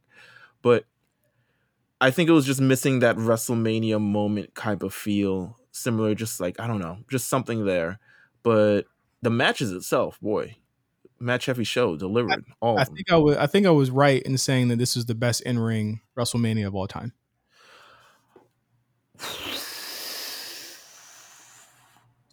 but 0.62 0.86
i 2.04 2.12
think 2.12 2.30
it 2.30 2.34
was 2.34 2.46
just 2.46 2.62
missing 2.62 3.00
that 3.00 3.16
wrestlemania 3.16 4.00
moment 4.00 4.54
type 4.56 4.84
of 4.84 4.94
feel 4.94 5.58
similar 5.72 6.14
just 6.14 6.40
like 6.40 6.60
i 6.60 6.68
don't 6.68 6.80
know 6.80 6.98
just 7.10 7.28
something 7.28 7.66
there 7.66 8.00
but 8.44 8.86
the 9.22 9.30
matches 9.30 9.72
itself 9.72 10.20
boy 10.22 10.56
match 11.20 11.46
heavy 11.46 11.64
show 11.64 11.96
delivered 11.96 12.44
I, 12.48 12.54
all 12.60 12.78
I 12.78 12.84
think 12.84 13.12
I 13.12 13.16
was 13.16 13.38
I 13.38 13.48
think 13.48 13.66
I 13.66 13.72
was 13.72 13.90
right 13.90 14.22
in 14.22 14.38
saying 14.38 14.68
that 14.68 14.78
this 14.78 14.96
is 14.96 15.06
the 15.06 15.16
best 15.16 15.42
in 15.42 15.58
ring 15.58 16.02
WrestleMania 16.18 16.68
of 16.68 16.76
all 16.76 16.88
time. 16.88 17.14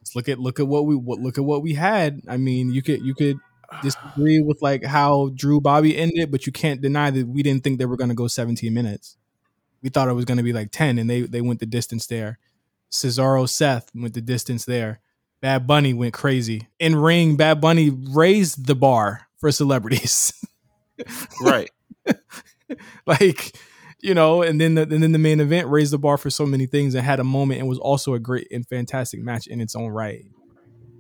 Just 0.01 0.17
look 0.17 0.29
at 0.29 0.39
look 0.39 0.59
at 0.59 0.67
what 0.67 0.87
we 0.87 0.97
what 0.97 1.21
look 1.21 1.39
at 1.39 1.45
what 1.45 1.63
we 1.63 1.75
had. 1.75 2.21
I 2.29 2.37
mean, 2.37 2.73
you 2.73 2.83
could 2.83 3.05
you 3.05 3.15
could 3.15 3.39
disagree 3.83 4.41
with 4.41 4.61
like 4.61 4.85
how 4.85 5.31
Drew 5.35 5.61
Bobby 5.61 5.97
ended, 5.97 6.31
but 6.31 6.47
you 6.47 6.53
can't 6.53 6.81
deny 6.81 7.11
that 7.11 7.29
we 7.29 7.43
didn't 7.43 7.63
think 7.63 7.79
they 7.79 7.87
were 7.87 7.97
going 7.97 8.09
to 8.09 8.15
go 8.17 8.27
17 8.27 8.75
minutes. 8.75 9.17
We 9.83 9.89
thought 9.89 10.09
it 10.09 10.15
was 10.15 10.25
going 10.25 10.39
to 10.39 10.45
be 10.45 10.53
like 10.53 10.71
10, 10.71 10.99
and 10.99 11.09
they 11.09 11.23
they 11.23 11.41
went 11.41 11.61
the 11.61 11.67
distance 11.67 12.07
there. 12.07 12.39
Cesaro 12.91 13.49
Seth 13.49 13.91
went 13.95 14.15
the 14.15 14.21
distance 14.21 14.65
there. 14.65 15.01
Bad 15.41 15.67
Bunny 15.67 15.95
went 15.95 16.13
crazy. 16.13 16.69
In 16.79 16.97
ring, 16.97 17.37
Bad 17.37 17.61
Bunny 17.61 17.91
raised 17.91 18.67
the 18.67 18.75
bar 18.75 19.29
for 19.39 19.51
celebrities. 19.51 20.33
right. 21.41 21.71
like 23.07 23.55
you 24.03 24.15
know, 24.15 24.43
and 24.43 24.61
then 24.61 24.75
the, 24.75 24.83
and 24.83 25.03
then 25.03 25.13
the 25.13 25.19
main 25.19 25.41
event 25.41 25.69
raised 25.69 25.93
the 25.93 25.99
bar 25.99 26.17
for 26.17 26.31
so 26.31 26.47
many 26.47 26.67
things 26.67 26.95
and 26.95 27.05
had 27.05 27.21
a 27.21 27.25
moment 27.25 27.61
and 27.61 27.69
was 27.69 27.79
also 27.79 28.15
a 28.15 28.19
great 28.19 28.49
and 28.51 28.67
fantastic 28.67 29.21
match 29.21 29.47
in 29.47 29.61
its 29.61 29.77
own 29.77 29.89
right. 29.89 30.25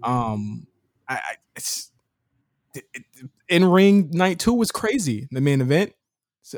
Um, 0.02 0.66
I, 1.08 1.14
I 1.14 1.34
it's 1.56 1.90
it, 2.74 2.84
it, 2.94 3.04
in 3.48 3.64
ring 3.64 4.10
night 4.10 4.38
two 4.38 4.54
was 4.54 4.70
crazy. 4.70 5.28
The 5.30 5.40
main 5.40 5.60
event, 5.60 5.92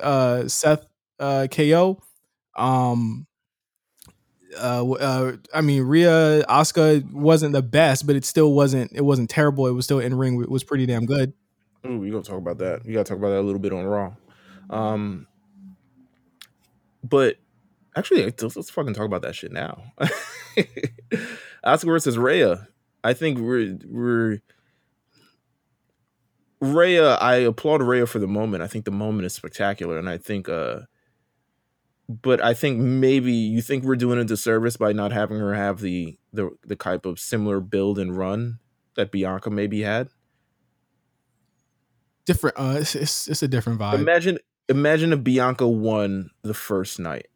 uh, 0.00 0.48
Seth 0.48 0.85
uh, 1.18 1.46
KO, 1.50 2.02
um, 2.56 3.26
uh, 4.58 4.90
uh, 4.90 5.36
I 5.54 5.60
mean, 5.60 5.82
Rhea 5.82 6.44
Asuka 6.44 7.10
wasn't 7.12 7.52
the 7.52 7.62
best, 7.62 8.06
but 8.06 8.16
it 8.16 8.24
still 8.24 8.52
wasn't. 8.52 8.92
It 8.94 9.04
wasn't 9.04 9.30
terrible. 9.30 9.66
It 9.66 9.72
was 9.72 9.84
still 9.84 9.98
in 9.98 10.14
ring. 10.14 10.40
It 10.42 10.50
was 10.50 10.64
pretty 10.64 10.86
damn 10.86 11.06
good. 11.06 11.32
Ooh, 11.86 11.98
we 11.98 12.10
gonna 12.10 12.22
talk 12.22 12.38
about 12.38 12.58
that. 12.58 12.84
We 12.84 12.92
gotta 12.92 13.04
talk 13.04 13.18
about 13.18 13.30
that 13.30 13.40
a 13.40 13.42
little 13.42 13.58
bit 13.58 13.72
on 13.72 13.84
Raw. 13.84 14.14
Um, 14.70 15.26
but 17.02 17.36
actually, 17.96 18.24
let's, 18.24 18.42
let's 18.42 18.70
fucking 18.70 18.94
talk 18.94 19.06
about 19.06 19.22
that 19.22 19.34
shit 19.34 19.52
now. 19.52 19.82
Asuka 21.64 21.84
versus 21.84 22.18
Rhea. 22.18 22.68
I 23.02 23.14
think 23.14 23.38
we're 23.38 23.78
we're 23.88 24.38
Rhea. 26.60 27.14
I 27.16 27.36
applaud 27.36 27.82
Rhea 27.82 28.06
for 28.06 28.20
the 28.20 28.28
moment. 28.28 28.62
I 28.62 28.68
think 28.68 28.84
the 28.84 28.92
moment 28.92 29.26
is 29.26 29.34
spectacular, 29.34 29.98
and 29.98 30.08
I 30.08 30.18
think 30.18 30.48
uh 30.48 30.82
but 32.20 32.42
I 32.44 32.55
think 32.55 32.79
maybe 32.79 33.33
you 33.33 33.62
think 33.62 33.85
we're 33.85 33.96
doing 33.96 34.18
a 34.18 34.25
disservice 34.25 34.77
by 34.77 34.92
not 34.92 35.12
having 35.12 35.38
her 35.38 35.55
have 35.55 35.81
the 35.81 36.18
the 36.33 36.51
the 36.66 36.77
type 36.77 37.07
of 37.07 37.18
similar 37.18 37.61
build 37.61 37.98
and 37.98 38.16
run 38.16 38.59
that 38.96 39.11
Bianca 39.11 39.51
maybe 39.51 39.83
had. 39.83 40.09
Different. 42.27 42.57
Uh, 42.59 42.77
it's 42.81 42.94
it's, 42.94 43.29
it's 43.29 43.42
a 43.42 43.48
different 43.48 43.81
vibe. 43.81 43.94
Imagine 43.94 44.38
imagine 44.68 45.12
if 45.12 45.25
Bianca 45.25 45.66
won 45.66 46.31
the 46.42 46.55
first 46.55 46.98
night. 46.98 47.29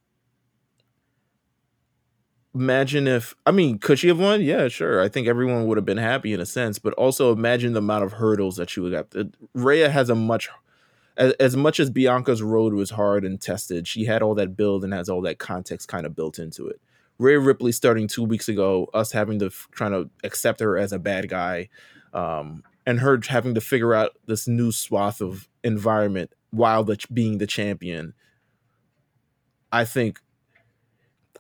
Imagine 2.55 3.07
if 3.07 3.35
I 3.45 3.51
mean, 3.51 3.79
could 3.79 3.99
she 3.99 4.09
have 4.09 4.19
won? 4.19 4.43
Yeah, 4.43 4.69
sure. 4.69 5.03
I 5.03 5.09
think 5.09 5.29
everyone 5.29 5.67
would 5.67 5.77
have 5.77 5.85
been 5.85 5.99
happy 5.99 6.33
in 6.33 6.41
a 6.41 6.47
sense, 6.47 6.79
but 6.79 6.95
also 6.95 7.33
imagine 7.33 7.73
the 7.73 7.79
amount 7.79 8.05
of 8.05 8.15
hurdles 8.15 8.57
that 8.57 8.71
she 8.71 8.81
would 8.81 8.93
have. 8.93 9.07
Rhea 9.55 9.91
has 9.91 10.11
a 10.11 10.15
much 10.15 10.49
as, 11.16 11.33
as 11.35 11.57
much 11.57 11.81
as 11.81 11.90
Bianca's 11.90 12.42
road 12.42 12.74
was 12.74 12.90
hard 12.90 13.24
and 13.24 13.40
tested, 13.40 13.88
she 13.88 14.05
had 14.05 14.22
all 14.22 14.35
that 14.35 14.57
build 14.57 14.85
and 14.85 14.92
has 14.92 15.09
all 15.09 15.22
that 15.22 15.38
context 15.38 15.88
kind 15.88 16.07
of 16.07 16.14
built 16.14 16.38
into 16.38 16.66
it. 16.68 16.81
Rhea 17.18 17.38
Ripley 17.40 17.72
starting 17.72 18.09
two 18.09 18.24
weeks 18.24 18.48
ago, 18.48 18.88
us 18.92 19.12
having 19.12 19.38
to 19.38 19.46
f- 19.46 19.68
trying 19.72 19.92
to 19.92 20.11
accept 20.22 20.61
her 20.61 20.76
as 20.76 20.92
a 20.92 20.98
bad 20.98 21.29
guy, 21.29 21.68
um, 22.12 22.62
and 22.85 23.00
her 23.00 23.18
having 23.29 23.55
to 23.55 23.61
figure 23.61 23.94
out 23.94 24.12
this 24.26 24.46
new 24.46 24.70
swath 24.70 25.20
of 25.20 25.48
environment 25.64 26.33
while 26.50 26.85
the, 26.85 26.98
being 27.12 27.38
the 27.38 27.46
champion. 27.46 28.12
I 29.72 29.85
think 29.85 30.20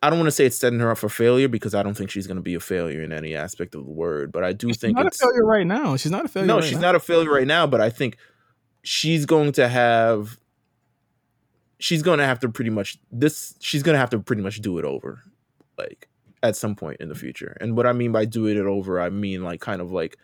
I 0.02 0.10
don't 0.10 0.18
want 0.18 0.28
to 0.28 0.32
say 0.32 0.46
it's 0.46 0.58
setting 0.58 0.80
her 0.80 0.90
up 0.90 0.98
for 0.98 1.08
failure 1.08 1.48
because 1.48 1.74
I 1.74 1.82
don't 1.82 1.94
think 1.94 2.10
she's 2.10 2.26
going 2.26 2.36
to 2.36 2.42
be 2.42 2.54
a 2.54 2.60
failure 2.60 3.02
in 3.02 3.12
any 3.12 3.34
aspect 3.34 3.74
of 3.74 3.84
the 3.84 3.90
word. 3.90 4.32
But 4.32 4.44
I 4.44 4.52
do 4.52 4.68
she's 4.68 4.78
think 4.78 4.96
not 4.96 5.06
a 5.06 5.10
failure 5.10 5.44
right 5.44 5.66
now. 5.66 5.96
She's 5.96 6.12
not 6.12 6.24
a 6.24 6.28
failure. 6.28 6.46
No, 6.46 6.56
right 6.56 6.64
she's 6.64 6.74
now. 6.74 6.88
not 6.88 6.94
a 6.94 7.00
failure 7.00 7.32
right 7.32 7.46
now. 7.46 7.66
But 7.66 7.80
I 7.80 7.90
think 7.90 8.16
she's 8.86 9.26
going 9.26 9.50
to 9.50 9.68
have 9.68 10.38
she's 11.80 12.02
going 12.02 12.20
to 12.20 12.24
have 12.24 12.38
to 12.38 12.48
pretty 12.48 12.70
much 12.70 12.98
this 13.10 13.56
she's 13.58 13.82
going 13.82 13.94
to 13.94 13.98
have 13.98 14.10
to 14.10 14.18
pretty 14.20 14.42
much 14.42 14.60
do 14.60 14.78
it 14.78 14.84
over 14.84 15.24
like 15.76 16.08
at 16.44 16.54
some 16.54 16.76
point 16.76 17.00
in 17.00 17.08
the 17.08 17.14
future. 17.16 17.56
And 17.60 17.76
what 17.76 17.84
i 17.84 17.92
mean 17.92 18.12
by 18.12 18.24
doing 18.24 18.56
it 18.56 18.64
over 18.64 19.00
i 19.00 19.10
mean 19.10 19.42
like 19.42 19.60
kind 19.60 19.82
of 19.82 19.90
like 19.90 20.16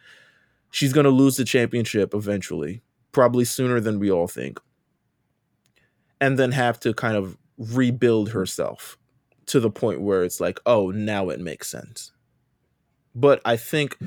she's 0.71 0.93
going 0.93 1.05
to 1.05 1.11
lose 1.11 1.37
the 1.37 1.45
championship 1.45 2.15
eventually 2.15 2.83
probably 3.11 3.45
sooner 3.45 3.81
than 3.81 3.99
we 3.99 4.13
all 4.13 4.29
think 4.29 4.61
and 6.21 6.39
then 6.39 6.53
have 6.53 6.79
to 6.81 6.95
kind 6.95 7.17
of 7.17 7.37
rebuild 7.59 8.31
herself 8.31 8.97
to 9.47 9.59
the 9.59 9.71
point 9.71 10.01
where 10.01 10.23
it's 10.23 10.41
like 10.41 10.61
oh 10.67 10.93
now 10.93 11.31
it 11.31 11.41
makes 11.41 11.69
sense. 11.69 12.13
But 13.13 13.41
i 13.45 13.57
think 13.57 13.99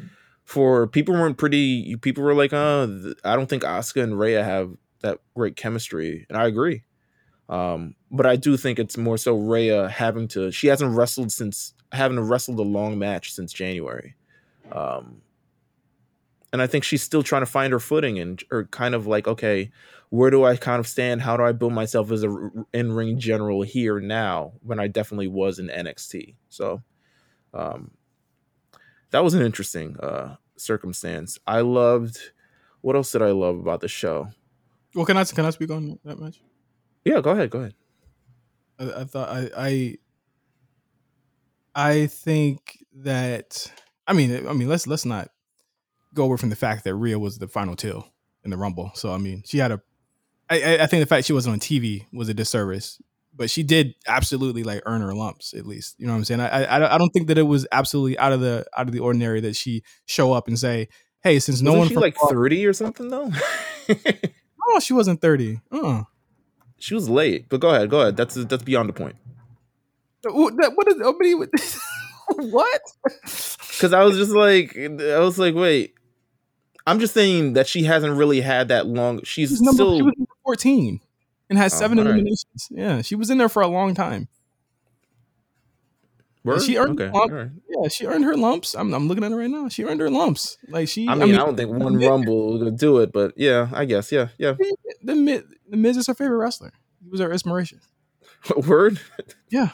for 0.45 0.85
people 0.87 1.15
weren't 1.15 1.37
pretty 1.37 1.95
people 1.97 2.23
were 2.23 2.35
like 2.35 2.53
uh 2.53 2.87
i 3.23 3.35
don't 3.35 3.49
think 3.49 3.63
Asuka 3.63 4.03
and 4.03 4.17
Rhea 4.17 4.43
have 4.43 4.71
that 5.01 5.19
great 5.35 5.55
chemistry. 5.55 6.25
And 6.29 6.37
i 6.37 6.45
agree. 6.45 6.83
Um 7.49 7.95
but 8.11 8.25
i 8.25 8.35
do 8.35 8.55
think 8.55 8.79
it's 8.79 8.97
more 8.97 9.17
so 9.17 9.35
Rhea 9.35 9.89
having 9.89 10.27
to 10.29 10.51
she 10.51 10.67
hasn't 10.67 10.95
wrestled 10.95 11.31
since 11.31 11.73
having 11.91 12.17
to 12.17 12.23
wrestle 12.23 12.59
a 12.59 12.63
long 12.63 12.97
match 12.97 13.33
since 13.33 13.51
january. 13.51 14.15
Um 14.71 15.21
and 16.53 16.61
i 16.61 16.67
think 16.67 16.83
she's 16.83 17.03
still 17.03 17.23
trying 17.23 17.41
to 17.41 17.47
find 17.47 17.73
her 17.73 17.79
footing 17.79 18.19
and 18.19 18.41
or 18.51 18.65
kind 18.65 18.95
of 18.95 19.07
like 19.07 19.27
okay 19.27 19.71
where 20.09 20.29
do 20.29 20.45
i 20.45 20.55
kind 20.55 20.79
of 20.79 20.87
stand? 20.87 21.23
How 21.23 21.35
do 21.35 21.43
i 21.43 21.51
build 21.51 21.73
myself 21.73 22.11
as 22.11 22.23
a 22.23 22.51
in-ring 22.71 23.19
general 23.19 23.63
here 23.63 23.99
now 23.99 24.53
when 24.61 24.79
i 24.79 24.87
definitely 24.87 25.27
was 25.27 25.57
in 25.57 25.67
nxt 25.67 26.35
so 26.49 26.83
um 27.53 27.91
that 29.15 29.23
was 29.23 29.33
an 29.33 29.41
interesting 29.41 29.97
uh 30.01 30.35
circumstance. 30.57 31.39
I 31.47 31.61
loved 31.61 32.19
what 32.81 32.95
else 32.95 33.11
did 33.13 33.21
I 33.21 33.31
love 33.31 33.57
about 33.59 33.79
the 33.79 33.87
show? 33.87 34.27
Well, 34.93 35.05
can 35.05 35.15
I 35.15 35.23
can 35.23 35.45
I 35.45 35.51
speak 35.51 35.71
on 35.71 35.99
that 36.03 36.19
match? 36.19 36.41
Yeah, 37.05 37.21
go 37.21 37.31
ahead. 37.31 37.49
Go 37.49 37.59
ahead. 37.59 37.75
I, 38.77 39.01
I 39.01 39.03
thought 39.05 39.29
I, 39.29 39.49
I 39.57 39.97
I 41.75 42.07
think 42.07 42.83
that 42.97 43.71
I 44.05 44.11
mean 44.13 44.47
I 44.47 44.53
mean 44.53 44.67
let's 44.67 44.85
let's 44.85 45.05
not 45.05 45.29
go 46.13 46.25
away 46.25 46.37
from 46.37 46.49
the 46.49 46.55
fact 46.55 46.83
that 46.83 46.95
Rhea 46.95 47.17
was 47.17 47.37
the 47.37 47.47
final 47.47 47.77
till 47.77 48.07
in 48.43 48.51
the 48.51 48.57
Rumble. 48.57 48.91
So 48.95 49.13
I 49.13 49.17
mean 49.17 49.43
she 49.45 49.59
had 49.59 49.71
a 49.71 49.81
I, 50.49 50.79
I 50.79 50.87
think 50.87 51.01
the 51.01 51.07
fact 51.07 51.25
she 51.25 51.33
wasn't 51.33 51.53
on 51.53 51.59
TV 51.61 52.05
was 52.11 52.27
a 52.27 52.33
disservice 52.33 53.01
but 53.35 53.49
she 53.49 53.63
did 53.63 53.95
absolutely 54.07 54.63
like 54.63 54.81
earn 54.85 55.01
her 55.01 55.13
lumps 55.13 55.53
at 55.53 55.65
least. 55.65 55.95
You 55.97 56.07
know 56.07 56.13
what 56.13 56.19
I'm 56.19 56.25
saying? 56.25 56.41
I, 56.41 56.63
I 56.63 56.95
I 56.95 56.97
don't 56.97 57.09
think 57.09 57.27
that 57.27 57.37
it 57.37 57.43
was 57.43 57.67
absolutely 57.71 58.17
out 58.17 58.33
of 58.33 58.39
the 58.39 58.65
out 58.77 58.87
of 58.87 58.93
the 58.93 58.99
ordinary 58.99 59.41
that 59.41 59.55
she 59.55 59.83
show 60.05 60.33
up 60.33 60.47
and 60.47 60.57
say, 60.57 60.89
"Hey, 61.21 61.39
since 61.39 61.61
no 61.61 61.71
Wasn't 61.71 61.79
one 61.79 61.89
she 61.89 61.95
like 61.95 62.15
thirty 62.29 62.65
or 62.65 62.73
something 62.73 63.09
though." 63.09 63.31
oh, 64.69 64.79
she 64.79 64.93
wasn't 64.93 65.21
thirty. 65.21 65.61
Uh. 65.71 66.03
She 66.77 66.93
was 66.93 67.09
late, 67.09 67.47
but 67.49 67.61
go 67.61 67.69
ahead, 67.69 67.89
go 67.89 68.01
ahead. 68.01 68.17
That's 68.17 68.35
that's 68.35 68.63
beyond 68.63 68.89
the 68.89 68.93
point. 68.93 69.15
What, 70.23 70.53
what 70.55 70.87
is 70.87 71.79
what? 72.35 72.81
Because 73.23 73.93
I 73.93 74.03
was 74.03 74.17
just 74.17 74.31
like, 74.31 74.77
I 74.77 75.19
was 75.19 75.37
like, 75.39 75.55
wait. 75.55 75.93
I'm 76.87 76.99
just 76.99 77.15
saying 77.15 77.53
that 77.53 77.67
she 77.67 77.83
hasn't 77.83 78.15
really 78.15 78.41
had 78.41 78.67
that 78.67 78.85
long. 78.85 79.23
She's, 79.23 79.49
She's 79.49 79.57
still 79.57 79.97
she 79.97 80.03
was 80.03 80.13
14 80.43 80.99
and 81.49 81.57
has 81.59 81.73
Oh, 81.73 81.77
seven 81.77 81.97
right. 81.97 82.07
eliminations. 82.07 82.67
Yeah, 82.71 83.01
she 83.01 83.15
was 83.15 83.29
in 83.29 83.37
there 83.37 83.49
for 83.49 83.61
a 83.61 83.67
long 83.67 83.93
time. 83.95 84.27
Word? 86.45 86.61
she 86.61 86.77
earned 86.77 87.01
okay. 87.01 87.11
right. 87.11 87.49
Yeah, 87.67 87.87
she 87.87 88.05
earned 88.05 88.23
her 88.23 88.37
lumps. 88.37 88.75
I'm, 88.75 88.93
I'm 88.93 89.07
looking 89.07 89.23
at 89.23 89.31
her 89.31 89.37
right 89.37 89.49
now. 89.49 89.67
She 89.67 89.83
earned 89.83 89.99
her 89.99 90.11
lumps. 90.11 90.59
Like 90.67 90.87
she, 90.87 91.07
I 91.07 91.15
mean, 91.15 91.33
I, 91.33 91.37
don't 91.37 91.57
think 91.57 91.71
one 91.71 91.97
the, 91.97 92.07
rumble 92.07 92.59
will 92.59 92.69
do 92.69 92.99
it, 92.99 93.11
but 93.11 93.33
yeah, 93.35 93.69
I 93.73 93.85
guess, 93.85 94.11
yeah, 94.11 94.27
yeah. 94.37 94.53
The, 95.01 95.15
Miz, 95.15 95.43
the 95.67 95.75
Miz 95.75 95.97
is 95.97 96.05
her 96.05 96.13
favorite 96.13 96.37
wrestler. 96.37 96.71
He 97.03 97.09
was 97.09 97.19
her 97.19 97.31
inspiration. 97.31 97.81
Word. 98.67 98.99
Yeah. 99.49 99.69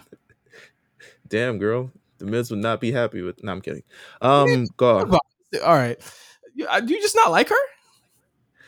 Damn, 1.28 1.58
girl, 1.58 1.92
the 2.20 2.26
Miz 2.26 2.50
would 2.52 2.60
not 2.62 2.80
be 2.80 2.94
happy 2.94 3.22
with. 3.22 3.44
No, 3.44 3.52
I'm 3.52 3.62
kidding. 3.62 3.84
Um, 4.22 4.68
go 4.78 5.00
on. 5.00 5.12
All 5.12 5.76
right. 5.76 5.98
You, 6.56 6.68
uh, 6.68 6.80
do 6.80 6.94
you 6.94 7.02
just 7.02 7.16
not 7.16 7.32
like 7.32 7.50
her? 7.50 7.56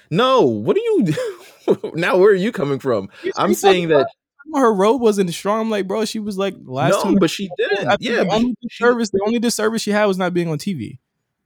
No, 0.09 0.41
what 0.41 0.75
do 0.75 0.82
you? 0.99 1.91
now, 1.95 2.17
where 2.17 2.31
are 2.31 2.35
you 2.35 2.51
coming 2.51 2.79
from? 2.79 3.09
I'm 3.37 3.53
saying 3.53 3.89
that 3.89 4.07
her 4.55 4.73
road 4.73 4.97
wasn't 4.97 5.33
strong. 5.33 5.61
I'm 5.61 5.69
like, 5.69 5.87
bro, 5.87 6.05
she 6.05 6.19
was 6.19 6.37
like 6.37 6.55
last. 6.65 7.03
no, 7.05 7.15
but 7.19 7.29
she 7.29 7.49
didn't. 7.57 7.87
I 7.87 7.97
Yeah, 7.99 8.23
the 8.23 8.31
only 8.33 8.55
she- 8.61 8.67
disservice, 8.67 9.09
the 9.09 9.21
only 9.25 9.39
disservice 9.39 9.81
she 9.81 9.91
had 9.91 10.05
was 10.05 10.17
not 10.17 10.33
being 10.33 10.49
on 10.49 10.57
TV. 10.57 10.99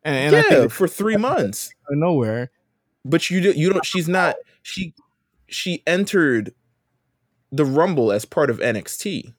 And, 0.04 0.36
and 0.36 0.46
yeah, 0.50 0.68
for 0.68 0.88
three 0.88 1.18
months. 1.18 1.70
out 1.88 1.94
of 1.94 2.00
nowhere. 2.00 2.52
But 3.06 3.30
you 3.30 3.42
do, 3.42 3.52
you 3.52 3.72
don't. 3.72 3.86
She's 3.86 4.08
not. 4.08 4.36
She 4.64 4.94
she 5.48 5.84
entered 5.88 6.54
the 7.52 7.66
Rumble 7.66 8.12
as 8.12 8.26
part 8.26 8.50
of 8.50 8.60
NXT. 8.60 9.34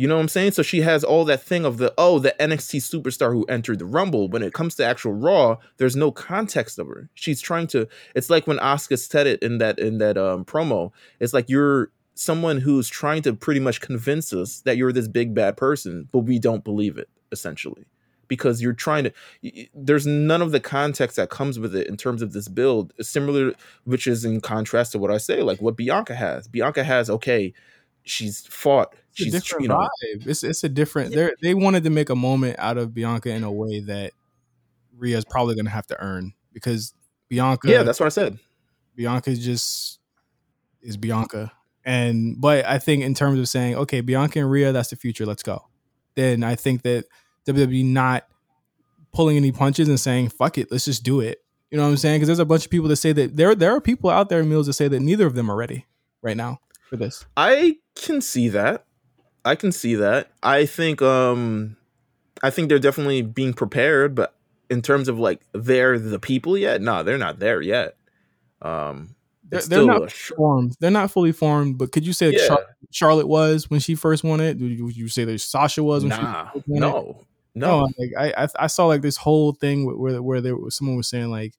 You 0.00 0.08
know 0.08 0.14
what 0.14 0.22
I'm 0.22 0.28
saying? 0.28 0.52
So 0.52 0.62
she 0.62 0.80
has 0.80 1.04
all 1.04 1.26
that 1.26 1.42
thing 1.42 1.66
of 1.66 1.76
the 1.76 1.92
oh, 1.98 2.18
the 2.20 2.34
NXT 2.40 2.80
superstar 2.80 3.32
who 3.32 3.44
entered 3.50 3.80
the 3.80 3.84
Rumble. 3.84 4.30
When 4.30 4.42
it 4.42 4.54
comes 4.54 4.74
to 4.76 4.84
actual 4.86 5.12
Raw, 5.12 5.58
there's 5.76 5.94
no 5.94 6.10
context 6.10 6.78
of 6.78 6.86
her. 6.86 7.10
She's 7.12 7.38
trying 7.38 7.66
to. 7.66 7.86
It's 8.14 8.30
like 8.30 8.46
when 8.46 8.56
Asuka 8.60 8.98
said 8.98 9.26
it 9.26 9.42
in 9.42 9.58
that 9.58 9.78
in 9.78 9.98
that 9.98 10.16
um, 10.16 10.46
promo. 10.46 10.92
It's 11.18 11.34
like 11.34 11.50
you're 11.50 11.92
someone 12.14 12.60
who's 12.62 12.88
trying 12.88 13.20
to 13.24 13.34
pretty 13.34 13.60
much 13.60 13.82
convince 13.82 14.32
us 14.32 14.62
that 14.62 14.78
you're 14.78 14.90
this 14.90 15.06
big 15.06 15.34
bad 15.34 15.58
person, 15.58 16.08
but 16.12 16.20
we 16.20 16.38
don't 16.38 16.64
believe 16.64 16.96
it. 16.96 17.10
Essentially, 17.30 17.84
because 18.26 18.62
you're 18.62 18.72
trying 18.72 19.04
to. 19.04 19.12
There's 19.74 20.06
none 20.06 20.40
of 20.40 20.50
the 20.50 20.60
context 20.60 21.16
that 21.16 21.28
comes 21.28 21.58
with 21.58 21.76
it 21.76 21.88
in 21.88 21.98
terms 21.98 22.22
of 22.22 22.32
this 22.32 22.48
build. 22.48 22.94
Similar, 23.02 23.52
which 23.84 24.06
is 24.06 24.24
in 24.24 24.40
contrast 24.40 24.92
to 24.92 24.98
what 24.98 25.10
I 25.10 25.18
say, 25.18 25.42
like 25.42 25.60
what 25.60 25.76
Bianca 25.76 26.14
has. 26.14 26.48
Bianca 26.48 26.84
has 26.84 27.10
okay. 27.10 27.52
She's 28.10 28.44
fought. 28.46 28.94
It's 29.12 29.22
She's 29.22 29.32
different 29.32 29.62
you 29.62 29.68
know 29.68 29.76
vibe. 29.76 30.26
It's 30.26 30.42
it's 30.42 30.64
a 30.64 30.68
different. 30.68 31.14
They 31.14 31.30
they 31.40 31.54
wanted 31.54 31.84
to 31.84 31.90
make 31.90 32.10
a 32.10 32.16
moment 32.16 32.56
out 32.58 32.76
of 32.76 32.92
Bianca 32.92 33.30
in 33.30 33.44
a 33.44 33.52
way 33.52 33.80
that 33.80 34.12
Rhea's 34.96 35.24
probably 35.24 35.54
going 35.54 35.66
to 35.66 35.70
have 35.70 35.86
to 35.88 36.00
earn 36.02 36.34
because 36.52 36.92
Bianca. 37.28 37.68
yeah. 37.70 37.84
That's 37.84 38.00
what 38.00 38.06
I 38.06 38.10
said. 38.10 38.38
Bianca 38.96 39.34
just 39.36 40.00
is 40.82 40.96
Bianca. 40.96 41.52
And 41.84 42.40
but 42.40 42.66
I 42.66 42.78
think 42.78 43.04
in 43.04 43.14
terms 43.14 43.38
of 43.38 43.48
saying, 43.48 43.76
okay, 43.76 44.00
Bianca 44.00 44.40
and 44.40 44.50
Rhea, 44.50 44.72
that's 44.72 44.90
the 44.90 44.96
future. 44.96 45.24
Let's 45.24 45.44
go. 45.44 45.68
Then 46.16 46.42
I 46.42 46.56
think 46.56 46.82
that 46.82 47.04
WWE 47.46 47.84
not 47.84 48.26
pulling 49.12 49.36
any 49.36 49.52
punches 49.52 49.88
and 49.88 50.00
saying, 50.00 50.30
fuck 50.30 50.58
it, 50.58 50.70
let's 50.72 50.84
just 50.84 51.04
do 51.04 51.20
it. 51.20 51.44
You 51.70 51.78
know 51.78 51.84
what 51.84 51.90
I'm 51.90 51.96
saying? 51.96 52.16
Because 52.16 52.26
there's 52.26 52.38
a 52.40 52.44
bunch 52.44 52.64
of 52.64 52.70
people 52.72 52.88
that 52.88 52.96
say 52.96 53.12
that 53.12 53.36
there 53.36 53.54
there 53.54 53.74
are 53.74 53.80
people 53.80 54.10
out 54.10 54.28
there, 54.28 54.40
in 54.40 54.48
Mills, 54.48 54.66
that 54.66 54.72
say 54.72 54.88
that 54.88 55.00
neither 55.00 55.26
of 55.26 55.34
them 55.34 55.48
are 55.48 55.56
ready 55.56 55.86
right 56.22 56.36
now 56.36 56.58
for 56.90 56.96
this. 56.96 57.24
I 57.36 57.78
can 57.94 58.20
see 58.20 58.48
that. 58.48 58.84
I 59.44 59.54
can 59.54 59.72
see 59.72 59.94
that. 59.94 60.30
I 60.42 60.66
think 60.66 61.00
um 61.00 61.76
I 62.42 62.50
think 62.50 62.68
they're 62.68 62.78
definitely 62.78 63.22
being 63.22 63.54
prepared, 63.54 64.14
but 64.14 64.34
in 64.68 64.82
terms 64.82 65.08
of 65.08 65.18
like 65.18 65.40
they're 65.52 65.98
the 65.98 66.18
people 66.18 66.58
yet, 66.58 66.82
no, 66.82 67.02
they're 67.02 67.16
not 67.16 67.38
there 67.38 67.62
yet. 67.62 67.96
Um 68.60 69.14
They're, 69.48 69.62
they're 69.62 69.84
not 69.86 70.10
sh- 70.10 70.32
formed. 70.36 70.76
They're 70.80 70.90
not 70.90 71.10
fully 71.10 71.32
formed. 71.32 71.78
But 71.78 71.92
could 71.92 72.06
you 72.06 72.12
say 72.12 72.32
yeah. 72.32 72.46
Char- 72.46 72.66
Charlotte 72.90 73.28
was 73.28 73.70
when 73.70 73.80
she 73.80 73.94
first 73.94 74.22
won 74.24 74.40
it? 74.40 74.58
Would 74.58 74.70
you, 74.70 74.84
would 74.84 74.96
you 74.96 75.08
say 75.08 75.24
that 75.24 75.40
Sasha 75.40 75.82
was? 75.82 76.02
When 76.02 76.10
nah, 76.10 76.50
she 76.52 76.60
no, 76.66 76.96
it? 76.96 77.04
no. 77.06 77.26
No, 77.52 77.88
like 77.98 78.12
I, 78.16 78.44
I, 78.44 78.48
I 78.60 78.66
saw 78.68 78.86
like 78.86 79.02
this 79.02 79.16
whole 79.16 79.52
thing 79.52 79.84
where 79.84 80.22
where 80.22 80.40
there 80.40 80.56
was 80.56 80.76
someone 80.76 80.96
was 80.96 81.08
saying 81.08 81.30
like 81.30 81.54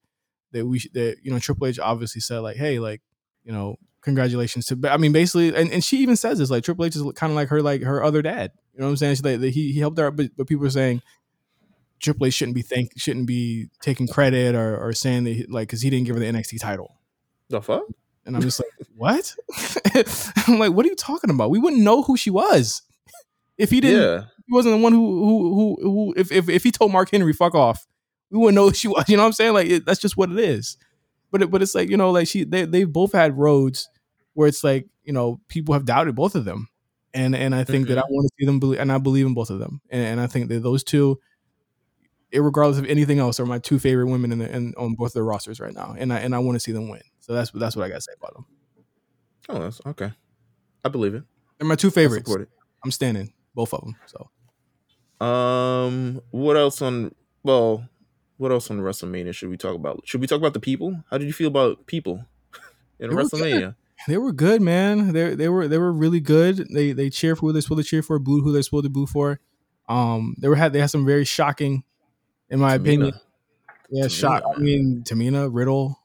that 0.54 0.66
we 0.66 0.80
that 0.94 1.18
you 1.22 1.32
know 1.32 1.40
Triple 1.40 1.68
H 1.68 1.80
obviously 1.80 2.22
said 2.22 2.40
like 2.40 2.56
hey 2.56 2.80
like 2.80 3.02
you 3.44 3.52
know 3.52 3.76
congratulations 4.02 4.66
to 4.66 4.80
I 4.90 4.98
mean 4.98 5.12
basically 5.12 5.56
and, 5.56 5.72
and 5.72 5.84
she 5.84 5.98
even 5.98 6.16
says 6.16 6.40
this 6.40 6.50
like 6.50 6.64
Triple 6.64 6.86
H 6.86 6.96
is 6.96 7.04
kind 7.16 7.32
of 7.32 7.36
like 7.36 7.50
her 7.50 7.62
like 7.62 7.82
her 7.84 8.04
other 8.04 8.22
dad. 8.22 8.52
You 8.74 8.80
know 8.80 8.86
what 8.86 8.92
I'm 8.92 8.98
saying? 8.98 9.16
She, 9.16 9.22
like, 9.24 9.54
he 9.54 9.72
he 9.72 9.80
helped 9.80 9.98
her 9.98 10.12
but, 10.12 10.32
but 10.36 10.48
people 10.48 10.66
are 10.66 10.72
saying 10.72 11.02
Triple 12.00 12.28
H 12.28 12.34
shouldn't 12.34 12.56
be 12.56 12.62
thank 12.62 12.92
shouldn't 12.98 13.28
be 13.28 13.70
taking 13.82 14.08
credit 14.08 14.56
or, 14.56 14.78
or 14.78 14.94
saying 14.94 15.26
that 15.26 15.34
he, 15.34 15.46
like 15.46 15.68
because 15.68 15.82
he 15.82 15.90
didn't 15.90 16.06
give 16.06 16.16
her 16.16 16.20
the 16.20 16.32
NXT 16.32 16.60
title. 16.60 16.98
The 17.50 17.62
fuck? 17.62 17.84
And 18.26 18.36
I'm 18.36 18.42
just 18.42 18.60
like 18.60 18.88
what? 18.96 19.36
I'm 20.48 20.60
like 20.60 20.74
what 20.74 20.86
are 20.86 20.90
you 20.90 20.96
talking 20.96 21.30
about? 21.30 21.50
We 21.50 21.60
wouldn't 21.60 21.82
know 21.82 22.04
who 22.04 22.18
she 22.18 22.30
was 22.30 22.82
if 23.58 23.70
he 23.70 23.82
didn't 23.82 24.02
yeah. 24.02 24.26
he 24.46 24.54
wasn't 24.54 24.78
the 24.78 24.82
one 24.82 24.94
who 24.94 25.26
who 25.26 25.54
who, 25.54 25.78
who 25.82 26.14
if, 26.18 26.32
if 26.32 26.50
if 26.50 26.64
he 26.64 26.72
told 26.72 26.92
Mark 26.92 27.12
Henry 27.12 27.34
fuck 27.34 27.56
off 27.56 27.88
we 28.32 28.40
wouldn't 28.40 28.56
know 28.56 28.70
who 28.70 28.74
she 28.74 28.88
was. 28.88 29.04
You 29.08 29.18
know 29.18 29.24
what 29.24 29.28
I'm 29.28 29.34
saying? 29.34 29.54
Like 29.54 29.68
it, 29.68 29.86
that's 29.86 30.00
just 30.00 30.18
what 30.18 30.32
it 30.32 30.40
is. 30.40 30.78
But 31.32 31.44
it, 31.44 31.52
but 31.52 31.62
it's 31.62 31.76
like 31.76 31.90
you 31.90 31.98
know 31.98 32.12
like 32.12 32.28
she 32.28 32.44
they 32.44 32.66
they 32.66 32.86
both 32.86 33.12
had 33.12 33.38
roads 33.38 33.90
where 34.42 34.48
it's 34.48 34.64
like 34.64 34.88
you 35.04 35.14
know 35.14 35.40
people 35.48 35.74
have 35.74 35.86
doubted 35.86 36.16
both 36.16 36.34
of 36.34 36.46
them, 36.46 36.68
and 37.14 37.36
and 37.36 37.54
I 37.54 37.64
think 37.64 37.86
mm-hmm. 37.86 37.94
that 37.94 38.00
I 38.00 38.02
mm-hmm. 38.02 38.14
want 38.16 38.28
to 38.28 38.34
see 38.40 38.46
them 38.48 38.60
believe, 38.60 38.80
and 38.80 38.92
I 38.92 38.98
believe 38.98 39.28
in 39.28 39.36
both 39.36 39.52
of 39.52 39.60
them, 39.60 39.82
and, 39.92 40.02
and 40.04 40.20
I 40.20 40.26
think 40.26 40.50
that 40.50 40.64
those 40.64 40.84
two, 40.84 41.20
regardless 42.34 42.80
of 42.80 42.88
anything 42.88 43.20
else, 43.20 43.40
are 43.40 43.46
my 43.46 43.60
two 43.60 43.78
favorite 43.78 44.08
women 44.08 44.32
in 44.32 44.40
the 44.40 44.52
in, 44.52 44.74
on 44.78 44.96
both 44.96 45.14
their 45.14 45.24
rosters 45.24 45.60
right 45.60 45.76
now, 45.76 45.96
and 45.96 46.12
I 46.12 46.18
and 46.18 46.34
I 46.34 46.40
want 46.40 46.56
to 46.56 46.60
see 46.60 46.72
them 46.72 46.90
win. 46.90 47.04
So 47.20 47.34
that's 47.34 47.52
that's 47.52 47.76
what 47.76 47.86
I 47.86 47.90
got 47.90 47.96
to 47.96 48.02
say 48.02 48.14
about 48.18 48.34
them. 48.34 48.46
Oh, 49.50 49.60
that's 49.60 49.80
okay. 49.86 50.12
I 50.84 50.90
believe 50.90 51.14
it. 51.14 51.24
They're 51.60 51.68
my 51.68 51.76
two 51.76 51.92
favorites. 51.92 52.36
I'm 52.84 52.92
standing 52.92 53.32
both 53.54 53.76
of 53.76 53.82
them. 53.82 53.96
So, 54.08 55.24
um, 55.24 56.20
what 56.32 56.58
else 56.58 56.82
on? 56.82 57.14
Well, 57.44 57.88
what 58.38 58.52
else 58.52 58.72
on 58.72 58.80
WrestleMania 58.80 59.36
should 59.36 59.50
we 59.50 59.58
talk 59.58 59.76
about? 59.76 60.02
Should 60.06 60.20
we 60.20 60.26
talk 60.26 60.40
about 60.40 60.56
the 60.56 60.60
people? 60.60 61.04
How 61.12 61.20
did 61.20 61.28
you 61.28 61.34
feel 61.34 61.50
about 61.50 61.86
people 61.86 62.26
in 63.00 63.12
they 63.12 63.16
WrestleMania? 63.16 63.76
They 64.08 64.18
were 64.18 64.32
good, 64.32 64.62
man. 64.62 65.14
They 65.14 65.36
they 65.36 65.50
were 65.50 65.68
they 65.68 65.78
were 65.78 65.92
really 65.92 66.20
good. 66.20 66.68
They 66.74 66.92
they 66.92 67.10
cheer 67.10 67.36
for 67.36 67.48
who 67.48 67.54
they're 67.54 67.62
supposed 67.62 67.84
to 67.84 67.90
cheer 67.90 68.02
for, 68.02 68.18
boo 68.20 68.42
who 68.42 68.52
they're 68.52 68.64
supposed 68.64 68.86
to 68.86 68.90
boo 68.90 69.06
for. 69.06 69.40
Um, 69.88 70.36
they 70.40 70.48
were 70.48 70.56
had 70.56 70.74
they 70.74 70.80
had 70.80 70.90
some 70.90 71.06
very 71.06 71.26
shocking, 71.26 71.84
in 72.50 72.60
my 72.60 72.78
Tamina. 72.78 72.82
opinion. 72.82 73.14
Yeah, 73.90 74.06
Tamina, 74.06 74.20
shock. 74.20 74.44
Man. 74.44 74.54
I 74.56 74.60
mean, 74.60 75.04
Tamina 75.04 75.50
Riddle. 75.52 76.00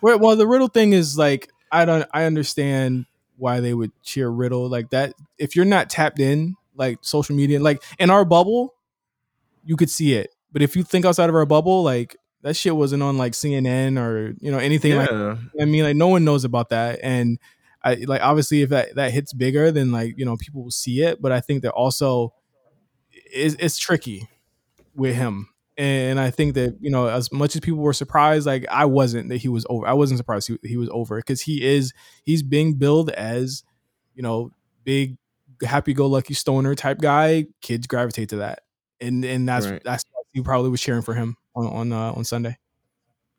Well, 0.00 0.18
well, 0.18 0.36
the 0.36 0.46
Riddle 0.46 0.68
thing 0.68 0.92
is 0.92 1.18
like 1.18 1.50
I 1.72 1.84
don't 1.84 2.06
I 2.12 2.24
understand 2.24 3.06
why 3.36 3.60
they 3.60 3.74
would 3.74 3.90
cheer 4.02 4.28
Riddle 4.28 4.68
like 4.68 4.90
that. 4.90 5.14
If 5.38 5.56
you're 5.56 5.64
not 5.64 5.90
tapped 5.90 6.20
in, 6.20 6.56
like 6.76 6.98
social 7.00 7.34
media, 7.34 7.60
like 7.60 7.82
in 7.98 8.10
our 8.10 8.24
bubble, 8.24 8.74
you 9.64 9.76
could 9.76 9.90
see 9.90 10.14
it. 10.14 10.34
But 10.52 10.62
if 10.62 10.76
you 10.76 10.84
think 10.84 11.04
outside 11.04 11.28
of 11.28 11.34
our 11.34 11.46
bubble, 11.46 11.82
like 11.82 12.16
that 12.44 12.54
shit 12.54 12.76
wasn't 12.76 13.02
on 13.02 13.16
like 13.16 13.32
CNN 13.32 13.98
or 13.98 14.34
you 14.38 14.52
know 14.52 14.58
anything 14.58 14.92
yeah. 14.92 15.06
like. 15.06 15.38
I 15.60 15.64
mean, 15.64 15.82
like 15.82 15.96
no 15.96 16.08
one 16.08 16.24
knows 16.24 16.44
about 16.44 16.68
that, 16.68 17.00
and 17.02 17.38
I 17.82 17.94
like 18.06 18.20
obviously 18.22 18.60
if 18.60 18.68
that 18.68 18.94
that 18.96 19.12
hits 19.12 19.32
bigger, 19.32 19.72
then 19.72 19.90
like 19.90 20.14
you 20.18 20.26
know 20.26 20.36
people 20.36 20.62
will 20.62 20.70
see 20.70 21.00
it. 21.00 21.22
But 21.22 21.32
I 21.32 21.40
think 21.40 21.62
that 21.62 21.72
also 21.72 22.34
it's, 23.10 23.56
it's 23.58 23.78
tricky 23.78 24.28
with 24.94 25.16
him, 25.16 25.48
and 25.78 26.20
I 26.20 26.30
think 26.30 26.52
that 26.54 26.76
you 26.80 26.90
know 26.90 27.06
as 27.06 27.32
much 27.32 27.56
as 27.56 27.60
people 27.60 27.80
were 27.80 27.94
surprised, 27.94 28.46
like 28.46 28.66
I 28.70 28.84
wasn't 28.84 29.30
that 29.30 29.38
he 29.38 29.48
was 29.48 29.64
over. 29.70 29.86
I 29.86 29.94
wasn't 29.94 30.18
surprised 30.18 30.48
he, 30.48 30.58
he 30.62 30.76
was 30.76 30.90
over 30.90 31.16
because 31.16 31.40
he 31.40 31.64
is 31.64 31.94
he's 32.24 32.42
being 32.42 32.74
billed 32.74 33.08
as 33.08 33.64
you 34.14 34.22
know 34.22 34.52
big 34.84 35.16
happy-go-lucky 35.62 36.34
stoner 36.34 36.74
type 36.74 36.98
guy. 36.98 37.46
Kids 37.62 37.86
gravitate 37.86 38.28
to 38.28 38.36
that, 38.36 38.64
and 39.00 39.24
and 39.24 39.48
that's 39.48 39.66
right. 39.66 39.82
that's 39.82 40.04
you 40.34 40.42
probably 40.42 40.68
was 40.68 40.82
cheering 40.82 41.00
for 41.00 41.14
him 41.14 41.38
on 41.54 41.66
on 41.66 41.92
uh, 41.92 42.12
on 42.12 42.24
Sunday. 42.24 42.58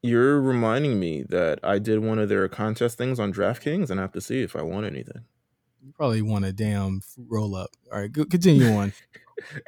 You're 0.02 0.40
reminding 0.40 1.00
me 1.00 1.24
that 1.30 1.60
I 1.64 1.80
did 1.80 2.00
one 2.00 2.20
of 2.20 2.30
their 2.30 2.48
contest 2.48 2.98
things 2.98 3.20
on 3.20 3.34
DraftKings, 3.34 3.90
and 3.90 4.00
I 4.00 4.04
have 4.04 4.12
to 4.12 4.22
see 4.22 4.42
if 4.42 4.56
I 4.56 4.62
won 4.62 4.86
anything. 4.86 5.26
You 5.84 5.94
probably 5.94 6.22
won 6.22 6.44
a 6.44 6.52
damn 6.52 7.02
roll 7.28 7.56
up. 7.56 7.72
All 7.92 8.00
right, 8.00 8.14
continue 8.14 8.68
on. 8.68 8.94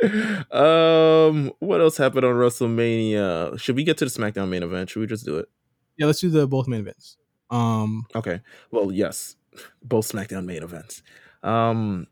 um, 0.51 1.51
what 1.59 1.81
else 1.81 1.97
happened 1.97 2.25
on 2.25 2.35
WrestleMania? 2.35 3.59
Should 3.59 3.75
we 3.75 3.83
get 3.83 3.97
to 3.97 4.05
the 4.05 4.11
SmackDown 4.11 4.49
main 4.49 4.63
event? 4.63 4.89
Should 4.89 4.99
we 4.99 5.07
just 5.07 5.25
do 5.25 5.37
it? 5.37 5.49
Yeah, 5.97 6.05
let's 6.05 6.21
do 6.21 6.29
the 6.29 6.47
both 6.47 6.67
main 6.67 6.81
events. 6.81 7.17
Um, 7.49 8.05
okay. 8.15 8.41
Well, 8.71 8.91
yes, 8.91 9.35
both 9.83 10.11
SmackDown 10.11 10.45
main 10.45 10.63
events. 10.63 11.01
Um, 11.43 12.07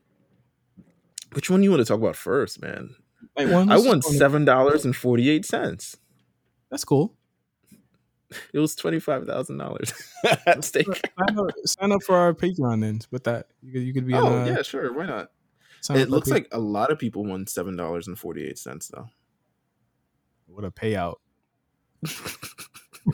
which 1.32 1.50
one 1.50 1.60
do 1.60 1.64
you 1.64 1.70
want 1.70 1.80
to 1.80 1.84
talk 1.84 2.00
about 2.00 2.16
first, 2.16 2.60
man? 2.60 2.90
Wait, 3.36 3.52
I 3.52 3.78
won 3.78 4.02
seven 4.02 4.44
dollars 4.44 4.84
and 4.84 4.96
forty 4.96 5.28
eight 5.28 5.44
cents. 5.44 5.96
That's 6.70 6.84
cool. 6.84 7.14
It 8.52 8.58
was 8.58 8.74
twenty 8.74 8.98
five 8.98 9.26
thousand 9.26 9.58
dollars 9.58 9.92
at 10.46 10.64
stake. 10.64 10.86
Sign 10.86 11.38
up, 11.38 11.50
sign 11.64 11.92
up, 11.92 12.02
for 12.02 12.16
our 12.16 12.34
Patreon 12.34 12.80
then. 12.80 13.00
With 13.10 13.24
that, 13.24 13.46
you 13.62 13.72
could, 13.72 13.82
you 13.82 13.94
could 13.94 14.06
be. 14.06 14.14
Oh 14.14 14.26
in, 14.26 14.42
uh, 14.42 14.56
yeah, 14.56 14.62
sure. 14.62 14.92
Why 14.92 15.06
not? 15.06 15.30
It 15.90 16.10
looks 16.10 16.28
like 16.28 16.48
a 16.50 16.58
lot 16.58 16.90
of 16.90 16.98
people 16.98 17.24
won 17.24 17.46
seven 17.46 17.76
dollars 17.76 18.08
and 18.08 18.18
forty 18.18 18.44
eight 18.44 18.58
cents 18.58 18.88
though. 18.88 19.08
What 20.46 20.64
a 20.64 20.70
payout! 20.70 21.16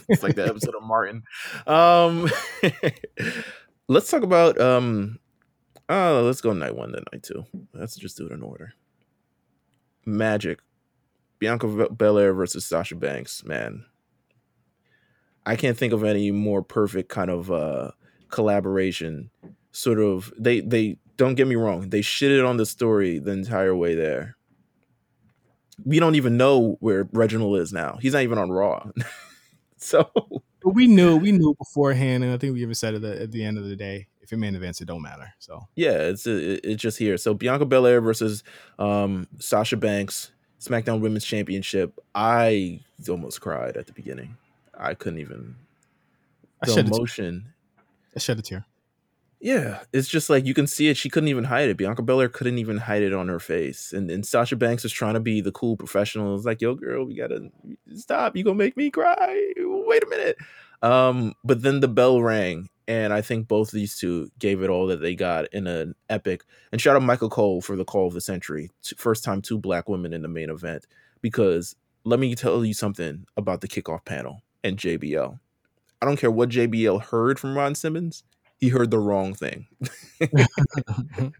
it's 0.09 0.23
like 0.23 0.37
the 0.37 0.47
episode 0.47 0.75
of 0.75 0.83
Martin. 0.83 1.25
Um, 1.67 2.31
let's 3.88 4.11
talk 4.11 4.23
about 4.23 4.61
um. 4.61 5.19
Oh, 5.88 6.23
let's 6.25 6.41
go 6.41 6.55
night 6.55 6.75
one 6.75 6.93
then 6.93 7.05
night 7.12 7.23
two. 7.23 7.45
Let's 7.75 7.97
just 7.97 8.17
do 8.17 8.27
it 8.27 8.33
in 8.33 8.43
order. 8.43 8.73
Magic, 10.07 10.61
Bianca 11.43 11.89
Belair 11.91 12.33
versus 12.33 12.65
Sasha 12.65 12.95
Banks, 12.95 13.45
man. 13.45 13.85
I 15.45 15.57
can't 15.57 15.77
think 15.77 15.93
of 15.93 16.05
any 16.05 16.31
more 16.31 16.63
perfect 16.63 17.09
kind 17.09 17.33
of 17.33 17.51
uh 17.51 17.91
collaboration. 18.29 19.29
Sort 19.73 19.99
of 19.99 20.33
they 20.39 20.61
they 20.61 20.99
don't 21.17 21.35
get 21.35 21.49
me 21.49 21.57
wrong, 21.57 21.89
they 21.89 22.01
shitted 22.01 22.49
on 22.49 22.59
the 22.59 22.65
story 22.65 23.19
the 23.19 23.33
entire 23.33 23.75
way 23.75 23.97
there. 23.97 24.37
We 25.85 25.99
don't 25.99 26.15
even 26.15 26.37
know 26.37 26.77
where 26.79 27.09
Reginald 27.13 27.59
is 27.59 27.73
now. 27.73 27.99
He's 28.01 28.13
not 28.13 28.23
even 28.23 28.39
on 28.39 28.53
Raw. 28.53 28.91
so 29.79 30.09
but 30.15 30.75
we 30.75 30.87
knew 30.87 31.17
we 31.17 31.33
knew 31.33 31.57
beforehand, 31.59 32.23
and 32.23 32.33
I 32.33 32.39
think 32.39 32.55
we 32.55 32.63
even 32.63 32.77
said 32.77 32.95
it 32.95 33.03
at 33.03 33.33
the 33.33 33.45
end 33.45 33.59
of 33.59 33.65
the 33.65 33.75
day. 33.75 34.07
If 34.21 34.33
it 34.33 34.37
main 34.37 34.55
events, 34.55 34.81
it 34.81 34.85
don't 34.85 35.03
matter. 35.03 35.35
So 35.41 35.67
yeah, 35.75 36.03
it's 36.03 36.25
it's 36.25 36.81
just 36.81 36.99
here. 36.99 37.17
So 37.17 37.35
Bianca 37.35 37.67
Belair 37.67 38.01
versus 38.01 38.45
um, 38.79 39.27
Sasha 39.41 39.77
Banks, 39.77 40.31
SmackDown 40.62 41.01
Women's 41.01 41.25
Championship. 41.25 41.98
I 42.14 42.81
almost 43.09 43.40
cried 43.40 43.77
at 43.77 43.87
the 43.87 43.92
beginning. 43.92 44.37
I 44.79 44.94
couldn't 44.94 45.18
even. 45.18 45.57
The 46.62 46.72
I 46.77 46.81
emotion. 46.81 47.53
I 48.14 48.20
shed 48.20 48.38
a 48.38 48.42
tear. 48.42 48.64
Yeah, 49.40 49.81
it's 49.92 50.07
just 50.07 50.31
like 50.31 50.46
you 50.46 50.55
can 50.55 50.68
see 50.68 50.88
it. 50.88 50.96
She 50.96 51.11
couldn't 51.11 51.29
even 51.29 51.42
hide 51.42 51.68
it. 51.68 51.77
Bianca 51.77 52.03
Belair 52.03 52.29
couldn't 52.29 52.59
even 52.59 52.77
hide 52.77 53.03
it 53.03 53.12
on 53.12 53.27
her 53.27 53.40
face, 53.40 53.92
and 53.92 54.09
and 54.09 54.25
Sasha 54.25 54.55
Banks 54.55 54.85
was 54.85 54.92
trying 54.92 55.14
to 55.14 55.20
be 55.20 55.40
the 55.40 55.51
cool 55.51 55.77
professional. 55.77 56.37
It's 56.37 56.44
like, 56.44 56.61
yo, 56.61 56.77
girl, 56.77 57.05
we 57.05 57.16
gotta 57.16 57.51
stop. 57.96 58.37
You 58.37 58.44
gonna 58.44 58.55
make 58.55 58.77
me 58.77 58.88
cry? 58.88 59.53
Wait 59.57 60.05
a 60.05 60.09
minute. 60.09 60.37
Um, 60.83 61.35
but 61.45 61.62
then 61.62 61.81
the 61.81 61.88
bell 61.88 62.21
rang, 62.21 62.68
and 62.88 63.12
I 63.12 63.21
think 63.21 63.49
both 63.49 63.68
of 63.68 63.75
these 63.75 63.97
two 63.97 64.31
gave 64.38 64.62
it 64.62 64.71
all 64.71 64.88
that 64.88 65.01
they 65.01 65.14
got 65.14 65.53
in 65.53 65.66
an 65.66 65.95
epic. 66.11 66.42
And 66.73 66.81
shout 66.81 66.97
out 66.97 67.03
Michael 67.03 67.31
Cole 67.31 67.61
for 67.61 67.77
the 67.77 67.85
call 67.85 68.09
of 68.09 68.14
the 68.14 68.21
century. 68.21 68.71
First 68.97 69.25
time 69.25 69.40
two 69.42 69.59
black 69.59 69.88
women 69.88 70.12
in 70.12 70.23
the 70.23 70.29
main 70.29 70.51
event. 70.51 70.87
Because 71.21 71.77
let 72.05 72.18
me 72.18 72.35
tell 72.35 72.64
you 72.64 72.75
something 72.75 73.27
about 73.37 73.61
the 73.61 73.68
kickoff 73.68 74.05
panel 74.05 74.42
and 74.64 74.77
JBL. 74.77 75.38
I 76.01 76.05
don't 76.05 76.18
care 76.18 76.33
what 76.33 76.49
JBL 76.49 77.05
heard 77.05 77.38
from 77.38 77.57
Ron 77.57 77.77
Simmons 77.77 78.25
he 78.62 78.68
heard 78.68 78.92
the 78.92 78.99
wrong 79.01 79.35
thing. 79.35 79.66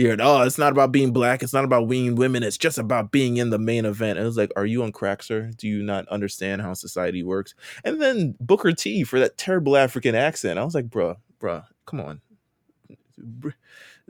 he 0.00 0.06
heard, 0.06 0.22
oh, 0.22 0.40
it's 0.40 0.56
not 0.56 0.72
about 0.72 0.92
being 0.92 1.12
black. 1.12 1.42
It's 1.42 1.52
not 1.52 1.66
about 1.66 1.86
being 1.86 2.14
women. 2.14 2.42
It's 2.42 2.56
just 2.56 2.78
about 2.78 3.12
being 3.12 3.36
in 3.36 3.50
the 3.50 3.58
main 3.58 3.84
event. 3.84 4.16
And 4.16 4.24
it 4.24 4.26
was 4.26 4.38
like, 4.38 4.50
are 4.56 4.64
you 4.64 4.82
on 4.82 4.92
crack, 4.92 5.22
sir? 5.22 5.50
Do 5.58 5.68
you 5.68 5.82
not 5.82 6.08
understand 6.08 6.62
how 6.62 6.72
society 6.72 7.22
works? 7.22 7.54
And 7.84 8.00
then 8.00 8.34
Booker 8.40 8.72
T 8.72 9.04
for 9.04 9.18
that 9.18 9.36
terrible 9.36 9.76
African 9.76 10.14
accent. 10.14 10.58
I 10.58 10.64
was 10.64 10.74
like, 10.74 10.88
bruh, 10.88 11.16
bruh, 11.38 11.66
come 11.84 12.00
on. 12.00 12.22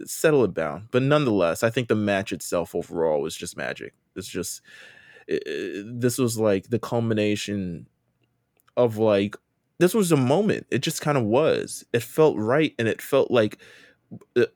Settle 0.04 0.44
it 0.44 0.54
down. 0.54 0.86
But 0.92 1.02
nonetheless, 1.02 1.64
I 1.64 1.70
think 1.70 1.88
the 1.88 1.96
match 1.96 2.32
itself 2.32 2.72
overall 2.72 3.20
was 3.20 3.34
just 3.34 3.56
magic. 3.56 3.92
It's 4.14 4.28
just, 4.28 4.60
it, 5.26 5.42
it, 5.44 6.00
this 6.00 6.18
was 6.18 6.38
like 6.38 6.68
the 6.68 6.78
culmination 6.78 7.88
of 8.76 8.96
like 8.96 9.34
this 9.80 9.92
was 9.92 10.12
a 10.12 10.16
moment. 10.16 10.68
It 10.70 10.82
just 10.82 11.00
kind 11.00 11.18
of 11.18 11.24
was. 11.24 11.84
It 11.92 12.04
felt 12.04 12.36
right, 12.36 12.76
and 12.78 12.86
it 12.86 13.02
felt 13.02 13.32
like 13.32 13.58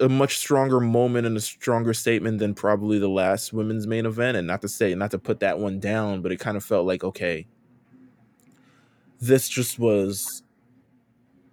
a 0.00 0.08
much 0.08 0.36
stronger 0.36 0.80
moment 0.80 1.26
and 1.26 1.36
a 1.36 1.40
stronger 1.40 1.94
statement 1.94 2.38
than 2.38 2.54
probably 2.54 2.98
the 2.98 3.08
last 3.08 3.52
women's 3.52 3.86
main 3.86 4.06
event. 4.06 4.36
And 4.36 4.46
not 4.46 4.62
to 4.62 4.68
say, 4.68 4.94
not 4.94 5.10
to 5.12 5.18
put 5.18 5.40
that 5.40 5.58
one 5.58 5.78
down, 5.78 6.22
but 6.22 6.32
it 6.32 6.40
kind 6.40 6.56
of 6.56 6.64
felt 6.64 6.86
like 6.86 7.04
okay, 7.04 7.46
this 9.20 9.48
just 9.48 9.78
was 9.78 10.42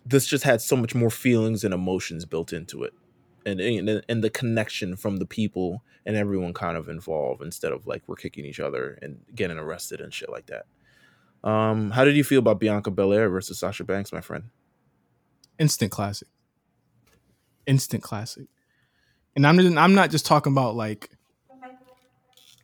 this 0.06 0.26
just 0.26 0.44
had 0.44 0.62
so 0.62 0.76
much 0.76 0.96
more 0.96 1.12
feelings 1.12 1.64
and 1.64 1.74
emotions 1.74 2.26
built 2.26 2.54
into 2.54 2.84
it, 2.84 2.94
and 3.46 3.60
and, 3.62 4.04
and 4.08 4.24
the 4.24 4.30
connection 4.30 4.96
from 4.96 5.18
the 5.18 5.26
people 5.26 5.84
and 6.06 6.16
everyone 6.16 6.54
kind 6.54 6.78
of 6.78 6.90
involved 6.90 7.44
instead 7.44 7.72
of 7.72 7.86
like 7.86 8.02
we're 8.08 8.16
kicking 8.16 8.46
each 8.46 8.60
other 8.60 8.98
and 9.02 9.20
getting 9.36 9.58
arrested 9.58 10.02
and 10.02 10.14
shit 10.14 10.30
like 10.30 10.48
that. 10.48 10.66
Um, 11.48 11.92
how 11.92 12.06
did 12.06 12.16
you 12.16 12.24
feel 12.24 12.40
about 12.40 12.60
Bianca 12.60 12.92
Belair 12.92 13.30
versus 13.30 13.60
Sasha 13.60 13.84
Banks, 13.84 14.12
my 14.12 14.22
friend? 14.22 14.46
Instant 15.60 15.92
classic. 15.92 16.28
Instant 17.66 18.04
classic. 18.04 18.48
And 19.36 19.48
I'm 19.48 19.58
just, 19.58 19.78
I'm 19.78 19.94
not 19.94 20.12
just 20.12 20.26
talking 20.26 20.52
about 20.52 20.76
like 20.76 21.10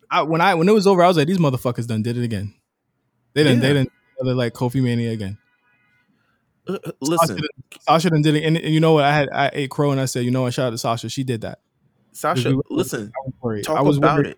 I, 0.10 0.22
when 0.22 0.42
I 0.42 0.54
when 0.56 0.68
it 0.70 0.74
was 0.74 0.88
over, 0.88 1.04
I 1.04 1.08
was 1.08 1.18
like, 1.18 1.28
these 1.28 1.38
motherfuckers 1.38 1.88
done 1.88 2.02
did 2.02 2.18
it 2.18 2.24
again. 2.24 2.54
They 3.34 3.44
didn't 3.44 3.62
yeah. 3.62 3.74
they 3.74 3.74
didn't 3.74 4.38
like 4.38 4.54
Kofi 4.54 4.82
Mania 4.82 5.12
again. 5.12 5.38
Uh, 6.68 6.78
uh 6.86 6.92
listen, 7.02 7.38
Sasha, 7.38 7.82
Sasha 7.82 8.10
done 8.10 8.22
did 8.22 8.36
it, 8.36 8.44
and, 8.44 8.58
and, 8.58 8.74
you 8.74 8.80
know 8.80 8.94
what? 8.94 9.04
I 9.04 9.16
had 9.16 9.30
I 9.32 9.50
ate 9.54 9.70
crow 9.70 9.92
and 9.92 10.00
I 10.00 10.06
said, 10.06 10.26
you 10.26 10.32
know 10.32 10.44
what? 10.44 10.54
Shout 10.54 10.68
out 10.68 10.70
to 10.72 10.78
Sasha. 10.78 11.10
She 11.10 11.24
did 11.24 11.42
that. 11.42 11.60
Sasha, 12.14 12.56
we, 12.56 12.62
listen, 12.70 13.12
I 13.16 13.26
was 13.26 13.34
worried. 13.42 13.64
Talk 13.66 13.78
I 13.78 13.82
was 13.82 13.98
about 13.98 14.18
worried. 14.18 14.32
it. 14.32 14.38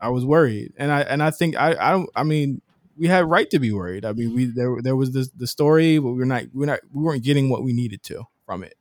I 0.00 0.08
was 0.10 0.24
worried, 0.24 0.72
and 0.76 0.92
I 0.92 1.00
and 1.02 1.22
I 1.22 1.30
think 1.30 1.56
I 1.56 1.74
I 1.78 1.90
don't. 1.92 2.10
I 2.14 2.22
mean, 2.22 2.60
we 2.96 3.08
had 3.08 3.28
right 3.28 3.48
to 3.50 3.58
be 3.58 3.72
worried. 3.72 4.04
I 4.04 4.12
mean, 4.12 4.34
we 4.34 4.44
there 4.46 4.76
there 4.82 4.96
was 4.96 5.12
this 5.12 5.28
the 5.30 5.46
story, 5.46 5.98
but 5.98 6.12
we're 6.12 6.24
not 6.24 6.44
we're 6.52 6.66
not 6.66 6.80
we 6.92 7.02
weren't 7.02 7.24
getting 7.24 7.48
what 7.48 7.62
we 7.62 7.72
needed 7.72 8.02
to 8.04 8.24
from 8.46 8.62
it. 8.62 8.74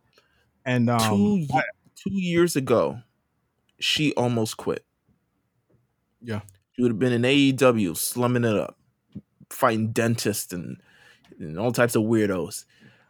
And 0.65 0.89
um, 0.89 0.99
two, 0.99 1.47
I, 1.53 1.63
two 1.95 2.13
years 2.13 2.55
ago, 2.55 2.99
she 3.79 4.13
almost 4.13 4.57
quit. 4.57 4.85
Yeah, 6.21 6.41
she 6.73 6.81
would 6.81 6.91
have 6.91 6.99
been 6.99 7.13
in 7.13 7.23
AEW, 7.23 7.97
slumming 7.97 8.43
it 8.43 8.55
up, 8.55 8.77
fighting 9.49 9.91
dentists 9.91 10.53
and, 10.53 10.77
and 11.39 11.57
all 11.57 11.71
types 11.71 11.95
of 11.95 12.03
weirdos. 12.03 12.65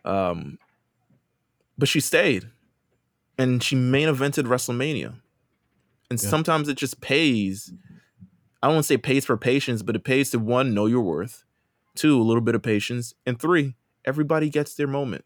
Um, 0.06 0.58
but 1.78 1.90
she 1.90 2.00
stayed, 2.00 2.50
and 3.38 3.62
she 3.62 3.76
main 3.76 4.08
evented 4.08 4.46
WrestleMania. 4.46 5.16
And 6.10 6.22
yeah. 6.22 6.30
sometimes 6.30 6.68
it 6.68 6.78
just 6.78 7.02
pays 7.02 7.72
I 8.64 8.70
don't 8.72 8.84
say 8.84 8.98
pays 8.98 9.26
for 9.26 9.38
patience, 9.38 9.82
but 9.82 9.96
it 9.96 10.04
pays 10.04 10.30
to 10.32 10.40
one, 10.40 10.74
know 10.74 10.86
your 10.86 11.02
worth, 11.02 11.44
two, 11.96 12.20
a 12.20 12.24
little 12.24 12.42
bit 12.42 12.56
of 12.56 12.62
patience, 12.62 13.16
and 13.26 13.40
three, 13.40 13.76
everybody 14.06 14.50
gets 14.50 14.76
their 14.76 14.88
moment. 14.88 15.26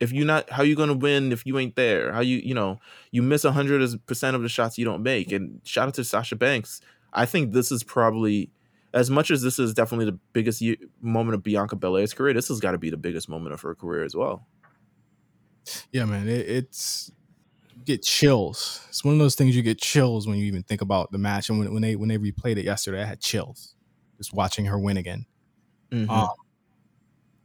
If 0.00 0.12
you're 0.12 0.26
not, 0.26 0.48
how 0.50 0.62
you 0.62 0.74
gonna 0.74 0.94
win 0.94 1.30
if 1.30 1.44
you 1.46 1.58
ain't 1.58 1.76
there? 1.76 2.12
How 2.12 2.20
you, 2.20 2.38
you 2.38 2.54
know, 2.54 2.80
you 3.12 3.22
miss 3.22 3.44
a 3.44 3.52
hundred 3.52 4.06
percent 4.06 4.34
of 4.34 4.42
the 4.42 4.48
shots 4.48 4.78
you 4.78 4.84
don't 4.84 5.02
make. 5.02 5.30
And 5.30 5.60
shout 5.64 5.88
out 5.88 5.94
to 5.94 6.04
Sasha 6.04 6.36
Banks. 6.36 6.80
I 7.12 7.26
think 7.26 7.52
this 7.52 7.70
is 7.70 7.84
probably, 7.84 8.50
as 8.94 9.10
much 9.10 9.30
as 9.30 9.42
this 9.42 9.58
is 9.58 9.74
definitely 9.74 10.06
the 10.06 10.18
biggest 10.32 10.62
moment 11.00 11.34
of 11.34 11.42
Bianca 11.42 11.76
Belair's 11.76 12.14
career, 12.14 12.32
this 12.32 12.48
has 12.48 12.60
got 12.60 12.72
to 12.72 12.78
be 12.78 12.90
the 12.90 12.96
biggest 12.96 13.28
moment 13.28 13.52
of 13.52 13.60
her 13.60 13.74
career 13.74 14.04
as 14.04 14.14
well. 14.14 14.46
Yeah, 15.92 16.06
man, 16.06 16.28
it, 16.28 16.48
it's 16.48 17.12
get 17.84 18.02
chills. 18.02 18.86
It's 18.88 19.04
one 19.04 19.14
of 19.14 19.20
those 19.20 19.34
things 19.34 19.54
you 19.54 19.62
get 19.62 19.78
chills 19.78 20.26
when 20.26 20.38
you 20.38 20.44
even 20.44 20.62
think 20.62 20.80
about 20.80 21.12
the 21.12 21.18
match. 21.18 21.50
And 21.50 21.58
when, 21.58 21.72
when 21.72 21.82
they 21.82 21.96
when 21.96 22.08
they 22.08 22.18
replayed 22.18 22.56
it 22.56 22.64
yesterday, 22.64 23.02
I 23.02 23.06
had 23.06 23.20
chills 23.20 23.74
just 24.16 24.32
watching 24.32 24.66
her 24.66 24.78
win 24.78 24.96
again. 24.96 25.26
Mm-hmm. 25.90 26.10
Um, 26.10 26.30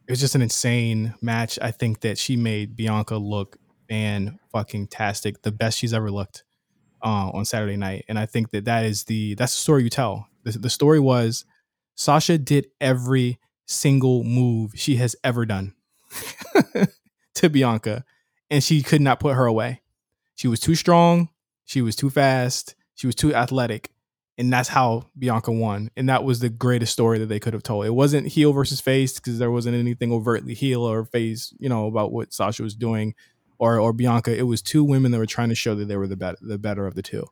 it 0.08 0.12
was 0.12 0.20
just 0.20 0.36
an 0.36 0.42
insane 0.42 1.16
match. 1.22 1.58
I 1.62 1.72
think 1.72 2.02
that 2.02 2.18
she 2.18 2.36
made 2.36 2.76
Bianca 2.76 3.18
look 3.18 3.58
fan 3.90 4.40
fucking 4.52 4.88
tastic, 4.88 5.42
the 5.42 5.52
best 5.52 5.78
she's 5.78 5.94
ever 5.94 6.12
looked 6.12 6.44
uh, 7.04 7.30
on 7.32 7.46
Saturday 7.46 7.78
night. 7.78 8.06
And 8.08 8.20
I 8.20 8.26
think 8.26 8.52
that 8.52 8.66
that 8.66 8.86
is 8.86 9.06
the 9.06 9.34
that's 9.36 9.54
the 9.54 9.60
story 9.62 9.84
you 9.84 9.90
tell. 9.90 10.28
The, 10.44 10.52
the 10.52 10.70
story 10.70 11.00
was 11.00 11.46
Sasha 11.96 12.38
did 12.38 12.68
every 12.80 13.40
single 13.66 14.24
move 14.24 14.74
she 14.76 14.98
has 14.98 15.16
ever 15.24 15.46
done 15.46 15.74
to 17.36 17.50
Bianca, 17.50 18.04
and 18.52 18.64
she 18.64 18.84
could 18.84 19.02
not 19.02 19.20
put 19.20 19.36
her 19.36 19.46
away. 19.46 19.82
She 20.36 20.48
was 20.48 20.60
too 20.60 20.76
strong. 20.76 21.30
She 21.64 21.82
was 21.82 21.96
too 21.96 22.10
fast. 22.12 22.76
She 22.94 23.08
was 23.08 23.16
too 23.16 23.34
athletic. 23.34 23.92
And 24.38 24.52
that's 24.52 24.68
how 24.68 25.10
Bianca 25.18 25.52
won. 25.52 25.90
And 25.96 26.10
that 26.10 26.26
was 26.26 26.42
the 26.42 26.50
greatest 26.50 26.92
story 26.92 27.20
that 27.20 27.28
they 27.28 27.40
could 27.40 27.54
have 27.54 27.64
told. 27.64 27.86
It 27.86 27.94
wasn't 27.94 28.28
heel 28.28 28.52
versus 28.52 28.82
face 28.82 29.14
because 29.14 29.40
there 29.40 29.52
wasn't 29.52 29.78
anything 29.78 30.12
overtly 30.12 30.54
heel 30.54 30.84
or 30.84 31.06
face, 31.06 31.54
you 31.58 31.70
know, 31.70 31.88
about 31.88 32.12
what 32.12 32.34
Sasha 32.34 32.62
was 32.62 32.76
doing 32.76 33.16
or 33.58 33.80
or 33.80 33.94
Bianca. 33.94 34.38
It 34.38 34.44
was 34.44 34.62
two 34.62 34.84
women 34.84 35.12
that 35.12 35.20
were 35.20 35.26
trying 35.26 35.50
to 35.50 35.56
show 35.56 35.74
that 35.76 35.86
they 35.86 35.96
were 35.96 36.08
the 36.08 36.18
better 36.18 36.38
the 36.42 36.58
better 36.58 36.86
of 36.86 36.96
the 36.96 37.02
two. 37.02 37.26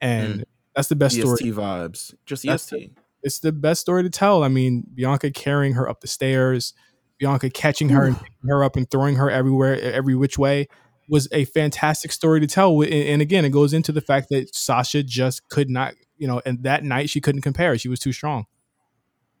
And 0.00 0.40
mm. 0.40 0.44
that's 0.74 0.88
the 0.88 0.96
best 0.96 1.16
EST 1.16 1.38
story. 1.38 1.52
vibes. 1.52 2.14
Just 2.26 2.46
EST. 2.46 2.70
The, 2.96 3.00
it's 3.22 3.38
the 3.38 3.52
best 3.52 3.80
story 3.80 4.02
to 4.02 4.10
tell. 4.10 4.42
I 4.42 4.48
mean, 4.48 4.86
Bianca 4.92 5.30
carrying 5.30 5.74
her 5.74 5.88
up 5.88 6.00
the 6.00 6.08
stairs, 6.08 6.74
Bianca 7.18 7.50
catching 7.50 7.90
her 7.90 8.04
Ooh. 8.04 8.06
and 8.08 8.16
picking 8.16 8.48
her 8.48 8.64
up 8.64 8.76
and 8.76 8.90
throwing 8.90 9.16
her 9.16 9.30
everywhere, 9.30 9.80
every 9.80 10.14
which 10.14 10.38
way 10.38 10.66
was 11.08 11.28
a 11.32 11.44
fantastic 11.46 12.12
story 12.12 12.40
to 12.40 12.46
tell. 12.46 12.80
And, 12.80 12.92
and 12.92 13.22
again, 13.22 13.44
it 13.44 13.50
goes 13.50 13.72
into 13.72 13.92
the 13.92 14.00
fact 14.00 14.28
that 14.30 14.54
Sasha 14.54 15.02
just 15.02 15.48
could 15.48 15.68
not, 15.68 15.94
you 16.20 16.26
know, 16.26 16.40
and 16.44 16.62
that 16.64 16.84
night 16.84 17.08
she 17.08 17.20
couldn't 17.20 17.40
compare. 17.40 17.76
She 17.78 17.88
was 17.88 17.98
too 17.98 18.12
strong. 18.12 18.44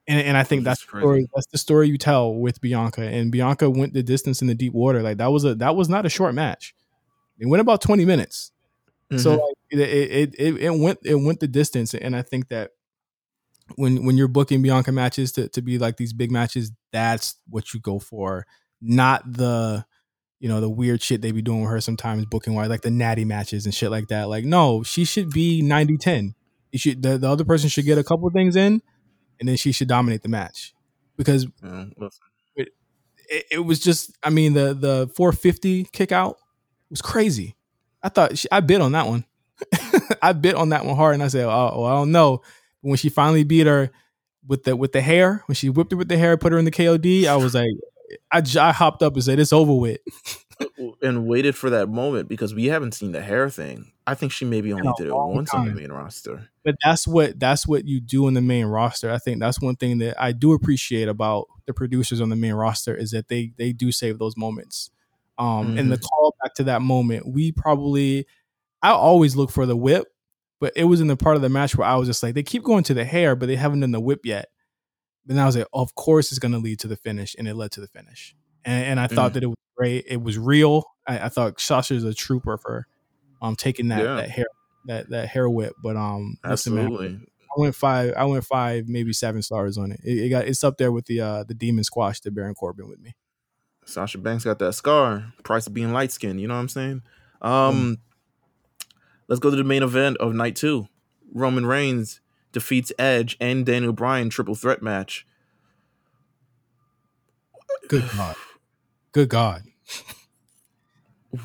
And, 0.08 0.18
and 0.20 0.36
I 0.36 0.42
think 0.42 0.64
that's, 0.64 0.80
that's 0.80 0.92
the 0.92 0.98
story. 0.98 1.28
That's 1.34 1.46
the 1.48 1.58
story 1.58 1.88
you 1.88 1.98
tell 1.98 2.34
with 2.34 2.60
Bianca. 2.60 3.02
And 3.02 3.30
Bianca 3.30 3.68
went 3.68 3.92
the 3.92 4.02
distance 4.02 4.40
in 4.40 4.48
the 4.48 4.54
deep 4.54 4.72
water. 4.72 5.02
Like 5.02 5.18
that 5.18 5.30
was 5.30 5.44
a 5.44 5.54
that 5.56 5.76
was 5.76 5.90
not 5.90 6.06
a 6.06 6.08
short 6.08 6.34
match. 6.34 6.74
It 7.38 7.46
went 7.46 7.60
about 7.60 7.82
twenty 7.82 8.06
minutes. 8.06 8.50
Mm-hmm. 9.12 9.18
So 9.18 9.32
like, 9.32 9.54
it, 9.70 9.78
it, 9.78 10.34
it 10.38 10.56
it 10.56 10.70
went 10.70 11.00
it 11.04 11.16
went 11.16 11.40
the 11.40 11.46
distance. 11.46 11.92
And 11.92 12.16
I 12.16 12.22
think 12.22 12.48
that 12.48 12.70
when 13.76 14.06
when 14.06 14.16
you're 14.16 14.26
booking 14.26 14.62
Bianca 14.62 14.90
matches 14.90 15.32
to, 15.32 15.48
to 15.50 15.60
be 15.60 15.78
like 15.78 15.98
these 15.98 16.14
big 16.14 16.32
matches, 16.32 16.72
that's 16.92 17.36
what 17.48 17.74
you 17.74 17.80
go 17.80 17.98
for, 17.98 18.46
not 18.80 19.30
the 19.30 19.84
you 20.40 20.48
know, 20.48 20.62
the 20.62 20.70
weird 20.70 21.02
shit 21.02 21.20
they 21.20 21.32
be 21.32 21.42
doing 21.42 21.60
with 21.60 21.70
her 21.70 21.80
sometimes 21.82 22.24
booking 22.24 22.54
wise, 22.54 22.70
like 22.70 22.80
the 22.80 22.90
natty 22.90 23.26
matches 23.26 23.66
and 23.66 23.74
shit 23.74 23.90
like 23.90 24.08
that. 24.08 24.30
Like, 24.30 24.46
no, 24.46 24.82
she 24.82 25.04
should 25.04 25.30
be 25.30 25.60
90 25.60 25.98
10. 25.98 26.34
You 26.72 26.78
should 26.78 27.02
the, 27.02 27.18
the 27.18 27.28
other 27.28 27.44
person 27.44 27.68
should 27.68 27.84
get 27.84 27.98
a 27.98 28.04
couple 28.04 28.28
things 28.30 28.56
in 28.56 28.82
and 29.38 29.48
then 29.48 29.56
she 29.56 29.72
should 29.72 29.88
dominate 29.88 30.22
the 30.22 30.28
match. 30.28 30.74
Because 31.16 31.46
mm, 31.46 31.92
it, 32.56 32.68
it, 33.28 33.44
it, 33.50 33.58
was 33.58 33.80
just 33.80 34.16
I 34.22 34.30
mean 34.30 34.52
the 34.52 34.74
the 34.74 35.10
450 35.14 35.84
kick 35.92 36.12
out 36.12 36.38
was 36.88 37.02
crazy. 37.02 37.56
I 38.02 38.08
thought 38.08 38.38
she, 38.38 38.48
I 38.50 38.60
bit 38.60 38.80
on 38.80 38.92
that 38.92 39.06
one. 39.06 39.24
I 40.22 40.32
bit 40.32 40.54
on 40.54 40.70
that 40.70 40.84
one 40.84 40.96
hard 40.96 41.14
and 41.14 41.22
I 41.22 41.28
said, 41.28 41.44
oh, 41.44 41.82
well, 41.82 41.84
I 41.84 41.92
don't 41.92 42.12
know. 42.12 42.42
When 42.82 42.96
she 42.96 43.10
finally 43.10 43.44
beat 43.44 43.66
her 43.66 43.90
with 44.46 44.64
the 44.64 44.74
with 44.74 44.92
the 44.92 45.02
hair, 45.02 45.42
when 45.46 45.54
she 45.54 45.68
whipped 45.68 45.92
her 45.92 45.98
with 45.98 46.08
the 46.08 46.16
hair, 46.16 46.36
put 46.36 46.52
her 46.52 46.58
in 46.58 46.64
the 46.64 46.70
KOD, 46.70 47.26
I 47.26 47.36
was 47.36 47.54
like, 47.54 47.70
I, 48.32 48.42
I 48.58 48.72
hopped 48.72 49.02
up 49.02 49.14
and 49.14 49.24
said 49.24 49.38
it's 49.38 49.52
over 49.52 49.74
with, 49.74 50.00
and 51.02 51.26
waited 51.26 51.56
for 51.56 51.70
that 51.70 51.88
moment 51.88 52.28
because 52.28 52.54
we 52.54 52.66
haven't 52.66 52.92
seen 52.92 53.12
the 53.12 53.22
hair 53.22 53.48
thing. 53.48 53.92
I 54.06 54.14
think 54.14 54.32
she 54.32 54.44
maybe 54.44 54.72
only 54.72 54.90
did 54.96 55.06
it 55.06 55.14
once 55.14 55.50
time. 55.50 55.62
on 55.62 55.68
the 55.68 55.74
main 55.74 55.92
roster. 55.92 56.48
But 56.64 56.76
that's 56.84 57.06
what 57.06 57.38
that's 57.38 57.66
what 57.66 57.86
you 57.86 58.00
do 58.00 58.28
in 58.28 58.34
the 58.34 58.40
main 58.40 58.66
roster. 58.66 59.10
I 59.10 59.18
think 59.18 59.40
that's 59.40 59.60
one 59.60 59.76
thing 59.76 59.98
that 59.98 60.20
I 60.20 60.32
do 60.32 60.52
appreciate 60.52 61.08
about 61.08 61.46
the 61.66 61.74
producers 61.74 62.20
on 62.20 62.28
the 62.28 62.36
main 62.36 62.54
roster 62.54 62.94
is 62.94 63.12
that 63.12 63.28
they 63.28 63.52
they 63.56 63.72
do 63.72 63.92
save 63.92 64.18
those 64.18 64.36
moments. 64.36 64.90
Um, 65.38 65.68
mm-hmm. 65.68 65.78
and 65.78 65.92
the 65.92 65.96
mm-hmm. 65.96 66.04
call 66.04 66.34
back 66.42 66.54
to 66.54 66.64
that 66.64 66.82
moment, 66.82 67.26
we 67.26 67.52
probably 67.52 68.26
I 68.82 68.90
always 68.90 69.36
look 69.36 69.50
for 69.50 69.66
the 69.66 69.76
whip, 69.76 70.08
but 70.60 70.72
it 70.76 70.84
was 70.84 71.00
in 71.00 71.06
the 71.06 71.16
part 71.16 71.36
of 71.36 71.42
the 71.42 71.48
match 71.48 71.76
where 71.76 71.88
I 71.88 71.96
was 71.96 72.08
just 72.08 72.22
like, 72.22 72.34
they 72.34 72.42
keep 72.42 72.62
going 72.62 72.84
to 72.84 72.94
the 72.94 73.04
hair, 73.04 73.36
but 73.36 73.46
they 73.46 73.56
haven't 73.56 73.80
done 73.80 73.92
the 73.92 74.00
whip 74.00 74.20
yet. 74.24 74.48
Then 75.26 75.38
I 75.38 75.46
was 75.46 75.56
like, 75.56 75.66
of 75.72 75.94
course 75.94 76.32
it's 76.32 76.38
going 76.38 76.52
to 76.52 76.58
lead 76.58 76.80
to 76.80 76.88
the 76.88 76.96
finish, 76.96 77.36
and 77.38 77.46
it 77.46 77.54
led 77.54 77.70
to 77.72 77.80
the 77.80 77.88
finish. 77.88 78.34
And, 78.64 78.84
and 78.84 79.00
I 79.00 79.06
mm. 79.06 79.14
thought 79.14 79.34
that 79.34 79.42
it 79.42 79.46
was 79.46 79.56
great. 79.80 80.04
It 80.06 80.22
was 80.22 80.38
real. 80.38 80.84
I, 81.06 81.26
I 81.26 81.28
thought 81.28 81.60
Sasha's 81.60 82.04
a 82.04 82.12
trooper 82.12 82.58
for 82.58 82.86
um 83.40 83.56
taking 83.56 83.88
that 83.88 84.04
yeah. 84.04 84.14
that 84.16 84.30
hair 84.30 84.46
that 84.86 85.10
that 85.10 85.28
hair 85.28 85.48
whip. 85.48 85.74
But 85.82 85.96
um, 85.96 86.36
absolutely. 86.44 87.08
Man, 87.08 87.26
I 87.56 87.60
went 87.60 87.74
five. 87.74 88.12
I 88.16 88.24
went 88.24 88.44
five, 88.44 88.88
maybe 88.88 89.12
seven 89.12 89.42
stars 89.42 89.78
on 89.78 89.92
it. 89.92 90.00
It, 90.04 90.18
it 90.18 90.28
got 90.28 90.46
it's 90.46 90.62
up 90.62 90.76
there 90.76 90.92
with 90.92 91.06
the 91.06 91.20
uh 91.20 91.44
the 91.44 91.54
demon 91.54 91.84
squash 91.84 92.20
to 92.20 92.30
Baron 92.30 92.54
Corbin 92.54 92.88
with 92.88 93.00
me. 93.00 93.16
Sasha 93.86 94.18
Banks 94.18 94.44
got 94.44 94.58
that 94.58 94.74
scar. 94.74 95.32
Price 95.42 95.66
of 95.66 95.74
being 95.74 95.92
light 95.92 96.12
skinned. 96.12 96.40
You 96.40 96.48
know 96.48 96.54
what 96.54 96.60
I'm 96.60 96.68
saying? 96.68 97.02
Um, 97.42 97.96
mm. 97.96 98.86
let's 99.28 99.40
go 99.40 99.50
to 99.50 99.56
the 99.56 99.64
main 99.64 99.82
event 99.82 100.18
of 100.18 100.34
night 100.34 100.56
two. 100.56 100.88
Roman 101.32 101.64
Reigns 101.64 102.20
defeats 102.52 102.92
Edge 102.98 103.36
and 103.40 103.64
Daniel 103.64 103.92
Bryan 103.92 104.28
triple 104.28 104.54
threat 104.54 104.82
match. 104.82 105.26
Good 107.88 108.04
God. 108.16 108.36
Good 109.12 109.28
God. 109.28 109.62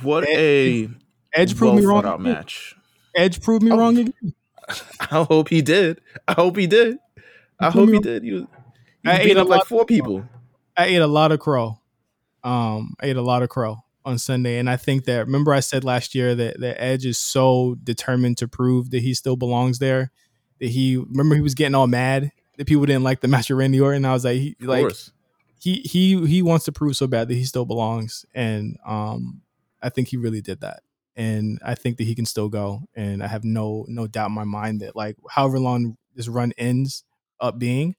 What 0.01 0.27
a 0.27 0.89
Edge 1.33 1.55
proved 1.55 1.79
me 1.79 1.85
wrong. 1.85 2.05
Out 2.05 2.21
match. 2.21 2.75
Edge 3.15 3.41
proved 3.41 3.63
me 3.63 3.71
oh, 3.71 3.77
wrong 3.77 3.97
again. 3.99 4.33
I 4.99 5.23
hope 5.23 5.49
he 5.49 5.61
did. 5.61 6.01
I 6.27 6.33
hope 6.33 6.57
he 6.57 6.67
did. 6.67 6.97
I 7.59 7.69
hope 7.69 7.89
he 7.89 7.99
did. 7.99 8.23
You, 8.23 8.47
I 9.05 9.19
ate 9.19 9.37
up 9.37 9.47
like 9.47 9.65
four 9.65 9.85
people. 9.85 10.27
I 10.75 10.85
ate 10.85 11.01
a 11.01 11.07
lot 11.07 11.31
of 11.31 11.39
crow. 11.39 11.79
Um, 12.43 12.95
I 12.99 13.07
ate 13.07 13.15
a 13.15 13.21
lot 13.21 13.43
of 13.43 13.49
crow 13.49 13.77
on 14.03 14.17
Sunday, 14.17 14.57
and 14.57 14.69
I 14.69 14.77
think 14.77 15.05
that 15.05 15.25
remember 15.25 15.53
I 15.53 15.59
said 15.59 15.83
last 15.83 16.15
year 16.15 16.35
that 16.35 16.59
that 16.59 16.81
Edge 16.81 17.05
is 17.05 17.17
so 17.17 17.75
determined 17.83 18.37
to 18.39 18.47
prove 18.47 18.89
that 18.89 19.01
he 19.01 19.13
still 19.13 19.35
belongs 19.35 19.79
there 19.79 20.11
that 20.59 20.67
he 20.67 20.97
remember 20.97 21.35
he 21.35 21.41
was 21.41 21.55
getting 21.55 21.75
all 21.75 21.87
mad 21.87 22.31
that 22.57 22.67
people 22.67 22.85
didn't 22.85 23.03
like 23.03 23.21
the 23.21 23.27
match 23.27 23.49
of 23.49 23.57
Randy 23.57 23.79
Orton. 23.79 24.05
I 24.05 24.13
was 24.13 24.23
like, 24.23 24.37
he, 24.37 24.55
like 24.61 24.91
he 25.59 25.81
he 25.81 26.25
he 26.27 26.41
wants 26.41 26.65
to 26.65 26.71
prove 26.71 26.95
so 26.95 27.07
bad 27.07 27.27
that 27.27 27.35
he 27.35 27.45
still 27.45 27.65
belongs, 27.65 28.25
and 28.33 28.77
um, 28.85 29.41
I 29.81 29.89
think 29.89 30.09
he 30.09 30.17
really 30.17 30.41
did 30.41 30.61
that, 30.61 30.81
and 31.15 31.59
I 31.65 31.75
think 31.75 31.97
that 31.97 32.03
he 32.03 32.15
can 32.15 32.25
still 32.25 32.49
go, 32.49 32.81
and 32.95 33.23
I 33.23 33.27
have 33.27 33.43
no 33.43 33.85
no 33.87 34.07
doubt 34.07 34.29
in 34.29 34.35
my 34.35 34.43
mind 34.43 34.81
that 34.81 34.95
like 34.95 35.17
however 35.29 35.59
long 35.59 35.97
this 36.15 36.27
run 36.27 36.53
ends 36.57 37.03
up 37.39 37.59
being, 37.59 37.95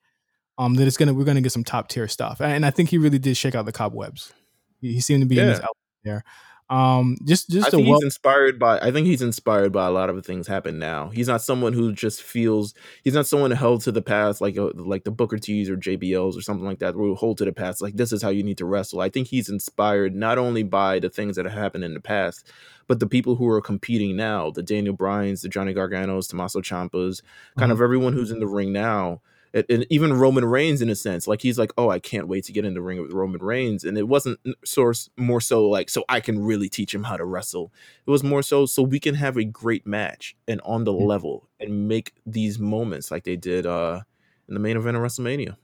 um, 0.58 0.74
that 0.74 0.86
it's 0.86 0.96
gonna 0.96 1.14
we're 1.14 1.24
gonna 1.24 1.40
get 1.40 1.52
some 1.52 1.64
top 1.64 1.88
tier 1.88 2.08
stuff, 2.08 2.40
and 2.40 2.64
I 2.64 2.70
think 2.70 2.90
he 2.90 2.98
really 2.98 3.18
did 3.18 3.36
shake 3.36 3.54
out 3.54 3.66
the 3.66 3.72
cobwebs. 3.72 4.32
He, 4.80 4.94
he 4.94 5.00
seemed 5.00 5.22
to 5.22 5.26
be 5.26 5.36
yeah. 5.36 5.42
in 5.44 5.48
his 5.48 5.60
out 5.60 5.76
there. 6.04 6.24
Um, 6.68 7.16
just 7.24 7.48
just 7.48 7.68
I 7.68 7.70
think 7.70 7.86
he's 7.86 8.02
inspired 8.02 8.58
by. 8.58 8.80
I 8.80 8.90
think 8.90 9.06
he's 9.06 9.22
inspired 9.22 9.72
by 9.72 9.86
a 9.86 9.90
lot 9.90 10.10
of 10.10 10.16
the 10.16 10.22
things 10.22 10.48
happen 10.48 10.80
now. 10.80 11.10
He's 11.10 11.28
not 11.28 11.40
someone 11.40 11.72
who 11.72 11.92
just 11.92 12.22
feels. 12.22 12.74
He's 13.04 13.14
not 13.14 13.28
someone 13.28 13.52
held 13.52 13.82
to 13.82 13.92
the 13.92 14.02
past 14.02 14.40
like 14.40 14.56
a, 14.56 14.66
uh, 14.66 14.72
like 14.74 15.04
the 15.04 15.12
Booker 15.12 15.38
T's 15.38 15.70
or 15.70 15.76
JBLs 15.76 16.36
or 16.36 16.42
something 16.42 16.66
like 16.66 16.80
that. 16.80 16.94
Who 16.94 17.14
hold 17.14 17.38
to 17.38 17.44
the 17.44 17.52
past 17.52 17.80
like 17.80 17.96
this 17.96 18.12
is 18.12 18.20
how 18.20 18.30
you 18.30 18.42
need 18.42 18.58
to 18.58 18.64
wrestle. 18.64 19.00
I 19.00 19.10
think 19.10 19.28
he's 19.28 19.48
inspired 19.48 20.16
not 20.16 20.38
only 20.38 20.64
by 20.64 20.98
the 20.98 21.08
things 21.08 21.36
that 21.36 21.44
have 21.44 21.54
happened 21.54 21.84
in 21.84 21.94
the 21.94 22.00
past, 22.00 22.50
but 22.88 22.98
the 22.98 23.06
people 23.06 23.36
who 23.36 23.48
are 23.48 23.60
competing 23.60 24.16
now, 24.16 24.50
the 24.50 24.62
Daniel 24.62 24.94
Bryans, 24.94 25.42
the 25.42 25.48
Johnny 25.48 25.72
Garganos, 25.72 26.28
Tommaso 26.28 26.60
Ciampas, 26.60 27.22
kind 27.56 27.70
mm-hmm. 27.70 27.70
of 27.70 27.80
everyone 27.80 28.12
who's 28.12 28.32
in 28.32 28.40
the 28.40 28.48
ring 28.48 28.72
now 28.72 29.20
and 29.68 29.86
even 29.88 30.12
Roman 30.12 30.44
Reigns 30.44 30.82
in 30.82 30.90
a 30.90 30.94
sense, 30.94 31.26
like 31.26 31.40
he's 31.40 31.58
like, 31.58 31.72
oh, 31.78 31.88
I 31.88 31.98
can't 31.98 32.28
wait 32.28 32.44
to 32.44 32.52
get 32.52 32.64
in 32.64 32.74
the 32.74 32.82
ring 32.82 33.00
with 33.00 33.12
Roman 33.12 33.42
Reigns, 33.42 33.84
and 33.84 33.96
it 33.96 34.08
wasn't 34.08 34.38
source 34.64 35.08
more 35.16 35.40
so 35.40 35.68
like 35.68 35.88
so 35.88 36.04
I 36.08 36.20
can 36.20 36.38
really 36.38 36.68
teach 36.68 36.94
him 36.94 37.04
how 37.04 37.16
to 37.16 37.24
wrestle. 37.24 37.72
It 38.06 38.10
was 38.10 38.22
more 38.22 38.42
so 38.42 38.66
so 38.66 38.82
we 38.82 39.00
can 39.00 39.14
have 39.14 39.36
a 39.36 39.44
great 39.44 39.86
match 39.86 40.36
and 40.46 40.60
on 40.62 40.84
the 40.84 40.92
mm-hmm. 40.92 41.06
level 41.06 41.48
and 41.58 41.88
make 41.88 42.12
these 42.26 42.58
moments 42.58 43.10
like 43.10 43.24
they 43.24 43.36
did 43.36 43.66
uh 43.66 44.02
in 44.48 44.54
the 44.54 44.60
main 44.60 44.76
event 44.76 44.96
of 44.96 45.02
WrestleMania. 45.02 45.56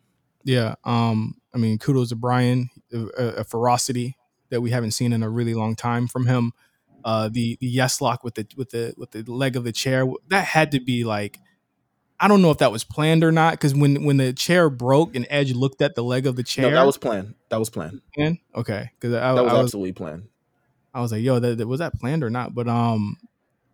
Yeah, 0.45 0.75
um, 0.85 1.37
I 1.55 1.59
mean, 1.59 1.79
kudos 1.79 2.09
to 2.09 2.17
Bryan, 2.17 2.71
a, 2.93 3.23
a 3.23 3.45
ferocity 3.45 4.17
that 4.51 4.61
we 4.61 4.71
haven't 4.71 4.91
seen 4.93 5.13
in 5.13 5.23
a 5.23 5.31
really 5.31 5.55
long 5.55 5.77
time 5.77 6.09
from 6.09 6.27
him. 6.27 6.53
Uh, 7.05 7.29
the 7.29 7.59
the 7.61 7.67
yes 7.67 8.01
lock 8.01 8.25
with 8.25 8.35
the 8.35 8.47
with 8.57 8.71
the 8.71 8.95
with 8.97 9.11
the 9.11 9.23
leg 9.25 9.57
of 9.57 9.65
the 9.65 9.73
chair 9.73 10.07
that 10.29 10.45
had 10.45 10.71
to 10.73 10.81
be 10.81 11.05
like 11.05 11.39
I 12.23 12.29
don't 12.29 12.41
know 12.41 12.53
if 12.53 12.59
that 12.59 12.71
was 12.71 12.85
planned 12.85 13.25
or 13.25 13.33
not 13.33 13.55
because 13.55 13.75
when 13.75 14.05
when 14.05 14.17
the 14.17 14.33
chair 14.33 14.71
broke 14.71 15.17
and 15.17 15.27
Edge 15.29 15.53
looked 15.55 15.83
at 15.83 15.97
the 15.97 16.05
leg 16.05 16.25
of 16.25 16.37
the 16.37 16.45
chair, 16.45 16.71
no, 16.71 16.77
that 16.77 16.87
was 16.87 16.97
planned. 16.97 17.35
That 17.49 17.59
was 17.59 17.69
planned. 17.69 18.01
Planned? 18.15 18.39
Okay, 18.55 18.91
because 18.95 19.11
that 19.11 19.33
was, 19.33 19.41
I 19.41 19.43
was 19.43 19.65
absolutely 19.65 19.93
planned. 19.93 20.29
I 20.95 21.01
was 21.01 21.11
like, 21.11 21.23
yo, 21.23 21.41
that, 21.41 21.59
that, 21.59 21.67
was 21.67 21.81
that 21.81 21.99
planned 21.99 22.23
or 22.23 22.31
not? 22.31 22.55
But 22.55 22.69
um, 22.69 23.17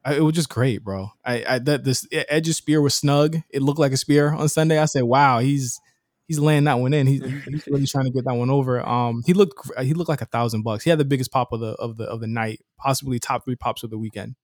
I, 0.02 0.14
it 0.14 0.20
was 0.20 0.34
just 0.34 0.48
great, 0.48 0.82
bro. 0.82 1.10
I, 1.26 1.44
I 1.46 1.58
that 1.58 1.84
this 1.84 2.08
Edge's 2.10 2.56
spear 2.56 2.80
was 2.80 2.94
snug. 2.94 3.36
It 3.50 3.60
looked 3.60 3.78
like 3.78 3.92
a 3.92 3.98
spear 3.98 4.32
on 4.32 4.48
Sunday. 4.48 4.78
I 4.78 4.86
said, 4.86 5.02
wow, 5.02 5.40
he's 5.40 5.78
he's 6.26 6.38
laying 6.38 6.64
that 6.64 6.78
one 6.78 6.94
in. 6.94 7.06
He's, 7.06 7.22
he's 7.22 7.66
really 7.66 7.86
trying 7.86 8.06
to 8.06 8.10
get 8.10 8.24
that 8.24 8.34
one 8.34 8.48
over. 8.48 8.80
Um, 8.80 9.22
he 9.26 9.34
looked 9.34 9.70
he 9.82 9.92
looked 9.92 10.08
like 10.08 10.22
a 10.22 10.26
thousand 10.26 10.62
bucks. 10.62 10.84
He 10.84 10.90
had 10.90 10.98
the 10.98 11.04
biggest 11.04 11.30
pop 11.30 11.52
of 11.52 11.60
the 11.60 11.72
of 11.72 11.98
the 11.98 12.04
of 12.04 12.20
the 12.20 12.26
night, 12.26 12.60
possibly 12.78 13.18
top 13.18 13.44
three 13.44 13.56
pops 13.56 13.82
of 13.82 13.90
the 13.90 13.98
weekend. 13.98 14.36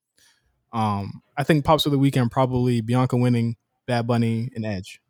Um, 0.75 1.23
I 1.39 1.43
think 1.43 1.65
pops 1.65 1.87
of 1.87 1.93
the 1.93 1.99
weekend 1.99 2.31
probably 2.31 2.83
Bianca 2.83 3.17
winning 3.17 3.57
Bad 3.87 4.07
Bunny, 4.07 4.51
and 4.55 4.65
Edge. 4.65 5.01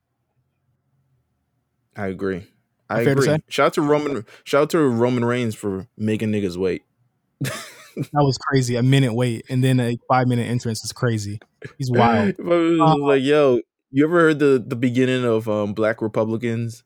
I 1.96 2.08
agree. 2.08 2.46
I 2.90 3.02
agree. 3.02 3.26
Shout 3.48 3.66
out 3.66 3.72
to 3.74 3.82
Roman. 3.82 4.26
Shout 4.44 4.62
out 4.62 4.70
to 4.70 4.80
Roman 4.80 5.24
Reigns 5.24 5.54
for 5.54 5.86
making 5.96 6.30
niggas 6.30 6.56
wait. 6.56 6.82
that 7.40 8.12
was 8.12 8.38
crazy. 8.38 8.76
A 8.76 8.82
minute 8.82 9.14
wait, 9.14 9.44
and 9.48 9.62
then 9.62 9.80
a 9.80 9.96
five 10.08 10.26
minute 10.26 10.48
entrance 10.48 10.84
is 10.84 10.92
crazy. 10.92 11.40
He's 11.78 11.90
wild. 11.92 12.34
uh, 12.40 12.96
like, 12.98 13.22
yo, 13.22 13.60
you 13.90 14.04
ever 14.04 14.20
heard 14.20 14.38
the 14.38 14.62
the 14.64 14.76
beginning 14.76 15.24
of 15.24 15.48
um, 15.48 15.72
Black 15.72 16.02
Republicans 16.02 16.82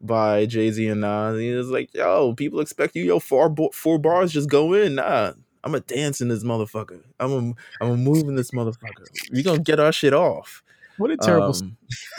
by 0.00 0.46
Jay 0.46 0.70
Z 0.70 0.86
and 0.86 1.00
Nas? 1.00 1.40
He 1.40 1.52
was 1.52 1.70
like, 1.70 1.92
yo, 1.94 2.34
people 2.34 2.60
expect 2.60 2.96
you, 2.96 3.04
yo, 3.04 3.18
four 3.18 3.54
four 3.72 3.98
bars, 3.98 4.32
just 4.32 4.48
go 4.48 4.72
in. 4.72 4.94
Nah, 4.94 5.32
I'm 5.64 5.74
a 5.74 5.80
dance 5.80 6.20
in 6.20 6.28
this 6.28 6.44
motherfucker. 6.44 7.02
I'm 7.20 7.32
a 7.32 7.84
I'm 7.84 7.90
a 7.90 7.96
move 7.96 8.28
in 8.28 8.36
this 8.36 8.52
motherfucker. 8.52 9.06
We 9.32 9.42
gonna 9.42 9.58
get 9.58 9.80
our 9.80 9.92
shit 9.92 10.14
off. 10.14 10.62
What 10.98 11.10
a 11.10 11.16
terrible. 11.16 11.54
Um, 11.54 11.76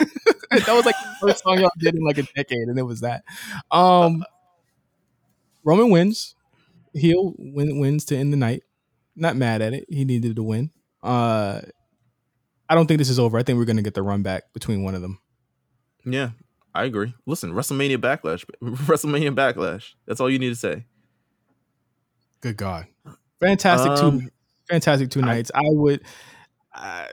that 0.50 0.68
was 0.68 0.84
like 0.84 0.96
the 0.96 1.28
first 1.28 1.42
song 1.42 1.60
y'all 1.60 1.70
did 1.78 1.94
in 1.94 2.04
like 2.04 2.18
a 2.18 2.22
decade, 2.22 2.68
and 2.68 2.78
it 2.78 2.82
was 2.82 3.00
that. 3.00 3.24
Um, 3.70 4.24
Roman 5.64 5.90
wins. 5.90 6.34
Heel 6.92 7.34
win, 7.38 7.80
wins 7.80 8.04
to 8.06 8.16
end 8.16 8.32
the 8.32 8.36
night. 8.36 8.62
Not 9.16 9.36
mad 9.36 9.62
at 9.62 9.72
it. 9.74 9.86
He 9.88 10.04
needed 10.04 10.36
to 10.36 10.42
win. 10.42 10.70
Uh, 11.02 11.60
I 12.68 12.74
don't 12.74 12.86
think 12.86 12.98
this 12.98 13.10
is 13.10 13.18
over. 13.18 13.38
I 13.38 13.42
think 13.42 13.58
we're 13.58 13.64
gonna 13.64 13.82
get 13.82 13.94
the 13.94 14.02
run 14.02 14.22
back 14.22 14.52
between 14.52 14.82
one 14.82 14.94
of 14.94 15.02
them. 15.02 15.18
Yeah, 16.04 16.30
I 16.74 16.84
agree. 16.84 17.14
Listen, 17.26 17.52
WrestleMania 17.52 17.98
Backlash, 17.98 18.44
WrestleMania 18.62 19.34
Backlash. 19.34 19.94
That's 20.06 20.20
all 20.20 20.30
you 20.30 20.38
need 20.38 20.50
to 20.50 20.56
say. 20.56 20.86
Good 22.40 22.56
God, 22.56 22.86
fantastic 23.40 23.92
um, 23.92 24.20
two, 24.20 24.30
fantastic 24.68 25.10
two 25.10 25.20
nights. 25.20 25.50
I, 25.54 25.60
I 25.60 25.70
would. 25.70 26.02
Uh, 26.74 27.06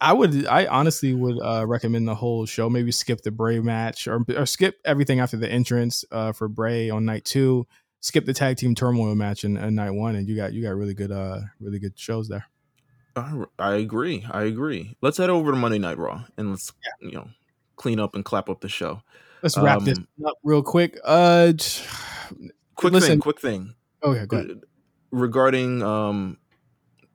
I 0.00 0.12
would, 0.12 0.46
I 0.46 0.66
honestly 0.66 1.14
would 1.14 1.38
uh, 1.40 1.66
recommend 1.66 2.08
the 2.08 2.14
whole 2.14 2.46
show. 2.46 2.70
Maybe 2.70 2.92
skip 2.92 3.22
the 3.22 3.30
Bray 3.30 3.60
match 3.60 4.06
or, 4.06 4.24
or 4.36 4.46
skip 4.46 4.78
everything 4.84 5.20
after 5.20 5.36
the 5.36 5.50
entrance 5.50 6.04
uh, 6.10 6.32
for 6.32 6.48
Bray 6.48 6.90
on 6.90 7.04
night 7.04 7.24
two. 7.24 7.66
Skip 8.00 8.26
the 8.26 8.34
tag 8.34 8.58
team 8.58 8.74
turmoil 8.74 9.14
match 9.14 9.44
in, 9.44 9.56
in 9.56 9.74
night 9.74 9.92
one, 9.92 10.14
and 10.14 10.28
you 10.28 10.36
got 10.36 10.52
you 10.52 10.62
got 10.62 10.74
really 10.74 10.92
good, 10.92 11.10
uh, 11.10 11.40
really 11.58 11.78
good 11.78 11.98
shows 11.98 12.28
there. 12.28 12.46
I, 13.16 13.44
I 13.58 13.74
agree. 13.76 14.26
I 14.30 14.42
agree. 14.42 14.96
Let's 15.00 15.18
head 15.18 15.30
over 15.30 15.52
to 15.52 15.56
Monday 15.56 15.78
Night 15.78 15.98
Raw 15.98 16.24
and 16.36 16.50
let's 16.50 16.72
yeah. 16.84 17.08
you 17.08 17.14
know 17.14 17.28
clean 17.76 18.00
up 18.00 18.14
and 18.14 18.24
clap 18.24 18.48
up 18.48 18.60
the 18.60 18.68
show. 18.68 19.02
Let's 19.42 19.56
wrap 19.56 19.78
um, 19.78 19.84
this 19.84 19.98
up 20.26 20.38
real 20.42 20.62
quick. 20.62 20.98
Uh, 21.04 21.52
quick 22.74 22.92
listen. 22.92 23.10
thing. 23.10 23.20
Quick 23.20 23.40
thing. 23.40 23.74
Oh 24.02 24.12
yeah, 24.12 24.26
go 24.26 24.38
ahead. 24.38 24.60
Regarding 25.10 25.82
um 25.82 26.38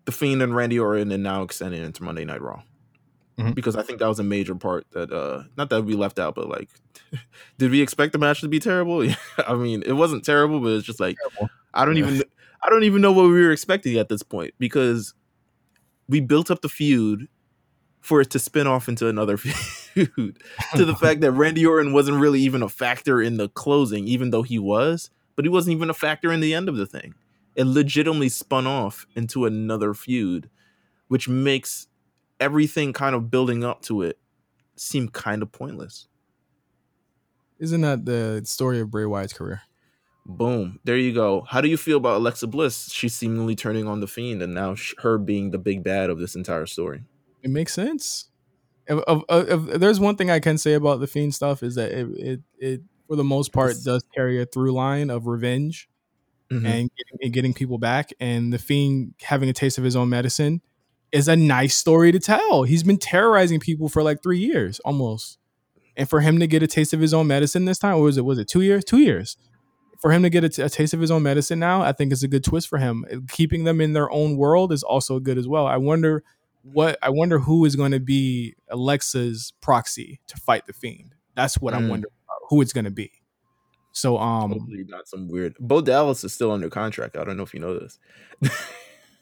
the 0.06 0.12
Fiend 0.12 0.42
and 0.42 0.56
Randy 0.56 0.80
Orton 0.80 1.12
and 1.12 1.24
now 1.24 1.44
extending 1.44 1.84
into 1.84 2.04
Monday 2.04 2.26
Night 2.26 2.42
Raw. 2.42 2.62
Mm-hmm. 3.38 3.52
Because 3.52 3.76
I 3.76 3.84
think 3.84 4.00
that 4.00 4.08
was 4.08 4.20
a 4.20 4.24
major 4.24 4.54
part 4.54 4.86
that 4.92 5.12
uh 5.14 5.44
not 5.56 5.70
that 5.70 5.86
we 5.86 5.94
left 5.94 6.20
out, 6.20 6.36
but 6.36 6.50
like 6.50 6.70
did 7.58 7.72
we 7.72 7.82
expect 7.82 8.12
the 8.12 8.18
match 8.18 8.42
to 8.42 8.50
be 8.50 8.60
terrible? 8.60 9.08
I 9.48 9.56
mean, 9.56 9.84
it 9.86 9.94
wasn't 9.94 10.26
terrible, 10.26 10.60
but 10.60 10.74
it's 10.74 10.86
just 10.86 11.00
like 11.00 11.16
terrible. 11.18 11.50
I 11.74 11.86
don't 11.86 11.96
yeah. 11.96 12.06
even 12.06 12.24
I 12.64 12.70
don't 12.70 12.84
even 12.84 13.02
know 13.02 13.14
what 13.14 13.24
we 13.24 13.42
were 13.42 13.52
expecting 13.52 13.98
at 13.98 14.10
this 14.10 14.24
point 14.24 14.54
because 14.60 15.14
we 16.10 16.20
built 16.20 16.52
up 16.52 16.62
the 16.62 16.70
feud 16.70 17.28
for 18.02 18.22
it 18.22 18.30
to 18.32 18.40
spin 18.40 18.68
off 18.68 18.90
into 18.90 19.08
another 19.08 19.38
feud 19.38 20.38
to 20.76 20.86
the 20.86 20.96
fact 20.96 21.22
that 21.22 21.32
Randy 21.32 21.66
Orton 21.66 21.94
wasn't 21.94 22.20
really 22.20 22.42
even 22.42 22.62
a 22.62 22.70
factor 22.70 23.22
in 23.22 23.38
the 23.38 23.50
closing, 23.50 24.08
even 24.08 24.32
though 24.32 24.44
he 24.44 24.60
was, 24.60 25.12
but 25.36 25.46
he 25.46 25.50
wasn't 25.50 25.76
even 25.76 25.90
a 25.90 25.94
factor 25.94 26.32
in 26.32 26.40
the 26.40 26.54
end 26.54 26.68
of 26.68 26.76
the 26.76 26.86
thing 26.86 27.14
it 27.60 27.68
legitimately 27.68 28.30
spun 28.30 28.66
off 28.66 29.06
into 29.18 29.46
another 29.46 29.94
feud, 29.94 30.50
which 31.10 31.28
makes 31.28 31.88
everything 32.40 32.94
kind 32.94 33.14
of 33.14 33.30
building 33.30 33.66
up 33.66 33.82
to 33.82 34.02
it 34.02 34.18
seem 34.78 35.10
kind 35.10 35.42
of 35.42 35.52
pointless. 35.52 36.08
Isn't 37.60 37.82
that 37.82 38.06
the 38.06 38.42
story 38.46 38.80
of 38.80 38.90
Bray 38.90 39.06
Wyatt's 39.06 39.34
career? 39.34 39.64
Boom. 40.26 40.80
There 40.86 40.96
you 40.96 41.14
go. 41.14 41.42
How 41.50 41.60
do 41.60 41.68
you 41.68 41.76
feel 41.76 41.98
about 41.98 42.16
Alexa 42.16 42.48
Bliss? 42.48 42.94
She's 42.94 43.14
seemingly 43.14 43.58
turning 43.58 43.90
on 43.90 44.00
the 44.00 44.08
Fiend, 44.08 44.42
and 44.42 44.54
now 44.54 44.78
her 45.00 45.18
being 45.18 45.52
the 45.52 45.58
big 45.58 45.84
bad 45.84 46.10
of 46.10 46.18
this 46.18 46.36
entire 46.36 46.66
story. 46.66 47.04
It 47.44 47.50
makes 47.50 47.74
sense. 47.74 48.30
If, 48.88 49.04
if, 49.06 49.24
if, 49.30 49.80
there's 49.82 50.00
one 50.00 50.16
thing 50.16 50.32
I 50.32 50.40
can 50.40 50.58
say 50.58 50.76
about 50.76 51.02
the 51.02 51.08
Fiend 51.08 51.36
stuff 51.36 51.62
is 51.62 51.76
that 51.76 51.92
it, 51.92 52.08
it, 52.16 52.40
it 52.58 52.82
for 53.10 53.18
the 53.18 53.26
most 53.26 53.52
part, 53.52 53.76
does 53.84 54.06
carry 54.16 54.42
a 54.42 54.46
through 54.46 54.72
line 54.72 55.10
of 55.10 55.28
revenge 55.28 55.89
mm-hmm. 56.52 56.66
and, 56.66 56.90
getting, 56.96 57.20
and 57.22 57.34
getting 57.34 57.54
people 57.54 57.78
back. 57.78 58.12
And 58.20 58.52
the 58.54 58.60
Fiend 58.60 59.14
having 59.22 59.50
a 59.50 59.54
taste 59.54 59.78
of 59.78 59.84
his 59.84 59.96
own 59.96 60.10
medicine 60.10 60.62
is 61.12 61.28
a 61.28 61.36
nice 61.36 61.76
story 61.76 62.12
to 62.12 62.20
tell. 62.20 62.64
He's 62.64 62.84
been 62.84 62.98
terrorizing 62.98 63.60
people 63.60 63.90
for 63.90 64.04
like 64.04 64.22
three 64.22 64.40
years 64.40 64.80
almost. 64.82 65.38
And 65.98 66.10
for 66.10 66.22
him 66.22 66.40
to 66.40 66.48
get 66.48 66.64
a 66.64 66.68
taste 66.68 66.94
of 66.94 67.02
his 67.02 67.14
own 67.14 67.28
medicine 67.28 67.66
this 67.66 67.80
time, 67.80 67.96
or 67.96 68.04
was 68.04 68.18
it 68.18 68.24
was 68.24 68.38
it 68.38 68.48
two 68.48 68.62
years? 68.62 68.86
Two 68.86 69.00
years. 69.00 69.36
For 70.02 70.12
him 70.12 70.24
to 70.24 70.30
get 70.30 70.46
a, 70.46 70.50
t- 70.50 70.62
a 70.62 70.70
taste 70.70 70.94
of 70.94 71.02
his 71.02 71.12
own 71.12 71.24
medicine 71.24 71.60
now, 71.60 71.82
I 71.82 71.92
think 71.92 72.14
is 72.14 72.24
a 72.24 72.30
good 72.30 72.44
twist 72.44 72.70
for 72.70 72.78
him. 72.78 73.04
Keeping 73.30 73.66
them 73.66 73.82
in 73.82 73.92
their 73.92 74.10
own 74.10 74.38
world 74.38 74.72
is 74.72 74.82
also 74.82 75.20
good 75.20 75.38
as 75.38 75.46
well. 75.46 75.68
I 75.68 75.76
wonder 75.76 76.24
what 76.64 76.98
I 77.02 77.10
wonder 77.10 77.40
who 77.40 77.66
is 77.66 77.76
going 77.76 77.92
to 77.92 78.00
be 78.00 78.56
Alexa's 78.70 79.52
proxy 79.60 80.22
to 80.28 80.38
fight 80.38 80.68
the 80.68 80.74
fiend. 80.74 81.16
That's 81.36 81.56
what 81.56 81.74
mm. 81.74 81.78
I'm 81.78 81.90
wondering 81.90 82.14
about, 82.26 82.48
who 82.50 82.62
it's 82.62 82.72
going 82.72 82.86
to 82.86 82.92
be. 82.92 83.12
So 84.00 84.18
um 84.18 84.52
Hopefully 84.52 84.86
not 84.88 85.08
some 85.08 85.28
weird 85.28 85.56
Bo 85.60 85.82
Dallas 85.82 86.24
is 86.24 86.34
still 86.34 86.52
under 86.52 86.70
contract. 86.70 87.18
I 87.18 87.24
don't 87.24 87.38
know 87.38 87.44
if 87.44 87.54
you 87.54 87.60
know 87.60 87.78
this. 87.78 88.00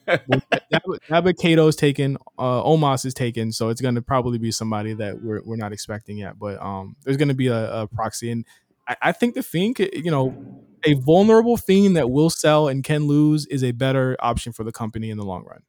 Dabba 0.07 1.37
Kato's 1.37 1.75
taken, 1.75 2.17
uh 2.37 2.63
Omos 2.63 3.05
is 3.05 3.13
taken, 3.13 3.51
so 3.51 3.69
it's 3.69 3.81
gonna 3.81 4.01
probably 4.01 4.37
be 4.37 4.51
somebody 4.51 4.93
that 4.93 5.21
we're 5.21 5.41
we're 5.43 5.57
not 5.57 5.73
expecting 5.73 6.17
yet. 6.17 6.39
But 6.39 6.61
um 6.61 6.95
there's 7.03 7.17
gonna 7.17 7.33
be 7.33 7.47
a, 7.47 7.81
a 7.81 7.87
proxy 7.87 8.31
and 8.31 8.45
I, 8.87 8.95
I, 9.01 9.11
think 9.11 9.35
the 9.35 9.43
Fiend 9.43 9.79
you 9.79 10.11
know, 10.11 10.63
a 10.83 10.93
vulnerable 10.93 11.57
Fiend 11.57 11.97
that 11.97 12.09
will 12.09 12.29
sell 12.29 12.67
and 12.67 12.83
can 12.83 13.05
lose 13.05 13.45
is 13.47 13.63
a 13.63 13.71
better 13.71 14.15
option 14.19 14.53
for 14.53 14.63
the 14.63 14.71
company 14.71 15.09
in 15.09 15.17
the 15.17 15.25
long 15.25 15.43
run, 15.43 15.61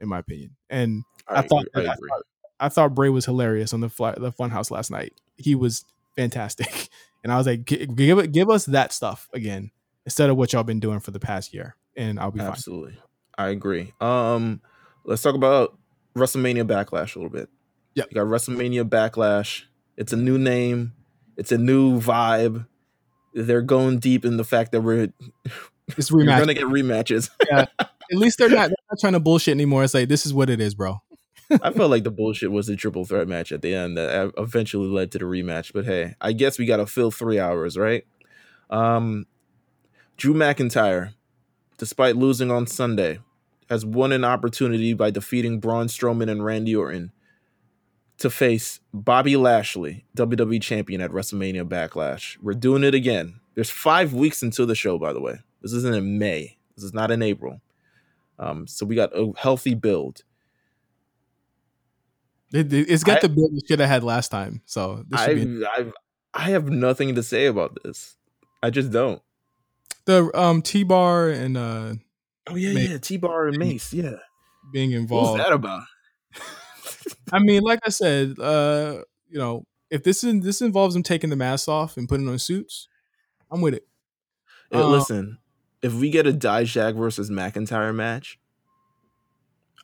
in 0.00 0.08
my 0.08 0.20
opinion. 0.20 0.56
And 0.70 1.02
I, 1.28 1.40
I 1.40 1.42
thought 1.42 1.66
I, 1.74 1.80
I, 1.80 1.84
thought 1.86 2.22
I 2.60 2.68
thought 2.68 2.94
Bray 2.94 3.08
was 3.08 3.24
hilarious 3.24 3.72
on 3.72 3.80
the 3.80 3.88
fly, 3.88 4.14
the 4.16 4.32
Funhouse 4.32 4.70
last 4.70 4.90
night. 4.90 5.14
He 5.36 5.54
was 5.54 5.84
fantastic. 6.16 6.88
And 7.24 7.32
I 7.32 7.38
was 7.38 7.46
like, 7.46 7.64
give 7.64 8.18
it, 8.18 8.32
give 8.32 8.50
us 8.50 8.66
that 8.66 8.92
stuff 8.92 9.28
again 9.32 9.70
instead 10.04 10.28
of 10.28 10.36
what 10.36 10.52
y'all 10.52 10.62
been 10.62 10.78
doing 10.78 11.00
for 11.00 11.10
the 11.10 11.18
past 11.18 11.54
year, 11.54 11.74
and 11.96 12.20
I'll 12.20 12.30
be 12.30 12.38
fine. 12.38 12.48
Absolutely. 12.48 12.92
fine. 12.92 13.02
I 13.36 13.48
agree. 13.48 13.92
Um, 14.00 14.60
let's 15.04 15.22
talk 15.22 15.34
about 15.34 15.76
WrestleMania 16.16 16.64
Backlash 16.64 17.16
a 17.16 17.18
little 17.18 17.30
bit. 17.30 17.48
Yeah, 17.94 18.04
you 18.10 18.14
got 18.14 18.26
WrestleMania 18.26 18.84
Backlash. 18.84 19.62
It's 19.96 20.12
a 20.12 20.16
new 20.16 20.38
name. 20.38 20.92
It's 21.36 21.50
a 21.50 21.58
new 21.58 21.98
vibe. 21.98 22.66
They're 23.32 23.62
going 23.62 23.98
deep 23.98 24.24
in 24.24 24.36
the 24.36 24.44
fact 24.44 24.72
that 24.72 24.82
we're 24.82 25.08
it's 25.96 26.10
rematch. 26.10 26.26
You're 26.26 26.38
gonna 26.38 26.54
get 26.54 26.64
rematches. 26.64 27.30
yeah. 27.50 27.64
At 28.12 28.18
least 28.18 28.36
they're 28.38 28.50
not, 28.50 28.68
they're 28.68 28.76
not 28.90 29.00
trying 29.00 29.14
to 29.14 29.20
bullshit 29.20 29.52
anymore. 29.52 29.82
It's 29.82 29.94
like 29.94 30.08
this 30.08 30.26
is 30.26 30.34
what 30.34 30.50
it 30.50 30.60
is, 30.60 30.74
bro. 30.74 30.98
I 31.50 31.70
felt 31.70 31.90
like 31.90 32.04
the 32.04 32.10
bullshit 32.10 32.50
was 32.50 32.66
the 32.66 32.76
triple 32.76 33.04
threat 33.04 33.28
match 33.28 33.52
at 33.52 33.62
the 33.62 33.74
end 33.74 33.96
that 33.96 34.32
eventually 34.38 34.88
led 34.88 35.12
to 35.12 35.18
the 35.18 35.24
rematch. 35.24 35.72
But 35.72 35.84
hey, 35.84 36.16
I 36.20 36.32
guess 36.32 36.58
we 36.58 36.66
got 36.66 36.78
to 36.78 36.86
fill 36.86 37.10
three 37.10 37.38
hours, 37.38 37.76
right? 37.76 38.06
Um, 38.70 39.26
Drew 40.16 40.34
McIntyre, 40.34 41.14
despite 41.78 42.16
losing 42.16 42.50
on 42.50 42.66
Sunday, 42.66 43.18
has 43.68 43.84
won 43.84 44.12
an 44.12 44.24
opportunity 44.24 44.94
by 44.94 45.10
defeating 45.10 45.60
Braun 45.60 45.86
Strowman 45.88 46.30
and 46.30 46.44
Randy 46.44 46.74
Orton 46.74 47.12
to 48.18 48.30
face 48.30 48.80
Bobby 48.92 49.36
Lashley, 49.36 50.04
WWE 50.16 50.62
champion 50.62 51.00
at 51.00 51.10
WrestleMania 51.10 51.68
Backlash. 51.68 52.38
We're 52.40 52.54
doing 52.54 52.84
it 52.84 52.94
again. 52.94 53.40
There's 53.54 53.70
five 53.70 54.12
weeks 54.12 54.42
until 54.42 54.66
the 54.66 54.74
show, 54.74 54.98
by 54.98 55.12
the 55.12 55.20
way. 55.20 55.38
This 55.62 55.72
isn't 55.72 55.94
in 55.94 56.18
May. 56.18 56.58
This 56.76 56.84
is 56.84 56.94
not 56.94 57.10
in 57.10 57.22
April. 57.22 57.60
Um, 58.38 58.66
so 58.66 58.84
we 58.84 58.94
got 58.94 59.16
a 59.16 59.32
healthy 59.36 59.74
build. 59.74 60.24
It, 62.52 62.88
has 62.88 63.02
got 63.02 63.18
I, 63.18 63.20
the 63.20 63.28
build 63.28 63.52
we 63.52 63.60
should 63.66 63.80
have 63.80 63.88
had 63.88 64.04
last 64.04 64.28
time. 64.28 64.62
So 64.64 65.04
I, 65.12 65.34
be... 65.34 65.64
I, 65.66 65.92
I 66.32 66.50
have 66.50 66.68
nothing 66.68 67.14
to 67.16 67.22
say 67.22 67.46
about 67.46 67.78
this. 67.82 68.16
I 68.62 68.70
just 68.70 68.90
don't. 68.90 69.20
The 70.06 70.30
um 70.38 70.62
T 70.62 70.82
Bar 70.82 71.30
and 71.30 71.56
uh 71.56 71.94
oh 72.48 72.54
yeah 72.56 72.74
Mace, 72.74 72.90
yeah 72.90 72.98
T 72.98 73.16
Bar 73.16 73.48
and 73.48 73.58
Mace 73.58 73.92
yeah 73.92 74.16
being 74.72 74.92
involved. 74.92 75.38
What's 75.38 75.44
that 75.44 75.52
about? 75.54 75.84
I 77.32 77.38
mean, 77.38 77.62
like 77.62 77.80
I 77.84 77.90
said, 77.90 78.38
uh, 78.38 79.02
you 79.28 79.38
know, 79.38 79.66
if 79.90 80.02
this 80.02 80.24
is 80.24 80.42
this 80.42 80.60
involves 80.60 80.94
them 80.94 81.02
taking 81.02 81.30
the 81.30 81.36
mask 81.36 81.68
off 81.68 81.96
and 81.96 82.08
putting 82.08 82.28
on 82.28 82.38
suits, 82.38 82.88
I'm 83.50 83.60
with 83.60 83.74
it. 83.74 83.86
Hey, 84.70 84.80
um, 84.80 84.90
listen, 84.90 85.38
if 85.82 85.94
we 85.94 86.10
get 86.10 86.26
a 86.26 86.32
Dijak 86.32 86.96
versus 86.96 87.30
McIntyre 87.30 87.94
match, 87.94 88.38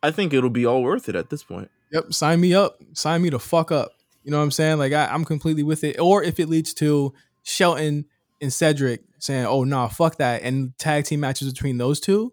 I 0.02 0.10
think 0.10 0.32
it'll 0.32 0.50
be 0.50 0.66
all 0.66 0.82
worth 0.82 1.08
it 1.08 1.16
at 1.16 1.30
this 1.30 1.42
point. 1.42 1.70
Yep, 1.92 2.12
sign 2.12 2.40
me 2.40 2.54
up. 2.54 2.80
Sign 2.92 3.22
me 3.22 3.30
to 3.30 3.38
fuck 3.38 3.72
up. 3.72 3.92
You 4.22 4.30
know 4.30 4.38
what 4.38 4.44
I'm 4.44 4.50
saying? 4.50 4.78
Like 4.78 4.92
I, 4.92 5.14
am 5.14 5.24
completely 5.24 5.62
with 5.62 5.82
it. 5.84 5.98
Or 5.98 6.22
if 6.22 6.38
it 6.38 6.48
leads 6.48 6.74
to 6.74 7.12
Shelton 7.42 8.04
and 8.40 8.52
Cedric 8.52 9.02
saying, 9.18 9.46
"Oh 9.46 9.64
no, 9.64 9.76
nah, 9.76 9.88
fuck 9.88 10.16
that," 10.16 10.42
and 10.42 10.76
tag 10.78 11.04
team 11.04 11.20
matches 11.20 11.52
between 11.52 11.78
those 11.78 12.00
two, 12.00 12.32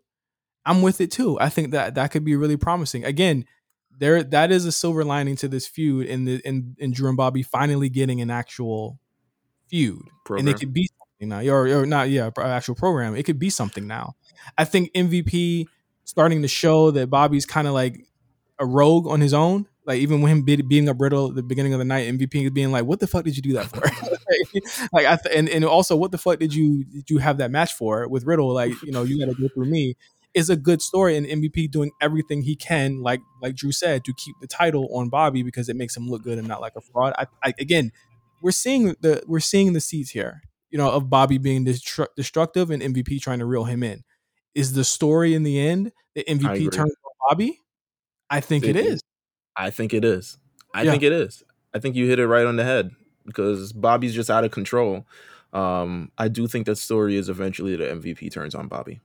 I'm 0.65 0.81
with 0.81 1.01
it 1.01 1.11
too. 1.11 1.39
I 1.39 1.49
think 1.49 1.71
that 1.71 1.95
that 1.95 2.11
could 2.11 2.25
be 2.25 2.35
really 2.35 2.57
promising. 2.57 3.05
Again, 3.05 3.45
there 3.97 4.21
that 4.23 4.51
is 4.51 4.65
a 4.65 4.71
silver 4.71 5.03
lining 5.03 5.35
to 5.37 5.47
this 5.47 5.65
feud 5.65 6.07
in 6.07 6.25
the 6.25 6.41
in, 6.45 6.75
in 6.77 6.91
Drew 6.91 7.07
and 7.07 7.17
Bobby 7.17 7.41
finally 7.41 7.89
getting 7.89 8.21
an 8.21 8.29
actual 8.29 8.99
feud, 9.69 10.09
program. 10.25 10.47
and 10.47 10.55
it 10.55 10.59
could 10.59 10.73
be 10.73 10.89
something 10.99 11.29
now, 11.29 11.53
or, 11.53 11.67
or 11.67 11.85
not, 11.85 12.09
yeah, 12.09 12.29
actual 12.37 12.75
program. 12.75 13.15
It 13.15 13.23
could 13.23 13.39
be 13.39 13.49
something 13.49 13.87
now. 13.87 14.15
I 14.57 14.65
think 14.65 14.93
MVP 14.93 15.65
starting 16.03 16.41
to 16.41 16.47
show 16.47 16.91
that 16.91 17.09
Bobby's 17.09 17.45
kind 17.45 17.67
of 17.67 17.73
like 17.73 18.06
a 18.59 18.65
rogue 18.65 19.07
on 19.07 19.21
his 19.21 19.33
own. 19.33 19.67
Like 19.85 19.99
even 19.99 20.21
when 20.21 20.31
him 20.31 20.41
beating 20.41 20.89
up 20.89 20.99
Riddle 20.99 21.29
at 21.29 21.35
the 21.35 21.43
beginning 21.43 21.73
of 21.73 21.79
the 21.79 21.85
night, 21.85 22.13
MVP 22.13 22.53
being 22.53 22.73
like, 22.73 22.83
"What 22.83 22.99
the 22.99 23.07
fuck 23.07 23.23
did 23.23 23.37
you 23.37 23.41
do 23.41 23.53
that 23.53 23.67
for?" 23.67 23.79
like, 24.93 25.05
I 25.05 25.15
th- 25.15 25.33
and 25.33 25.47
and 25.47 25.63
also, 25.63 25.95
what 25.95 26.11
the 26.11 26.17
fuck 26.17 26.39
did 26.39 26.53
you 26.53 26.83
did 26.83 27.09
you 27.09 27.19
have 27.19 27.37
that 27.37 27.51
match 27.51 27.73
for 27.73 28.05
with 28.09 28.25
Riddle? 28.25 28.53
Like, 28.53 28.73
you 28.83 28.91
know, 28.91 29.03
you 29.03 29.17
got 29.17 29.33
to 29.33 29.41
go 29.41 29.47
through 29.47 29.67
me 29.67 29.95
is 30.37 30.49
a 30.51 30.55
good 30.55 30.81
story 30.83 31.17
and 31.17 31.25
MVP 31.25 31.71
doing 31.71 31.91
everything 31.99 32.43
he 32.43 32.55
can, 32.55 33.01
like 33.01 33.21
like 33.41 33.55
Drew 33.55 33.71
said, 33.71 34.05
to 34.05 34.13
keep 34.13 34.35
the 34.39 34.47
title 34.47 34.87
on 34.93 35.09
Bobby 35.09 35.41
because 35.41 35.67
it 35.67 35.75
makes 35.75 35.97
him 35.97 36.07
look 36.07 36.23
good 36.23 36.37
and 36.37 36.47
not 36.47 36.61
like 36.61 36.73
a 36.75 36.81
fraud. 36.81 37.13
I, 37.17 37.25
I 37.43 37.53
again, 37.59 37.91
we're 38.41 38.51
seeing 38.51 38.95
the 39.01 39.23
we're 39.25 39.39
seeing 39.39 39.73
the 39.73 39.81
seeds 39.81 40.11
here, 40.11 40.41
you 40.69 40.77
know, 40.77 40.91
of 40.91 41.09
Bobby 41.09 41.39
being 41.39 41.65
destru- 41.65 42.07
destructive 42.15 42.69
and 42.69 42.83
MVP 42.83 43.19
trying 43.19 43.39
to 43.39 43.45
reel 43.45 43.63
him 43.63 43.81
in. 43.81 44.03
Is 44.53 44.73
the 44.73 44.83
story 44.83 45.33
in 45.33 45.43
the 45.43 45.59
end 45.59 45.91
that 46.15 46.27
MVP 46.27 46.71
turns 46.71 46.93
on 47.03 47.11
Bobby? 47.29 47.61
I 48.29 48.39
think 48.41 48.65
it 48.65 48.75
is. 48.75 49.01
I 49.55 49.69
think 49.69 49.93
it 49.93 50.05
is. 50.05 50.37
I 50.73 50.83
yeah. 50.83 50.91
think 50.91 51.03
it 51.03 51.13
is. 51.13 51.43
I 51.73 51.79
think 51.79 51.95
you 51.95 52.07
hit 52.07 52.19
it 52.19 52.27
right 52.27 52.45
on 52.45 52.55
the 52.55 52.63
head 52.63 52.91
because 53.25 53.73
Bobby's 53.73 54.13
just 54.13 54.29
out 54.29 54.43
of 54.43 54.51
control. 54.51 55.05
Um, 55.53 56.11
I 56.17 56.27
do 56.27 56.47
think 56.47 56.65
that 56.65 56.77
story 56.77 57.15
is 57.15 57.29
eventually 57.29 57.75
the 57.75 57.85
MVP 57.85 58.31
turns 58.31 58.53
on 58.55 58.67
Bobby. 58.67 59.01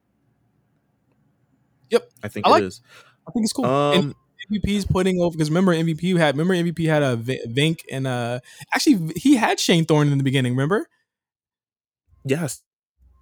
Yep, 1.91 2.11
I 2.23 2.29
think 2.29 2.47
I 2.47 2.51
like, 2.51 2.63
it 2.63 2.67
is. 2.67 2.81
I 3.27 3.31
think 3.33 3.45
it's 3.45 3.53
cool. 3.53 3.67
Um, 3.67 4.15
MVP's 4.51 4.87
putting 4.87 5.21
over 5.21 5.33
because 5.33 5.51
remember 5.51 5.73
MVP 5.75 6.17
had 6.17 6.37
remember 6.37 6.55
MVP 6.55 6.87
had 6.87 7.03
a 7.03 7.17
Vink 7.17 7.81
and 7.91 8.07
uh 8.07 8.41
actually 8.75 9.13
he 9.15 9.37
had 9.37 9.61
Shane 9.61 9.85
Thorne 9.85 10.09
in 10.09 10.19
the 10.19 10.25
beginning. 10.25 10.53
Remember? 10.53 10.89
Yes. 12.25 12.63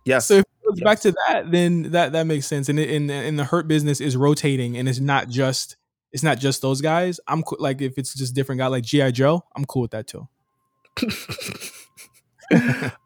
Yes. 0.06 0.26
So 0.26 0.34
if 0.34 0.40
it 0.40 0.66
goes 0.66 0.78
yes. 0.78 0.84
back 0.84 1.00
to 1.00 1.12
that, 1.12 1.50
then 1.50 1.90
that 1.90 2.12
that 2.12 2.26
makes 2.26 2.46
sense. 2.46 2.68
And 2.68 2.78
in 2.78 3.10
in 3.10 3.36
the 3.36 3.44
hurt 3.44 3.68
business 3.68 4.00
is 4.00 4.16
rotating, 4.16 4.76
and 4.76 4.88
it's 4.88 5.00
not 5.00 5.28
just 5.28 5.76
it's 6.12 6.22
not 6.22 6.38
just 6.38 6.62
those 6.62 6.80
guys. 6.80 7.20
I'm 7.26 7.42
co- 7.42 7.56
like 7.58 7.80
if 7.80 7.98
it's 7.98 8.14
just 8.14 8.34
different 8.34 8.58
guy 8.58 8.66
like 8.66 8.84
GI 8.84 9.12
Joe, 9.12 9.44
I'm 9.56 9.64
cool 9.64 9.82
with 9.82 9.92
that 9.92 10.06
too. 10.06 10.28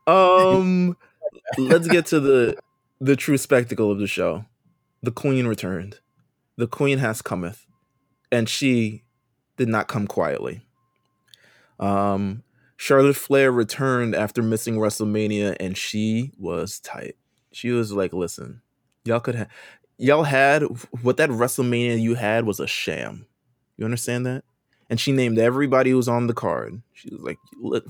um, 0.10 0.96
let's 1.58 1.88
get 1.88 2.06
to 2.06 2.20
the 2.20 2.56
the 3.00 3.16
true 3.16 3.36
spectacle 3.36 3.90
of 3.90 3.98
the 3.98 4.06
show 4.06 4.44
the 5.04 5.12
queen 5.12 5.46
returned. 5.46 6.00
The 6.56 6.66
queen 6.66 6.98
has 6.98 7.20
cometh, 7.20 7.66
and 8.32 8.48
she 8.48 9.04
did 9.56 9.68
not 9.68 9.88
come 9.88 10.06
quietly. 10.06 10.62
Um, 11.78 12.42
Charlotte 12.76 13.16
Flair 13.16 13.52
returned 13.52 14.14
after 14.14 14.42
missing 14.42 14.76
WrestleMania, 14.76 15.56
and 15.60 15.76
she 15.76 16.32
was 16.38 16.80
tight. 16.80 17.16
She 17.52 17.70
was 17.70 17.92
like, 17.92 18.12
"Listen, 18.12 18.62
y'all 19.04 19.20
could 19.20 19.34
have, 19.34 19.48
y'all 19.98 20.24
had 20.24 20.62
what 21.02 21.16
that 21.18 21.30
WrestleMania 21.30 22.00
you 22.00 22.14
had 22.14 22.44
was 22.44 22.60
a 22.60 22.66
sham. 22.66 23.26
You 23.76 23.84
understand 23.84 24.26
that?" 24.26 24.44
And 24.90 25.00
she 25.00 25.12
named 25.12 25.38
everybody 25.38 25.90
who 25.90 25.96
was 25.96 26.08
on 26.08 26.26
the 26.26 26.34
card. 26.34 26.82
She 26.92 27.08
was 27.10 27.20
like 27.20 27.38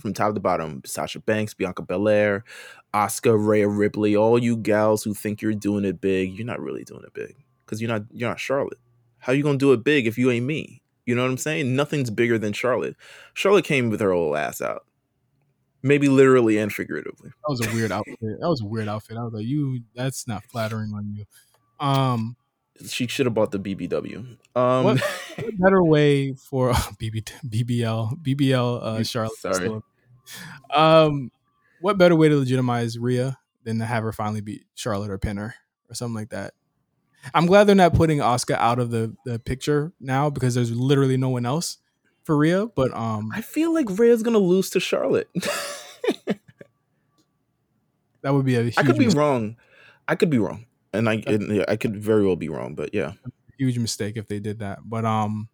from 0.01 0.15
top 0.15 0.35
to 0.35 0.41
bottom: 0.41 0.83
Sasha 0.85 1.21
Banks, 1.21 1.55
Bianca 1.55 1.83
Belair, 1.83 2.45
Asuka, 2.95 3.37
Rhea 3.37 3.69
Ripley, 3.69 4.17
all 4.17 4.39
you 4.39 4.57
gals 4.57 5.03
who 5.03 5.15
think 5.15 5.43
you're 5.43 5.55
doing 5.55 5.85
it 5.85 6.01
big, 6.01 6.37
you're 6.37 6.47
not 6.47 6.61
really 6.61 6.85
doing 6.85 7.03
it 7.05 7.13
big 7.13 7.37
because 7.65 7.81
you're 7.81 7.91
not 7.91 8.03
you're 8.13 8.29
not 8.29 8.41
Charlotte. 8.41 8.79
How 9.19 9.33
you 9.33 9.43
gonna 9.43 9.59
do 9.59 9.73
it 9.73 9.83
big 9.83 10.07
if 10.07 10.17
you 10.17 10.31
ain't 10.31 10.47
me? 10.47 10.83
You 11.07 11.15
know 11.15 11.23
what 11.23 11.31
I'm 11.31 11.39
saying? 11.39 11.75
Nothing's 11.77 12.11
bigger 12.11 12.39
than 12.39 12.53
Charlotte. 12.53 12.97
Charlotte 13.35 13.65
came 13.65 13.91
with 13.91 14.01
her 14.01 14.13
old 14.13 14.37
ass 14.37 14.61
out, 14.63 14.87
maybe 15.83 16.09
literally 16.09 16.57
and 16.59 16.73
figuratively. 16.73 17.31
That 17.31 17.51
was 17.51 17.67
a 17.67 17.75
weird 17.75 17.93
outfit. 17.93 18.19
That 18.21 18.49
was 18.49 18.63
a 18.63 18.67
weird 18.67 18.89
outfit. 18.89 19.17
I 19.17 19.25
was 19.25 19.35
like, 19.35 19.45
you, 19.45 19.81
that's 19.95 20.27
not 20.27 20.45
flattering 20.45 20.93
on 20.95 21.13
you. 21.15 21.25
Um, 21.81 22.37
she 22.87 23.07
should 23.07 23.27
have 23.27 23.35
bought 23.35 23.51
the 23.53 23.59
BBW. 23.59 24.37
Um, 24.57 24.85
what, 24.85 25.01
what 25.01 25.59
better 25.59 25.83
way 25.83 26.33
for 26.35 26.71
uh, 26.73 26.75
BB, 26.75 27.29
BBL 27.47 28.23
BBL 28.23 28.83
uh, 28.83 29.03
Charlotte? 29.05 29.37
Sorry. 29.39 29.81
Um, 30.75 31.31
what 31.81 31.99
better 31.99 32.17
way 32.17 32.29
to 32.29 32.37
legitimize 32.37 32.99
Rhea 32.99 33.39
than 33.65 33.79
to 33.79 33.85
have 33.85 34.03
her 34.03 34.13
finally 34.13 34.41
beat 34.41 34.65
Charlotte 34.75 35.11
or 35.11 35.19
pin 35.19 35.37
her 35.37 35.55
or 35.89 35.95
something 35.95 36.15
like 36.15 36.31
that? 36.31 36.55
I'm 37.33 37.47
glad 37.47 37.65
they're 37.65 37.75
not 37.75 37.95
putting 37.95 38.19
Asuka 38.19 38.57
out 38.57 38.79
of 38.79 38.91
the, 38.91 39.17
the 39.25 39.39
picture 39.39 39.93
now 40.01 40.29
because 40.29 40.55
there's 40.55 40.71
literally 40.73 41.17
no 41.17 41.31
one 41.31 41.47
else 41.47 41.79
for 42.25 42.37
Rhea. 42.37 42.67
But 42.67 42.95
um, 42.95 43.31
I 43.33 43.41
feel 43.41 43.73
like 43.73 43.87
Rhea's 43.89 44.23
gonna 44.23 44.39
lose 44.39 44.71
to 44.71 44.81
Charlotte. 44.81 45.29
that 48.23 48.35
would 48.35 48.45
be 48.45 48.57
a. 48.57 48.67
I 48.77 48.83
could 48.83 48.99
be 48.99 49.07
mistake. 49.07 49.19
wrong. 49.19 49.57
I 50.07 50.17
could 50.17 50.31
be 50.31 50.39
wrong, 50.39 50.67
and 50.95 51.09
I 51.09 51.23
and, 51.27 51.65
I 51.69 51.77
could 51.77 51.97
very 51.97 52.25
well 52.25 52.37
be 52.37 52.49
wrong. 52.49 52.75
But 52.75 52.95
yeah, 52.95 53.13
huge 53.59 53.79
mistake 53.79 54.17
if 54.17 54.27
they 54.29 54.39
did 54.39 54.61
that. 54.61 54.79
But 54.85 55.05
um, 55.05 55.49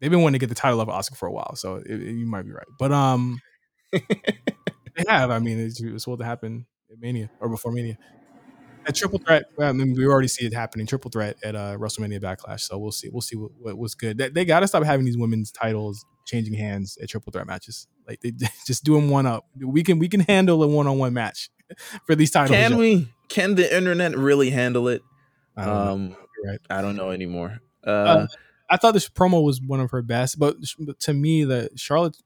they've 0.00 0.10
been 0.10 0.22
wanting 0.22 0.38
to 0.38 0.46
get 0.46 0.48
the 0.48 0.54
title 0.54 0.80
of 0.80 0.88
Asuka 0.88 1.16
for 1.16 1.26
a 1.26 1.32
while, 1.32 1.54
so 1.56 1.76
it, 1.76 1.90
it, 1.90 2.14
you 2.14 2.26
might 2.26 2.42
be 2.42 2.52
right. 2.52 2.66
But 2.78 2.92
um, 2.92 3.40
they 3.92 5.04
have. 5.08 5.30
I 5.30 5.38
mean, 5.38 5.58
it's, 5.58 5.80
it's 5.80 6.04
supposed 6.04 6.20
to 6.20 6.26
happen 6.26 6.66
at 6.90 6.98
Mania 6.98 7.30
or 7.40 7.48
before 7.48 7.72
Mania. 7.72 7.98
A 8.86 8.92
triple 8.92 9.18
threat. 9.18 9.44
I 9.58 9.72
mean, 9.72 9.94
we 9.94 10.06
already 10.06 10.28
see 10.28 10.44
it 10.44 10.52
happening. 10.52 10.86
Triple 10.86 11.10
threat 11.10 11.38
at 11.42 11.56
uh, 11.56 11.78
WrestleMania 11.78 12.20
Backlash. 12.20 12.60
So 12.60 12.76
we'll 12.76 12.92
see. 12.92 13.08
We'll 13.08 13.22
see 13.22 13.36
what, 13.36 13.50
what 13.58 13.78
what's 13.78 13.94
good. 13.94 14.18
They, 14.18 14.28
they 14.28 14.44
got 14.44 14.60
to 14.60 14.68
stop 14.68 14.84
having 14.84 15.06
these 15.06 15.16
women's 15.16 15.50
titles 15.50 16.04
changing 16.26 16.54
hands 16.54 16.98
at 17.02 17.08
triple 17.08 17.30
threat 17.32 17.46
matches. 17.46 17.86
Like 18.06 18.20
they 18.20 18.32
just 18.66 18.84
do 18.84 18.94
them 18.94 19.08
one 19.08 19.26
up. 19.26 19.46
We 19.58 19.82
can 19.82 19.98
we 19.98 20.08
can 20.08 20.20
handle 20.20 20.62
a 20.62 20.66
one 20.66 20.86
on 20.86 20.98
one 20.98 21.14
match 21.14 21.50
for 22.06 22.14
these 22.14 22.30
titles. 22.30 22.58
Can 22.58 22.76
we? 22.76 23.08
Can 23.28 23.54
the 23.54 23.76
internet 23.76 24.16
really 24.16 24.50
handle 24.50 24.88
it? 24.88 25.02
I 25.56 25.64
um, 25.64 26.16
right. 26.44 26.58
I 26.70 26.82
don't 26.82 26.96
know 26.96 27.10
anymore. 27.10 27.60
Uh, 27.86 27.90
uh, 27.90 28.26
I 28.70 28.76
thought 28.76 28.92
this 28.92 29.08
promo 29.08 29.44
was 29.44 29.60
one 29.60 29.80
of 29.80 29.90
her 29.90 30.02
best, 30.02 30.38
but 30.38 30.56
to 31.00 31.12
me, 31.12 31.44
the 31.44 31.70
Charlotte 31.76 32.16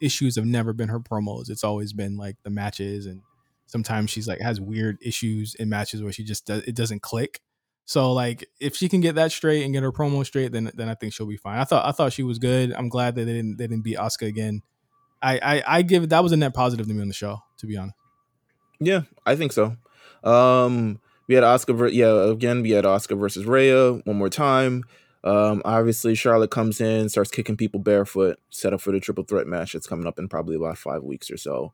issues 0.00 0.36
have 0.36 0.44
never 0.44 0.72
been 0.72 0.88
her 0.88 1.00
promos. 1.00 1.50
It's 1.50 1.64
always 1.64 1.92
been 1.92 2.16
like 2.16 2.36
the 2.42 2.50
matches, 2.50 3.06
and 3.06 3.22
sometimes 3.66 4.10
she's 4.10 4.28
like 4.28 4.40
has 4.40 4.60
weird 4.60 4.98
issues 5.00 5.54
in 5.54 5.68
matches 5.68 6.02
where 6.02 6.12
she 6.12 6.24
just 6.24 6.46
does 6.46 6.62
it 6.64 6.74
doesn't 6.74 7.02
click. 7.02 7.40
So 7.84 8.12
like 8.12 8.46
if 8.60 8.76
she 8.76 8.88
can 8.88 9.00
get 9.00 9.14
that 9.14 9.32
straight 9.32 9.64
and 9.64 9.72
get 9.72 9.82
her 9.82 9.92
promo 9.92 10.24
straight, 10.24 10.52
then 10.52 10.70
then 10.74 10.88
I 10.88 10.94
think 10.94 11.14
she'll 11.14 11.26
be 11.26 11.36
fine. 11.36 11.58
I 11.58 11.64
thought 11.64 11.86
I 11.86 11.92
thought 11.92 12.12
she 12.12 12.22
was 12.22 12.38
good. 12.38 12.72
I'm 12.72 12.88
glad 12.88 13.14
that 13.14 13.24
they 13.24 13.32
didn't 13.32 13.56
they 13.56 13.66
didn't 13.66 13.84
beat 13.84 13.96
Asuka 13.96 14.26
again. 14.26 14.62
I 15.22 15.38
I, 15.38 15.62
I 15.78 15.82
give 15.82 16.08
that 16.10 16.22
was 16.22 16.32
a 16.32 16.36
net 16.36 16.54
positive 16.54 16.86
to 16.86 16.92
me 16.92 17.00
on 17.00 17.08
the 17.08 17.14
show, 17.14 17.42
to 17.58 17.66
be 17.66 17.76
honest. 17.76 17.96
Yeah, 18.80 19.02
I 19.26 19.36
think 19.36 19.52
so. 19.52 19.76
Um, 20.24 21.00
we 21.26 21.34
had 21.34 21.44
Asuka, 21.44 21.92
yeah, 21.92 22.30
again 22.30 22.62
we 22.62 22.70
had 22.70 22.84
Asuka 22.84 23.18
versus 23.18 23.46
Rhea 23.46 23.92
one 24.04 24.16
more 24.16 24.30
time. 24.30 24.84
Um, 25.24 25.62
obviously, 25.64 26.14
Charlotte 26.14 26.50
comes 26.50 26.80
in, 26.80 27.08
starts 27.08 27.30
kicking 27.30 27.56
people 27.56 27.80
barefoot, 27.80 28.38
set 28.50 28.72
up 28.72 28.80
for 28.80 28.92
the 28.92 29.00
triple 29.00 29.24
threat 29.24 29.46
match 29.46 29.72
that's 29.72 29.86
coming 29.86 30.06
up 30.06 30.18
in 30.18 30.28
probably 30.28 30.56
about 30.56 30.78
five 30.78 31.02
weeks 31.02 31.30
or 31.30 31.36
so. 31.36 31.72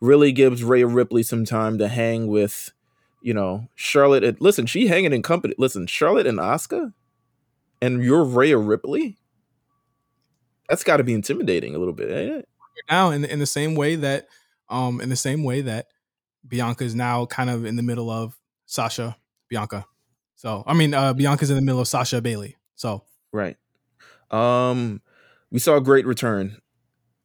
Really 0.00 0.32
gives 0.32 0.64
Rhea 0.64 0.86
Ripley 0.86 1.22
some 1.22 1.44
time 1.44 1.78
to 1.78 1.86
hang 1.86 2.26
with, 2.26 2.72
you 3.22 3.32
know, 3.32 3.68
Charlotte. 3.74 4.24
And, 4.24 4.40
listen, 4.40 4.66
she 4.66 4.88
hanging 4.88 5.12
in 5.12 5.22
company. 5.22 5.54
Listen, 5.56 5.86
Charlotte 5.86 6.26
and 6.26 6.38
Asuka, 6.38 6.92
and 7.80 8.02
you're 8.02 8.24
Rhea 8.24 8.58
Ripley. 8.58 9.18
That's 10.68 10.84
got 10.84 10.98
to 10.98 11.04
be 11.04 11.14
intimidating 11.14 11.74
a 11.74 11.78
little 11.78 11.94
bit, 11.94 12.10
ain't 12.10 12.36
it? 12.38 12.48
Now, 12.90 13.10
in 13.10 13.24
in 13.24 13.38
the 13.38 13.46
same 13.46 13.74
way 13.74 13.94
that, 13.96 14.26
um, 14.68 15.00
in 15.00 15.10
the 15.10 15.16
same 15.16 15.44
way 15.44 15.60
that 15.60 15.86
Bianca 16.46 16.84
is 16.84 16.94
now 16.94 17.26
kind 17.26 17.50
of 17.50 17.64
in 17.64 17.76
the 17.76 17.82
middle 17.82 18.10
of 18.10 18.38
Sasha 18.66 19.16
Bianca. 19.48 19.86
So 20.36 20.64
I 20.66 20.74
mean, 20.74 20.94
uh, 20.94 21.12
Bianca's 21.12 21.50
in 21.50 21.56
the 21.56 21.62
middle 21.62 21.80
of 21.80 21.88
Sasha 21.88 22.20
Bailey. 22.20 22.56
So 22.74 23.04
right. 23.32 23.56
Um, 24.30 25.02
we 25.50 25.58
saw 25.58 25.76
a 25.76 25.80
great 25.80 26.06
return. 26.06 26.58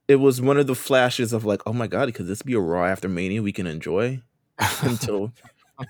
It 0.08 0.18
was 0.18 0.42
one 0.42 0.58
of 0.58 0.68
the 0.68 0.76
flashes 0.76 1.34
of 1.34 1.46
like, 1.46 1.62
oh 1.66 1.74
my 1.74 1.88
god, 1.88 2.14
could 2.14 2.28
this 2.28 2.42
be 2.42 2.54
a 2.54 2.60
Raw 2.60 2.86
after 2.86 3.08
Mania 3.08 3.42
we 3.42 3.52
can 3.52 3.68
enjoy? 3.68 4.22
until 4.82 5.34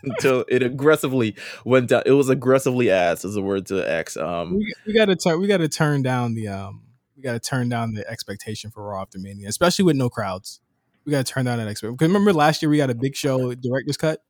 until 0.03 0.45
it 0.47 0.63
aggressively 0.63 1.35
went 1.63 1.89
down. 1.89 2.03
It 2.05 2.11
was 2.11 2.29
aggressively 2.29 2.89
ass 2.89 3.23
as 3.23 3.35
a 3.35 3.41
word 3.41 3.67
to 3.67 3.79
X. 3.89 4.17
Um, 4.17 4.57
we, 4.57 4.73
we 4.87 4.93
got 4.93 5.05
to 5.05 5.15
turn. 5.15 5.39
We 5.39 5.47
got 5.47 5.57
to 5.57 5.69
turn 5.69 6.01
down 6.01 6.33
the 6.33 6.47
um. 6.47 6.81
We 7.15 7.21
got 7.21 7.33
to 7.33 7.39
turn 7.39 7.69
down 7.69 7.93
the 7.93 8.07
expectation 8.09 8.71
for 8.71 8.83
Raw 8.83 9.01
after 9.01 9.19
Mania, 9.19 9.47
especially 9.47 9.85
with 9.85 9.95
no 9.95 10.09
crowds. 10.09 10.59
We 11.05 11.11
got 11.11 11.25
to 11.25 11.31
turn 11.31 11.45
down 11.45 11.57
that 11.59 11.67
expectation. 11.67 11.95
Because 11.95 12.07
remember 12.07 12.33
last 12.33 12.61
year 12.61 12.69
we 12.69 12.77
got 12.77 12.89
a 12.89 12.95
big 12.95 13.15
show 13.15 13.53
director's 13.53 13.97
cut. 13.97 14.21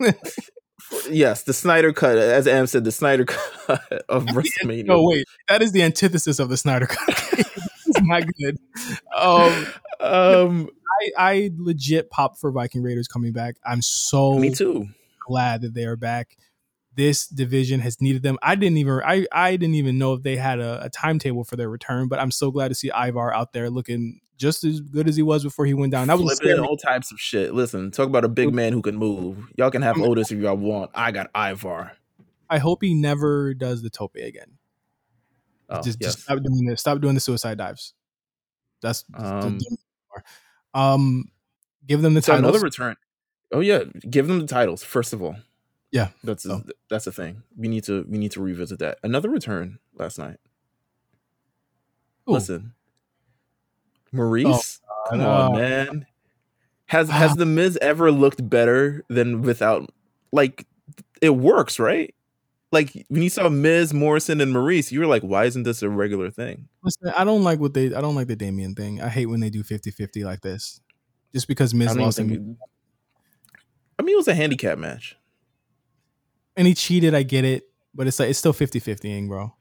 yes, 1.10 1.42
the 1.42 1.52
Snyder 1.52 1.92
cut, 1.92 2.16
as 2.16 2.46
Am 2.46 2.66
said, 2.66 2.84
the 2.84 2.92
Snyder 2.92 3.24
cut 3.24 4.04
of 4.08 4.24
WrestleMania. 4.26 4.86
No, 4.86 5.02
wait, 5.02 5.26
that 5.48 5.62
is 5.62 5.72
the 5.72 5.82
antithesis 5.82 6.38
of 6.38 6.48
the 6.48 6.56
Snyder 6.56 6.86
cut. 6.86 7.08
it's 7.08 8.00
not 8.02 8.22
good. 8.38 8.58
Um, 9.16 9.66
um, 10.00 10.70
I, 11.00 11.10
I 11.18 11.50
legit 11.56 12.10
pop 12.10 12.38
for 12.38 12.50
Viking 12.50 12.82
Raiders 12.82 13.08
coming 13.08 13.32
back. 13.32 13.56
I'm 13.64 13.82
so 13.82 14.38
me 14.38 14.50
too 14.50 14.88
glad 15.26 15.62
that 15.62 15.74
they 15.74 15.84
are 15.84 15.96
back. 15.96 16.36
This 16.94 17.28
division 17.28 17.80
has 17.80 18.00
needed 18.00 18.22
them. 18.22 18.38
I 18.42 18.56
didn't 18.56 18.78
even 18.78 19.00
I, 19.04 19.26
I 19.30 19.52
didn't 19.52 19.76
even 19.76 19.98
know 19.98 20.14
if 20.14 20.22
they 20.22 20.36
had 20.36 20.58
a, 20.58 20.84
a 20.84 20.90
timetable 20.90 21.44
for 21.44 21.56
their 21.56 21.68
return, 21.68 22.08
but 22.08 22.18
I'm 22.18 22.32
so 22.32 22.50
glad 22.50 22.68
to 22.68 22.74
see 22.74 22.90
Ivar 22.90 23.32
out 23.32 23.52
there 23.52 23.70
looking 23.70 24.20
just 24.38 24.64
as 24.64 24.80
good 24.80 25.08
as 25.08 25.16
he 25.16 25.22
was 25.22 25.42
before 25.42 25.66
he 25.66 25.74
went 25.74 25.92
down. 25.92 26.06
That 26.06 26.18
was 26.18 26.40
all 26.60 26.76
types 26.76 27.12
of 27.12 27.20
shit. 27.20 27.52
Listen, 27.52 27.90
talk 27.90 28.06
about 28.06 28.24
a 28.24 28.28
big 28.28 28.54
man 28.54 28.72
who 28.72 28.80
can 28.80 28.96
move. 28.96 29.50
Y'all 29.56 29.70
can 29.70 29.82
have 29.82 29.98
Otis 30.00 30.32
if 30.32 30.38
y'all 30.38 30.56
want. 30.56 30.90
I 30.94 31.10
got 31.10 31.28
Ivar. 31.34 31.92
I 32.48 32.58
hope 32.58 32.82
he 32.82 32.94
never 32.94 33.52
does 33.52 33.82
the 33.82 33.90
tope 33.90 34.14
again. 34.16 34.58
Oh, 35.68 35.82
just, 35.82 35.98
yes. 36.00 36.14
just 36.14 36.24
stop 36.24 36.38
doing 36.42 36.64
this. 36.64 36.80
Stop 36.80 37.00
doing 37.00 37.14
the 37.14 37.20
suicide 37.20 37.58
dives. 37.58 37.92
That's 38.80 39.04
um, 39.14 39.58
um 40.72 41.30
give 41.86 42.00
them 42.00 42.14
the 42.14 42.22
so 42.22 42.32
titles. 42.32 42.48
Another 42.48 42.64
return. 42.64 42.96
Oh 43.52 43.60
yeah, 43.60 43.82
give 44.08 44.28
them 44.28 44.38
the 44.38 44.46
titles 44.46 44.82
first 44.82 45.12
of 45.12 45.22
all. 45.22 45.36
Yeah, 45.90 46.08
that's 46.22 46.46
a, 46.46 46.52
oh. 46.52 46.62
that's 46.88 47.06
a 47.06 47.12
thing. 47.12 47.42
We 47.56 47.68
need 47.68 47.84
to 47.84 48.06
we 48.08 48.18
need 48.18 48.32
to 48.32 48.40
revisit 48.40 48.78
that. 48.78 48.98
Another 49.02 49.28
return 49.28 49.78
last 49.94 50.18
night. 50.18 50.36
Ooh. 52.28 52.32
Listen, 52.32 52.74
Maryse, 54.12 54.80
oh, 54.88 55.10
come 55.10 55.20
on, 55.20 55.54
man. 55.56 56.06
Has 56.86 57.10
ah. 57.10 57.12
has 57.12 57.36
the 57.36 57.46
Miz 57.46 57.78
ever 57.80 58.10
looked 58.10 58.48
better 58.48 59.04
than 59.08 59.42
without? 59.42 59.90
Like, 60.32 60.66
it 61.20 61.30
works, 61.30 61.78
right? 61.78 62.14
Like 62.70 63.06
when 63.08 63.22
you 63.22 63.30
saw 63.30 63.48
Miz, 63.48 63.94
Morrison, 63.94 64.40
and 64.40 64.54
Maryse, 64.54 64.92
you 64.92 65.00
were 65.00 65.06
like, 65.06 65.22
why 65.22 65.44
isn't 65.44 65.62
this 65.62 65.82
a 65.82 65.88
regular 65.88 66.30
thing? 66.30 66.68
Listen, 66.82 67.12
I 67.16 67.24
don't 67.24 67.42
like 67.42 67.60
what 67.60 67.74
they. 67.74 67.94
I 67.94 68.00
don't 68.00 68.14
like 68.14 68.26
the 68.26 68.36
Damian 68.36 68.74
thing. 68.74 69.00
I 69.00 69.08
hate 69.08 69.26
when 69.26 69.40
they 69.40 69.50
do 69.50 69.62
50-50 69.62 70.24
like 70.24 70.42
this, 70.42 70.80
just 71.32 71.48
because 71.48 71.72
Miz 71.74 71.96
lost. 71.96 72.18
Him. 72.18 72.58
I 73.98 74.02
mean, 74.02 74.14
it 74.14 74.18
was 74.18 74.28
a 74.28 74.34
handicap 74.34 74.78
match, 74.78 75.16
and 76.56 76.66
he 76.66 76.74
cheated. 76.74 77.14
I 77.14 77.22
get 77.22 77.44
it, 77.44 77.64
but 77.94 78.06
it's 78.06 78.18
like 78.18 78.30
it's 78.30 78.38
still 78.38 78.54
50-50ing, 78.54 79.28
bro 79.28 79.54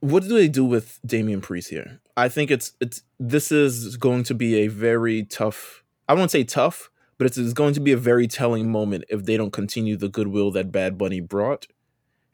what 0.00 0.22
do 0.22 0.28
they 0.28 0.48
do 0.48 0.64
with 0.64 0.98
Damian 1.04 1.40
Priest 1.40 1.70
here? 1.70 2.00
I 2.16 2.28
think 2.28 2.50
it's 2.50 2.72
it's 2.80 3.02
this 3.20 3.52
is 3.52 3.96
going 3.96 4.24
to 4.24 4.34
be 4.34 4.60
a 4.60 4.68
very 4.68 5.24
tough. 5.24 5.84
I 6.08 6.14
won't 6.14 6.30
say 6.30 6.44
tough, 6.44 6.90
but 7.18 7.26
it's, 7.26 7.36
it's 7.36 7.52
going 7.52 7.74
to 7.74 7.80
be 7.80 7.92
a 7.92 7.96
very 7.96 8.26
telling 8.26 8.70
moment 8.70 9.04
if 9.08 9.24
they 9.24 9.36
don't 9.36 9.52
continue 9.52 9.96
the 9.96 10.08
goodwill 10.08 10.50
that 10.52 10.72
Bad 10.72 10.96
Bunny 10.96 11.20
brought, 11.20 11.66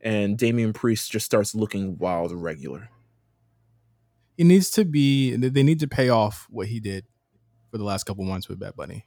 and 0.01 0.39
Damian 0.39 0.72
Priest 0.72 1.11
just 1.11 1.26
starts 1.26 1.55
looking 1.55 1.99
wild 1.99 2.33
regular. 2.33 2.91
It 4.39 4.45
needs 4.45 4.70
to 4.70 4.85
be. 4.85 5.35
They 5.37 5.62
need 5.62 5.80
to 5.80 5.89
pay 5.89 6.09
off 6.09 6.47
what 6.51 6.68
he 6.68 6.80
did 6.80 7.05
for 7.70 7.78
the 7.78 7.85
last 7.85 8.05
couple 8.05 8.24
months 8.24 8.49
with 8.49 8.59
Bad 8.59 8.76
Bunny. 8.76 9.07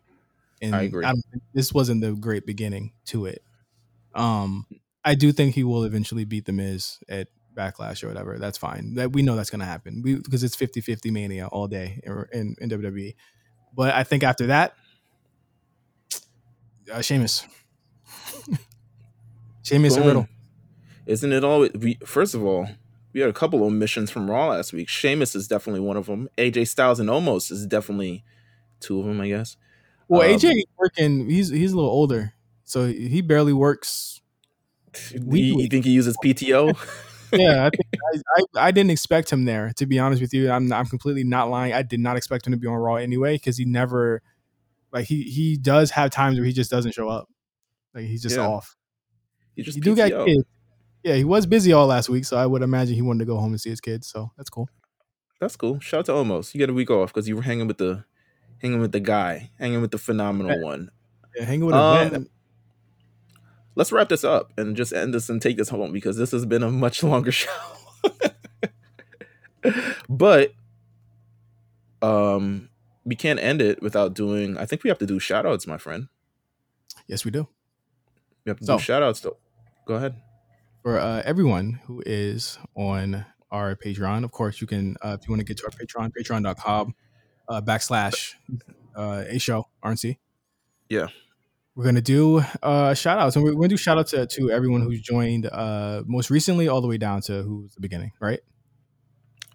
And 0.62 0.76
I 0.76 0.84
agree. 0.84 1.06
I 1.06 1.14
this 1.54 1.74
wasn't 1.74 2.02
the 2.02 2.14
great 2.14 2.46
beginning 2.46 2.94
to 3.06 3.26
it. 3.26 3.44
Um, 4.14 4.66
I 5.04 5.16
do 5.16 5.32
think 5.32 5.56
he 5.56 5.64
will 5.64 5.84
eventually 5.84 6.26
beat 6.26 6.46
the 6.46 6.52
Miz 6.52 7.00
at 7.08 7.28
backlash 7.56 8.04
or 8.04 8.08
whatever. 8.08 8.38
That's 8.38 8.58
fine. 8.58 8.96
That 8.96 9.14
we 9.14 9.22
know 9.22 9.36
that's 9.36 9.50
going 9.50 9.60
to 9.60 9.66
happen. 9.66 10.02
We 10.04 10.16
because 10.16 10.44
it's 10.44 10.56
50-50 10.56 11.12
mania 11.12 11.48
all 11.48 11.68
day 11.68 12.02
in, 12.04 12.56
in, 12.60 12.70
WWE. 12.70 13.16
But 13.74 13.94
I 13.94 14.04
think 14.04 14.24
after 14.24 14.48
that, 14.48 14.76
uh, 16.92 17.02
Sheamus. 17.02 17.46
Sheamus 19.64 19.96
and 19.96 20.06
Riddle. 20.06 20.28
Isn't 21.06 21.34
it 21.34 21.44
always? 21.44 21.72
We, 21.74 21.98
first 22.06 22.36
of 22.36 22.44
all, 22.44 22.68
we 23.14 23.22
had 23.22 23.30
a 23.30 23.34
couple 23.34 23.64
omissions 23.64 24.12
from 24.12 24.30
Raw 24.30 24.50
last 24.50 24.74
week. 24.74 24.90
Sheamus 24.90 25.36
is 25.36 25.48
definitely 25.48 25.82
one 25.82 25.98
of 25.98 26.06
them. 26.06 26.30
AJ 26.38 26.68
Styles 26.68 27.00
and 27.00 27.10
Omos 27.10 27.52
is 27.52 27.66
definitely 27.66 28.24
two 28.80 29.00
of 29.00 29.06
them, 29.06 29.22
I 29.22 29.30
guess. 29.30 29.58
Well, 30.08 30.22
um, 30.22 30.28
AJ 30.28 30.64
working. 30.78 31.30
He's 31.30 31.50
he's 31.50 31.74
a 31.74 31.76
little 31.76 31.92
older, 31.92 32.34
so 32.64 32.88
he 32.88 33.22
barely 33.22 33.54
works. 33.54 34.22
You 35.12 35.68
think 35.68 35.84
he 35.84 35.92
uses 35.92 36.16
PTO? 36.24 36.74
yeah, 37.36 37.70
I, 37.74 37.78
I, 37.94 38.20
I, 38.38 38.68
I, 38.68 38.72
didn't 38.72 38.92
expect 38.92 39.32
him 39.32 39.46
there. 39.46 39.72
To 39.78 39.86
be 39.86 40.00
honest 40.00 40.22
with 40.22 40.34
you, 40.34 40.52
I'm 40.52 40.72
I'm 40.72 40.86
completely 40.86 41.24
not 41.24 41.50
lying. 41.50 41.74
I 41.74 41.82
did 41.82 42.00
not 42.00 42.18
expect 42.18 42.48
him 42.48 42.54
to 42.54 42.58
be 42.58 42.68
on 42.68 42.76
Raw 42.76 42.96
anyway 42.96 43.36
because 43.36 43.58
he 43.58 43.66
never, 43.66 44.22
like 44.92 45.06
he 45.06 45.24
he 45.24 45.58
does 45.58 45.92
have 45.92 46.12
times 46.12 46.38
where 46.38 46.46
he 46.46 46.54
just 46.54 46.72
doesn't 46.72 46.94
show 46.94 47.10
up. 47.10 47.28
Like 47.94 48.06
he's 48.06 48.22
just 48.22 48.38
yeah. 48.38 48.48
off. 48.48 48.76
He 49.56 49.64
just 49.64 49.80
do 49.80 49.96
got 49.96 50.12
kids. 50.26 50.44
Yeah, 51.04 51.16
he 51.16 51.24
was 51.24 51.46
busy 51.46 51.72
all 51.72 51.86
last 51.86 52.10
week, 52.10 52.26
so 52.26 52.36
I 52.36 52.46
would 52.46 52.64
imagine 52.64 52.96
he 52.96 53.02
wanted 53.02 53.20
to 53.20 53.26
go 53.26 53.38
home 53.38 53.52
and 53.52 53.62
see 53.62 53.70
his 53.70 53.80
kids. 53.80 54.08
So 54.08 54.32
that's 54.38 54.50
cool. 54.50 54.68
That's 55.40 55.56
cool. 55.56 55.80
Shout 55.80 56.00
out 56.00 56.06
to 56.06 56.12
Omos. 56.14 56.54
You 56.54 56.58
get 56.58 56.70
a 56.70 56.74
week 56.74 56.90
off 56.90 57.14
because 57.14 57.28
you 57.28 57.36
were 57.36 57.44
hanging 57.44 57.68
with 57.68 57.78
the 57.78 58.06
hanging 58.58 58.80
with 58.80 58.92
the 58.92 59.00
guy, 59.00 59.52
hanging 59.60 59.82
with 59.82 59.92
the 59.92 59.98
phenomenal 59.98 60.58
yeah. 60.58 60.64
one. 60.64 60.92
Yeah, 61.36 61.46
hanging 61.46 61.66
with 61.66 61.76
um, 61.76 62.28
let's 63.76 63.92
wrap 63.92 64.10
this 64.10 64.24
up 64.24 64.52
and 64.58 64.76
just 64.76 64.94
end 64.94 65.14
this 65.14 65.30
and 65.30 65.42
take 65.42 65.58
this 65.58 65.70
home 65.70 65.92
because 65.92 66.18
this 66.18 66.32
has 66.32 66.46
been 66.46 66.64
a 66.64 66.72
much 66.72 67.04
longer 67.04 67.32
show. 67.32 67.52
but 70.10 70.54
um 72.02 72.70
we 73.04 73.16
can't 73.16 73.40
end 73.40 73.62
it 73.62 73.82
without 73.82 74.14
doing 74.14 74.58
I 74.58 74.66
think 74.66 74.84
we 74.84 74.90
have 74.90 75.00
to 75.00 75.06
do 75.06 75.20
shout 75.20 75.46
outs, 75.46 75.68
my 75.68 75.78
friend. 75.78 76.08
Yes, 77.08 77.26
we 77.26 77.32
do. 77.32 77.48
We 78.46 78.50
have 78.50 78.60
to 78.60 78.66
so, 78.66 78.78
do 78.78 78.84
shout 78.84 79.04
outs 79.04 79.20
though. 79.20 79.38
Go 79.86 79.96
ahead. 79.96 80.16
For 80.82 81.00
uh, 81.00 81.22
everyone 81.26 81.80
who 81.86 82.04
is 82.06 82.60
on 82.76 83.26
our 83.52 83.76
Patreon, 83.76 84.24
of 84.24 84.32
course, 84.32 84.62
you 84.62 84.68
can 84.68 84.98
uh, 85.02 85.18
if 85.20 85.28
you 85.28 85.32
want 85.32 85.40
to 85.40 85.46
get 85.46 85.58
to 85.58 85.66
our 85.66 85.72
Patreon, 85.72 86.12
patreon.com 86.18 86.96
uh, 87.50 87.62
backslash 87.62 88.34
uh, 88.96 89.24
a 89.28 89.40
show 89.40 89.68
RNC. 89.84 90.18
Yeah 90.90 91.08
we're 91.76 91.84
gonna 91.84 92.02
do 92.02 92.42
uh 92.64 92.94
shout 92.94 93.20
outs 93.20 93.36
and 93.36 93.44
we're 93.44 93.54
gonna 93.54 93.68
do 93.68 93.78
shout 93.78 93.98
outs 93.98 94.12
to, 94.12 94.26
to 94.26 94.50
everyone 94.52 94.82
who's 94.82 95.02
joined 95.02 95.46
uh 95.48 96.04
most 96.06 96.30
recently 96.30 96.68
all 96.68 96.82
the 96.82 96.88
way 96.88 96.98
down 96.98 97.22
to 97.22 97.44
who's 97.44 97.74
the 97.76 97.82
beginning 97.82 98.12
right 98.20 98.40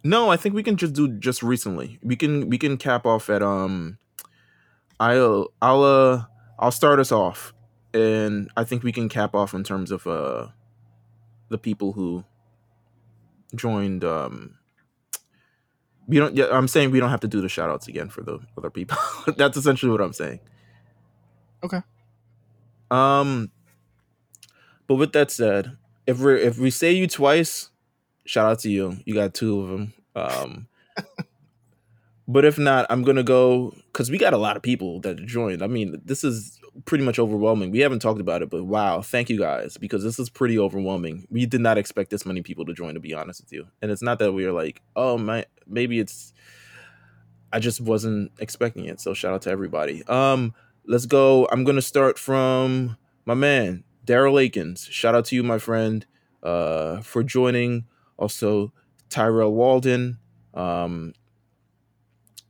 no 0.04 0.30
i 0.30 0.36
think 0.36 0.54
we 0.54 0.62
can 0.62 0.76
just 0.76 0.92
do 0.94 1.08
just 1.18 1.42
recently 1.42 1.98
we 2.02 2.16
can 2.16 2.48
we 2.48 2.58
can 2.58 2.76
cap 2.76 3.06
off 3.06 3.30
at 3.30 3.42
um 3.42 3.98
i'll 4.98 5.48
i'll 5.62 5.82
uh 5.82 6.24
i'll 6.58 6.70
start 6.70 6.98
us 7.00 7.10
off 7.12 7.52
and 7.94 8.50
i 8.56 8.64
think 8.64 8.82
we 8.82 8.92
can 8.92 9.08
cap 9.08 9.34
off 9.34 9.54
in 9.54 9.64
terms 9.64 9.90
of 9.90 10.06
uh 10.06 10.46
the 11.48 11.58
people 11.58 11.92
who 11.92 12.24
joined 13.54 14.04
um 14.04 14.56
We 16.06 16.18
don't. 16.18 16.36
Yeah, 16.36 16.48
I'm 16.50 16.66
saying 16.68 16.90
we 16.90 16.98
don't 17.00 17.10
have 17.10 17.20
to 17.20 17.28
do 17.28 17.40
the 17.40 17.48
shout 17.48 17.70
outs 17.70 17.88
again 17.88 18.08
for 18.08 18.22
the 18.22 18.38
other 18.58 18.70
people. 18.70 18.98
That's 19.36 19.56
essentially 19.56 19.92
what 19.92 20.00
I'm 20.00 20.12
saying. 20.12 20.40
Okay. 21.62 21.82
Um. 22.91 23.51
But 24.86 24.97
with 24.97 25.12
that 25.12 25.30
said, 25.30 25.76
if 26.07 26.18
we 26.18 26.34
if 26.43 26.59
we 26.59 26.70
say 26.70 26.93
you 26.93 27.07
twice, 27.07 27.70
shout 28.26 28.51
out 28.51 28.59
to 28.61 28.70
you. 28.70 28.99
You 29.05 29.14
got 29.14 29.34
two 29.34 29.61
of 29.61 29.68
them. 29.68 29.93
Um. 30.16 30.68
but 32.28 32.45
if 32.45 32.59
not, 32.59 32.86
I'm 32.91 33.03
gonna 33.03 33.22
go 33.22 33.74
because 33.86 34.11
we 34.11 34.18
got 34.18 34.32
a 34.32 34.38
lot 34.38 34.57
of 34.57 34.62
people 34.62 35.01
that 35.01 35.24
joined. 35.26 35.62
I 35.62 35.66
mean, 35.66 36.01
this 36.05 36.24
is 36.24 36.61
pretty 36.84 37.05
much 37.05 37.18
overwhelming. 37.18 37.70
We 37.70 37.80
haven't 37.80 38.01
talked 38.01 38.20
about 38.20 38.43
it, 38.43 38.51
but 38.51 38.64
wow, 38.64 39.03
thank 39.03 39.28
you 39.28 39.38
guys 39.38 39.76
because 39.76 40.03
this 40.03 40.18
is 40.18 40.28
pretty 40.28 40.59
overwhelming. 40.59 41.26
We 41.30 41.47
did 41.47 41.61
not 41.61 41.78
expect 41.78 42.11
this 42.11 42.26
many 42.26 42.43
people 42.43 42.64
to 42.66 42.72
join, 42.72 42.95
to 42.95 43.01
be 43.01 43.14
honest 43.14 43.43
with 43.43 43.53
you. 43.53 43.66
And 43.82 43.91
it's 43.91 44.03
not 44.03 44.18
that 44.20 44.32
we 44.32 44.45
are 44.45 44.53
like, 44.53 44.82
oh 44.97 45.18
my, 45.18 45.45
maybe 45.66 45.99
it's. 45.99 46.32
I 47.53 47.59
just 47.59 47.80
wasn't 47.80 48.30
expecting 48.38 48.84
it. 48.84 49.01
So 49.01 49.12
shout 49.12 49.34
out 49.34 49.43
to 49.43 49.51
everybody. 49.51 50.05
Um, 50.07 50.55
let's 50.86 51.06
go. 51.06 51.48
I'm 51.52 51.64
gonna 51.64 51.82
start 51.82 52.18
from 52.18 52.96
my 53.24 53.34
man 53.34 53.84
Daryl 54.06 54.42
Akins. 54.42 54.88
Shout 54.90 55.14
out 55.14 55.26
to 55.26 55.36
you, 55.36 55.42
my 55.42 55.58
friend, 55.58 56.06
uh, 56.42 57.00
for 57.00 57.22
joining. 57.22 57.84
Also, 58.16 58.72
Tyrell 59.08 59.52
Walden. 59.52 60.18
Um, 60.54 61.14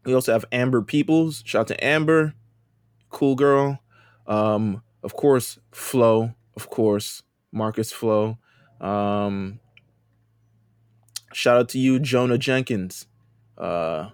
we 0.04 0.14
also 0.14 0.32
have 0.32 0.44
Amber 0.50 0.82
Peoples. 0.82 1.42
Shout 1.44 1.60
out 1.60 1.66
to 1.68 1.84
Amber, 1.84 2.34
cool 3.10 3.34
girl. 3.34 3.80
Um, 4.26 4.82
of 5.02 5.14
course, 5.14 5.58
Flo. 5.72 6.34
Of 6.56 6.70
course, 6.70 7.22
Marcus 7.52 7.92
Flo. 7.92 8.38
Um, 8.80 9.60
shout 11.32 11.58
out 11.58 11.68
to 11.70 11.78
you, 11.78 11.98
Jonah 11.98 12.38
Jenkins. 12.38 13.06
Uh, 13.58 14.10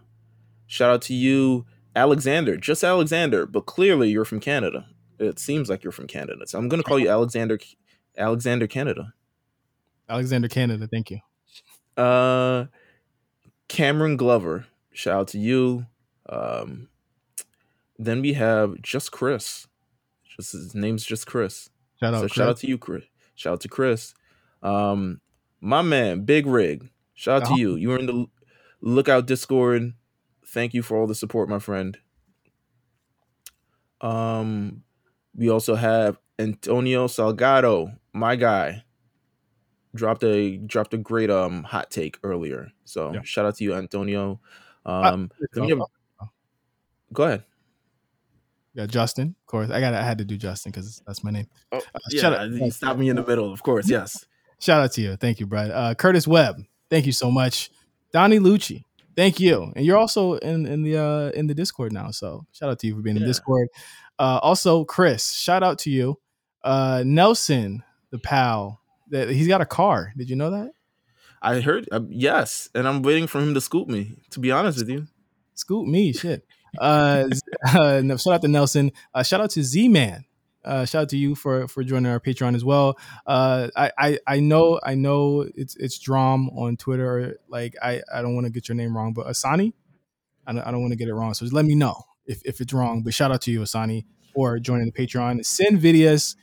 shout 0.67 0.91
out 0.91 1.03
to 1.03 1.15
you, 1.15 1.67
Alexander. 1.97 2.57
Just 2.57 2.85
Alexander, 2.85 3.47
but 3.47 3.67
clearly 3.67 4.11
you're 4.11 4.27
from 4.27 4.39
Canada. 4.39 4.87
It 5.19 5.39
seems 5.39 5.71
like 5.71 5.83
you're 5.83 5.93
from 5.93 6.07
Canada, 6.07 6.47
so 6.47 6.59
I'm 6.59 6.69
gonna 6.69 6.83
call 6.83 6.99
you 6.99 7.09
Alexander. 7.09 7.59
Alexander 8.19 8.67
Canada. 8.67 9.15
Alexander 10.09 10.49
Canada. 10.49 10.87
Thank 10.87 11.11
you. 11.11 11.21
Uh, 12.03 12.67
Cameron 13.69 14.17
Glover. 14.17 14.67
Shout 14.93 15.21
out 15.21 15.29
to 15.29 15.39
you. 15.39 15.87
Um, 16.29 16.89
then 17.99 18.21
we 18.21 18.35
have 18.35 18.81
just 18.83 19.11
Chris. 19.11 19.67
Just 20.37 20.53
his 20.53 20.75
name's 20.75 21.05
just 21.05 21.27
Chris. 21.27 21.71
Shout 21.99 22.15
out, 22.15 22.19
so 22.19 22.21
Chris. 22.23 22.33
shout 22.33 22.49
out 22.49 22.57
to 22.59 22.67
you, 22.67 22.79
Chris. 22.79 23.05
Shout 23.35 23.55
out 23.55 23.61
to 23.63 23.69
Chris. 23.69 24.15
Um, 24.63 25.21
my 25.61 25.83
man, 25.83 26.25
Big 26.25 26.47
Rig. 26.47 26.91
Shout 27.15 27.43
out 27.43 27.49
oh. 27.51 27.55
to 27.55 27.61
you. 27.61 27.77
You 27.77 27.89
were 27.89 27.99
in 27.99 28.07
the 28.07 28.27
Lookout 28.83 29.27
Discord. 29.27 29.95
Thank 30.57 30.73
you 30.73 30.81
for 30.81 30.97
all 30.97 31.07
the 31.07 31.15
support, 31.15 31.51
my 31.51 31.59
friend. 31.59 31.99
Um, 34.01 34.85
we 35.35 35.51
also 35.51 35.75
have 35.75 36.17
Antonio 36.39 37.09
Salgado, 37.09 37.99
my 38.15 38.37
guy. 38.37 38.85
Dropped 39.95 40.25
a 40.25 40.57
dropped 40.57 40.95
a 40.95 40.97
great 40.97 41.29
um 41.29 41.63
hot 41.63 41.91
take 41.91 42.19
earlier. 42.23 42.71
So 42.87 43.13
yeah. 43.13 43.21
shout 43.23 43.45
out 43.45 43.57
to 43.57 43.65
you, 43.65 43.75
Antonio. 43.75 44.41
Um, 44.87 45.31
uh, 45.55 45.67
have, 45.67 45.81
go 47.13 47.25
ahead. 47.25 47.45
Yeah, 48.73 48.87
Justin, 48.87 49.37
of 49.39 49.47
course. 49.47 49.71
I 49.71 49.81
got 49.81 49.93
I 49.93 50.03
had 50.03 50.17
to 50.19 50.25
do 50.25 50.39
Justin 50.39 50.73
because 50.73 51.03
that's 51.07 51.23
my 51.23 51.33
name. 51.33 51.49
Oh, 51.71 51.83
uh, 51.95 51.99
yeah, 52.13 52.21
shout 52.23 52.33
out. 52.33 52.51
you 52.51 52.71
stopped 52.71 52.99
me 52.99 53.11
in 53.11 53.17
the 53.17 53.27
middle, 53.27 53.53
of 53.53 53.63
course. 53.63 53.91
Yes. 53.91 54.25
shout 54.59 54.81
out 54.81 54.93
to 54.93 55.03
you. 55.03 55.17
Thank 55.17 55.39
you, 55.39 55.45
Brad. 55.45 55.71
Uh, 55.71 55.95
Curtis 55.95 56.27
Webb, 56.27 56.65
thank 56.89 57.05
you 57.05 57.13
so 57.13 57.31
much. 57.31 57.71
Donnie 58.11 58.39
Lucci, 58.39 58.85
thank 59.17 59.41
you. 59.41 59.73
And 59.75 59.85
you're 59.85 59.97
also 59.97 60.35
in 60.35 60.67
in 60.67 60.83
the 60.83 60.99
uh 60.99 61.31
in 61.31 61.47
the 61.47 61.55
Discord 61.55 61.93
now. 61.93 62.11
So 62.11 62.47
shout 62.53 62.71
out 62.71 62.79
to 62.81 62.87
you 62.87 62.95
for 62.95 63.03
being 63.03 63.17
yeah. 63.17 63.23
in 63.23 63.29
Discord. 63.29 63.69
Uh, 64.19 64.39
also, 64.43 64.85
Chris, 64.85 65.33
shout 65.33 65.63
out 65.63 65.79
to 65.81 65.91
you. 65.91 66.19
Uh, 66.63 67.03
Nelson, 67.05 67.83
the 68.11 68.19
pal, 68.19 68.81
that 69.11 69.31
he's 69.31 69.49
got 69.49 69.61
a 69.61 69.67
car. 69.67 70.13
Did 70.17 70.31
you 70.31 70.37
know 70.37 70.51
that? 70.51 70.73
I 71.43 71.61
heard 71.61 71.89
uh, 71.93 72.01
yes, 72.09 72.69
and 72.75 72.89
I'm 72.89 73.03
waiting 73.03 73.27
for 73.27 73.41
him 73.41 73.55
to 73.55 73.61
scoop 73.61 73.89
me. 73.89 74.17
To 74.31 74.41
be 74.41 74.51
honest 74.51 74.79
with 74.79 74.89
you, 74.89 75.07
scoop 75.55 75.87
me, 75.87 76.13
shit. 76.13 76.47
Uh, 76.79 77.29
uh, 77.69 78.03
shout 78.17 78.35
out 78.35 78.43
to 78.43 78.49
Nelson. 78.49 78.93
Uh, 79.15 79.23
shout 79.23 79.41
out 79.41 79.51
to 79.51 79.63
Z 79.63 79.89
Man. 79.89 80.25
Uh, 80.67 80.85
shout 80.85 81.03
out 81.03 81.09
to 81.11 81.17
you 81.17 81.35
for 81.35 81.69
for 81.69 81.85
joining 81.85 82.11
our 82.11 82.21
Patreon 82.21 82.55
as 82.55 82.65
well. 82.65 82.99
Uh, 83.27 83.69
I, 83.77 83.91
I 83.99 84.19
I 84.27 84.41
know 84.41 84.81
I 84.83 84.95
know 84.95 85.47
it's 85.55 85.77
it's 85.77 85.99
Drom 85.99 86.51
on 86.51 86.77
Twitter. 86.77 87.39
Like 87.49 87.75
I 87.83 88.03
I 88.13 88.23
don't 88.23 88.35
want 88.35 88.47
to 88.47 88.53
get 88.53 88.69
your 88.69 88.77
name 88.77 88.97
wrong, 88.97 89.13
but 89.13 89.27
Asani, 89.27 89.73
I 90.47 90.53
don't, 90.53 90.63
I 90.63 90.71
don't 90.71 90.81
want 90.81 90.93
to 90.93 90.99
get 90.99 91.09
it 91.09 91.15
wrong. 91.15 91.35
So 91.35 91.45
just 91.45 91.55
let 91.55 91.65
me 91.65 91.75
know 91.75 92.03
if 92.27 92.43
if 92.45 92.61
it's 92.61 92.73
wrong. 92.73 93.03
But 93.03 93.15
shout 93.15 93.31
out 93.31 93.43
to 93.43 93.51
you, 93.51 93.61
Asani, 93.61 94.05
for 94.35 94.59
joining 94.59 94.87
the 94.87 94.93
Patreon. 94.93 95.45
Sin 95.45 95.79
Vidias, 95.79 96.37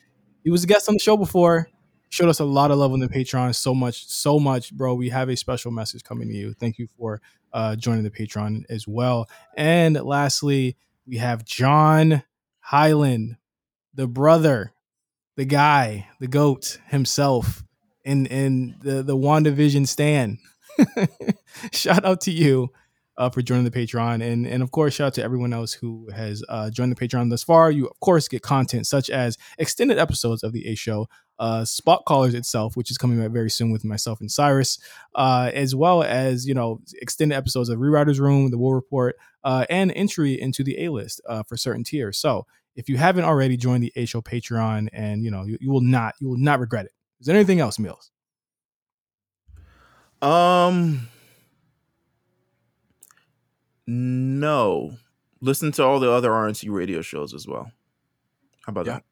he 0.44 0.50
was 0.50 0.64
a 0.64 0.68
guest 0.68 0.88
on 0.88 0.96
the 0.96 1.00
show 1.00 1.18
before 1.18 1.68
showed 2.14 2.30
us 2.30 2.40
a 2.40 2.46
lot 2.46 2.70
of 2.70 2.78
love 2.78 2.94
on 2.94 3.00
the 3.00 3.08
Patreon. 3.10 3.56
So 3.56 3.74
much, 3.74 4.06
so 4.08 4.40
much, 4.40 4.72
bro. 4.72 4.94
We 4.94 5.10
have 5.10 5.30
a 5.30 5.36
special 5.36 5.72
message 5.72 6.04
coming 6.04 6.28
to 6.28 6.34
you. 6.36 6.54
Thank 6.54 6.78
you 6.78 6.88
for 6.96 7.20
uh, 7.52 7.76
joining 7.76 8.04
the 8.04 8.12
Patreon 8.12 8.66
as 8.70 8.88
well. 8.88 9.28
And 9.58 9.96
lastly, 10.00 10.78
we 11.08 11.18
have 11.18 11.44
John 11.44 12.22
Highland, 12.60 13.38
the 13.94 14.08
brother, 14.08 14.74
the 15.36 15.46
guy, 15.46 16.08
the 16.20 16.28
goat 16.28 16.80
himself 16.88 17.64
in 18.04 18.26
in 18.28 18.76
the 18.82 19.04
the 19.04 19.18
WandaVision 19.18 19.88
stand. 19.88 20.40
Shout 21.72 22.04
out 22.04 22.22
to 22.22 22.32
you 22.32 22.72
uh, 23.18 23.30
for 23.30 23.42
joining 23.42 23.64
the 23.64 23.72
Patreon. 23.72 24.24
And, 24.24 24.48
and 24.48 24.64
of 24.64 24.72
course, 24.72 24.96
shout 24.96 25.08
out 25.08 25.14
to 25.16 25.24
everyone 25.24 25.54
else 25.54 25.74
who 25.74 26.10
has 26.14 26.44
uh, 26.50 26.70
joined 26.70 26.92
the 26.92 26.96
Patreon 26.96 27.30
thus 27.30 27.44
far. 27.44 27.72
You, 27.72 27.88
of 27.88 28.00
course, 28.00 28.28
get 28.28 28.42
content 28.42 28.88
such 28.88 29.10
as 29.10 29.38
extended 29.58 29.98
episodes 29.98 30.44
of 30.44 30.54
the 30.54 30.68
A 30.68 30.76
Show, 30.76 31.08
uh, 31.40 31.66
Spot 31.66 32.04
Callers 32.08 32.34
itself, 32.34 32.76
which 32.76 32.90
is 32.90 32.98
coming 32.98 33.24
out 33.24 33.32
very 33.32 33.50
soon 33.50 33.72
with 33.72 33.84
myself 33.84 34.20
and 34.22 34.32
Cyrus, 34.32 34.80
uh, 35.16 35.52
as 35.54 35.76
well 35.76 36.04
as, 36.04 36.48
you 36.48 36.54
know, 36.54 36.82
extended 37.02 37.36
episodes 37.36 37.70
of 37.70 37.80
Rewriter's 37.80 38.20
Room, 38.20 38.50
The 38.52 38.58
War 38.58 38.76
Report, 38.76 39.16
uh, 39.44 39.66
and 39.70 39.92
entry 39.96 40.40
into 40.40 40.64
the 40.64 40.84
A 40.84 40.90
list 40.90 41.22
uh, 41.28 41.44
for 41.44 41.58
certain 41.58 41.84
tiers. 41.84 42.18
So 42.18 42.46
if 42.76 42.90
you 42.90 42.98
haven't 42.98 43.26
already 43.26 43.58
joined 43.58 43.84
the 43.84 43.92
A 43.96 44.06
Show 44.06 44.22
Patreon, 44.22 44.90
and, 44.94 45.24
you 45.24 45.32
know, 45.32 45.44
you, 45.44 45.58
you 45.62 45.72
will 45.72 45.82
not, 45.82 46.16
you 46.20 46.30
will 46.30 46.38
not 46.38 46.60
regret 46.60 46.86
it. 46.86 46.92
Is 47.20 47.28
there 47.28 47.36
anything 47.36 47.60
else, 47.60 47.78
Meelz? 47.78 48.10
Um, 50.22 51.08
no. 53.86 54.94
Listen 55.42 55.72
to 55.74 55.84
all 55.84 56.00
the 56.00 56.12
other 56.12 56.30
RNC 56.30 56.72
radio 56.72 57.02
shows 57.02 57.34
as 57.34 57.48
well. 57.48 57.72
How 58.66 58.72
about 58.72 58.86
yeah. 58.86 58.94
that? 58.94 59.04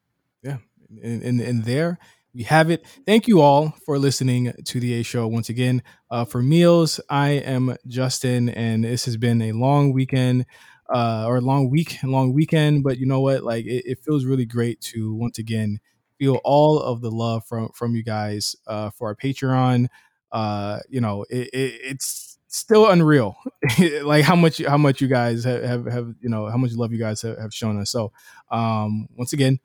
Yeah. 0.43 0.57
And, 1.03 1.23
and, 1.23 1.41
and 1.41 1.63
there 1.65 1.99
we 2.33 2.43
have 2.43 2.69
it. 2.69 2.85
Thank 3.05 3.27
you 3.27 3.41
all 3.41 3.75
for 3.85 3.99
listening 3.99 4.53
to 4.65 4.79
the 4.79 4.93
A 4.93 5.03
Show 5.03 5.27
once 5.27 5.49
again. 5.49 5.83
Uh, 6.09 6.23
for 6.23 6.41
Meelz, 6.41 6.99
I 7.09 7.31
am 7.31 7.75
Justin, 7.87 8.49
and 8.49 8.83
this 8.83 9.05
has 9.05 9.17
been 9.17 9.41
a 9.41 9.51
long 9.51 9.91
weekend. 9.91 10.45
Uh, 10.93 11.25
or 11.25 11.37
a 11.37 11.41
long 11.41 11.69
week, 11.69 12.01
and 12.01 12.11
long 12.11 12.33
weekend, 12.33 12.83
but 12.83 12.97
you 12.97 13.05
know 13.05 13.21
what? 13.21 13.43
Like 13.43 13.65
it, 13.65 13.83
it 13.85 13.99
feels 14.03 14.25
really 14.25 14.45
great 14.45 14.81
to 14.81 15.13
once 15.15 15.37
again 15.37 15.79
feel 16.19 16.39
all 16.43 16.79
of 16.79 17.01
the 17.01 17.09
love 17.09 17.45
from 17.45 17.69
from 17.69 17.95
you 17.95 18.03
guys 18.03 18.55
uh, 18.67 18.89
for 18.91 19.07
our 19.07 19.15
Patreon. 19.15 19.87
Uh, 20.31 20.79
you 20.89 21.01
know, 21.01 21.25
it, 21.29 21.49
it, 21.53 21.79
it's 21.83 22.31
still 22.51 22.89
unreal 22.89 23.37
like 24.03 24.25
how 24.25 24.35
much 24.35 24.63
how 24.65 24.77
much 24.77 24.99
you 25.01 25.07
guys 25.07 25.43
have, 25.45 25.63
have, 25.63 25.85
have 25.85 26.13
you 26.19 26.29
know 26.29 26.47
how 26.47 26.57
much 26.57 26.73
love 26.73 26.91
you 26.91 26.99
guys 26.99 27.21
have, 27.21 27.37
have 27.39 27.53
shown 27.53 27.79
us. 27.79 27.89
So 27.89 28.11
um 28.51 29.07
once 29.15 29.33
again 29.33 29.59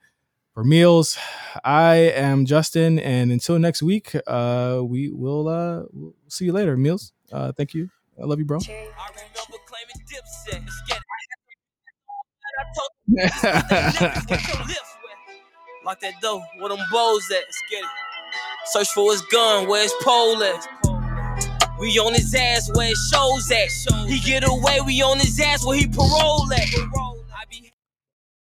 for 0.53 0.63
Meelz 0.63 1.17
i 1.63 1.95
am 1.95 2.45
justin 2.45 2.97
and 2.99 3.31
until 3.31 3.59
next 3.59 3.83
week 3.83 4.15
uh 4.25 4.79
we 4.83 5.11
will 5.11 5.47
uh 5.47 5.83
we'll 5.91 6.15
see 6.27 6.45
you 6.45 6.53
later. 6.53 6.77
Meelz 6.77 7.11
uh 7.31 7.51
thank 7.51 7.73
you. 7.73 7.89
I 8.19 8.25
love 8.25 8.39
you 8.39 8.45
bro 8.45 8.59
Lock 15.85 16.01
that 16.01 16.19
door, 16.21 16.43
where 16.59 16.69
them 16.69 16.79
bows 16.91 17.23
at? 17.31 17.43
Search 18.65 18.89
for 18.89 19.11
his 19.11 19.21
gun, 19.31 19.67
where 19.67 19.83
his 19.83 19.93
pole 20.01 20.43
at? 20.43 20.67
We 21.79 21.97
on 21.99 22.13
his 22.13 22.35
ass 22.35 22.69
where 22.73 22.89
it 22.91 22.97
shows 23.13 23.51
at. 23.51 23.69
He 24.07 24.19
get 24.19 24.43
away, 24.47 24.79
we 24.85 25.01
on 25.01 25.19
his 25.19 25.39
ass 25.39 25.65
where 25.65 25.77
he 25.77 25.87
parole 25.87 26.51
at. 26.53 27.16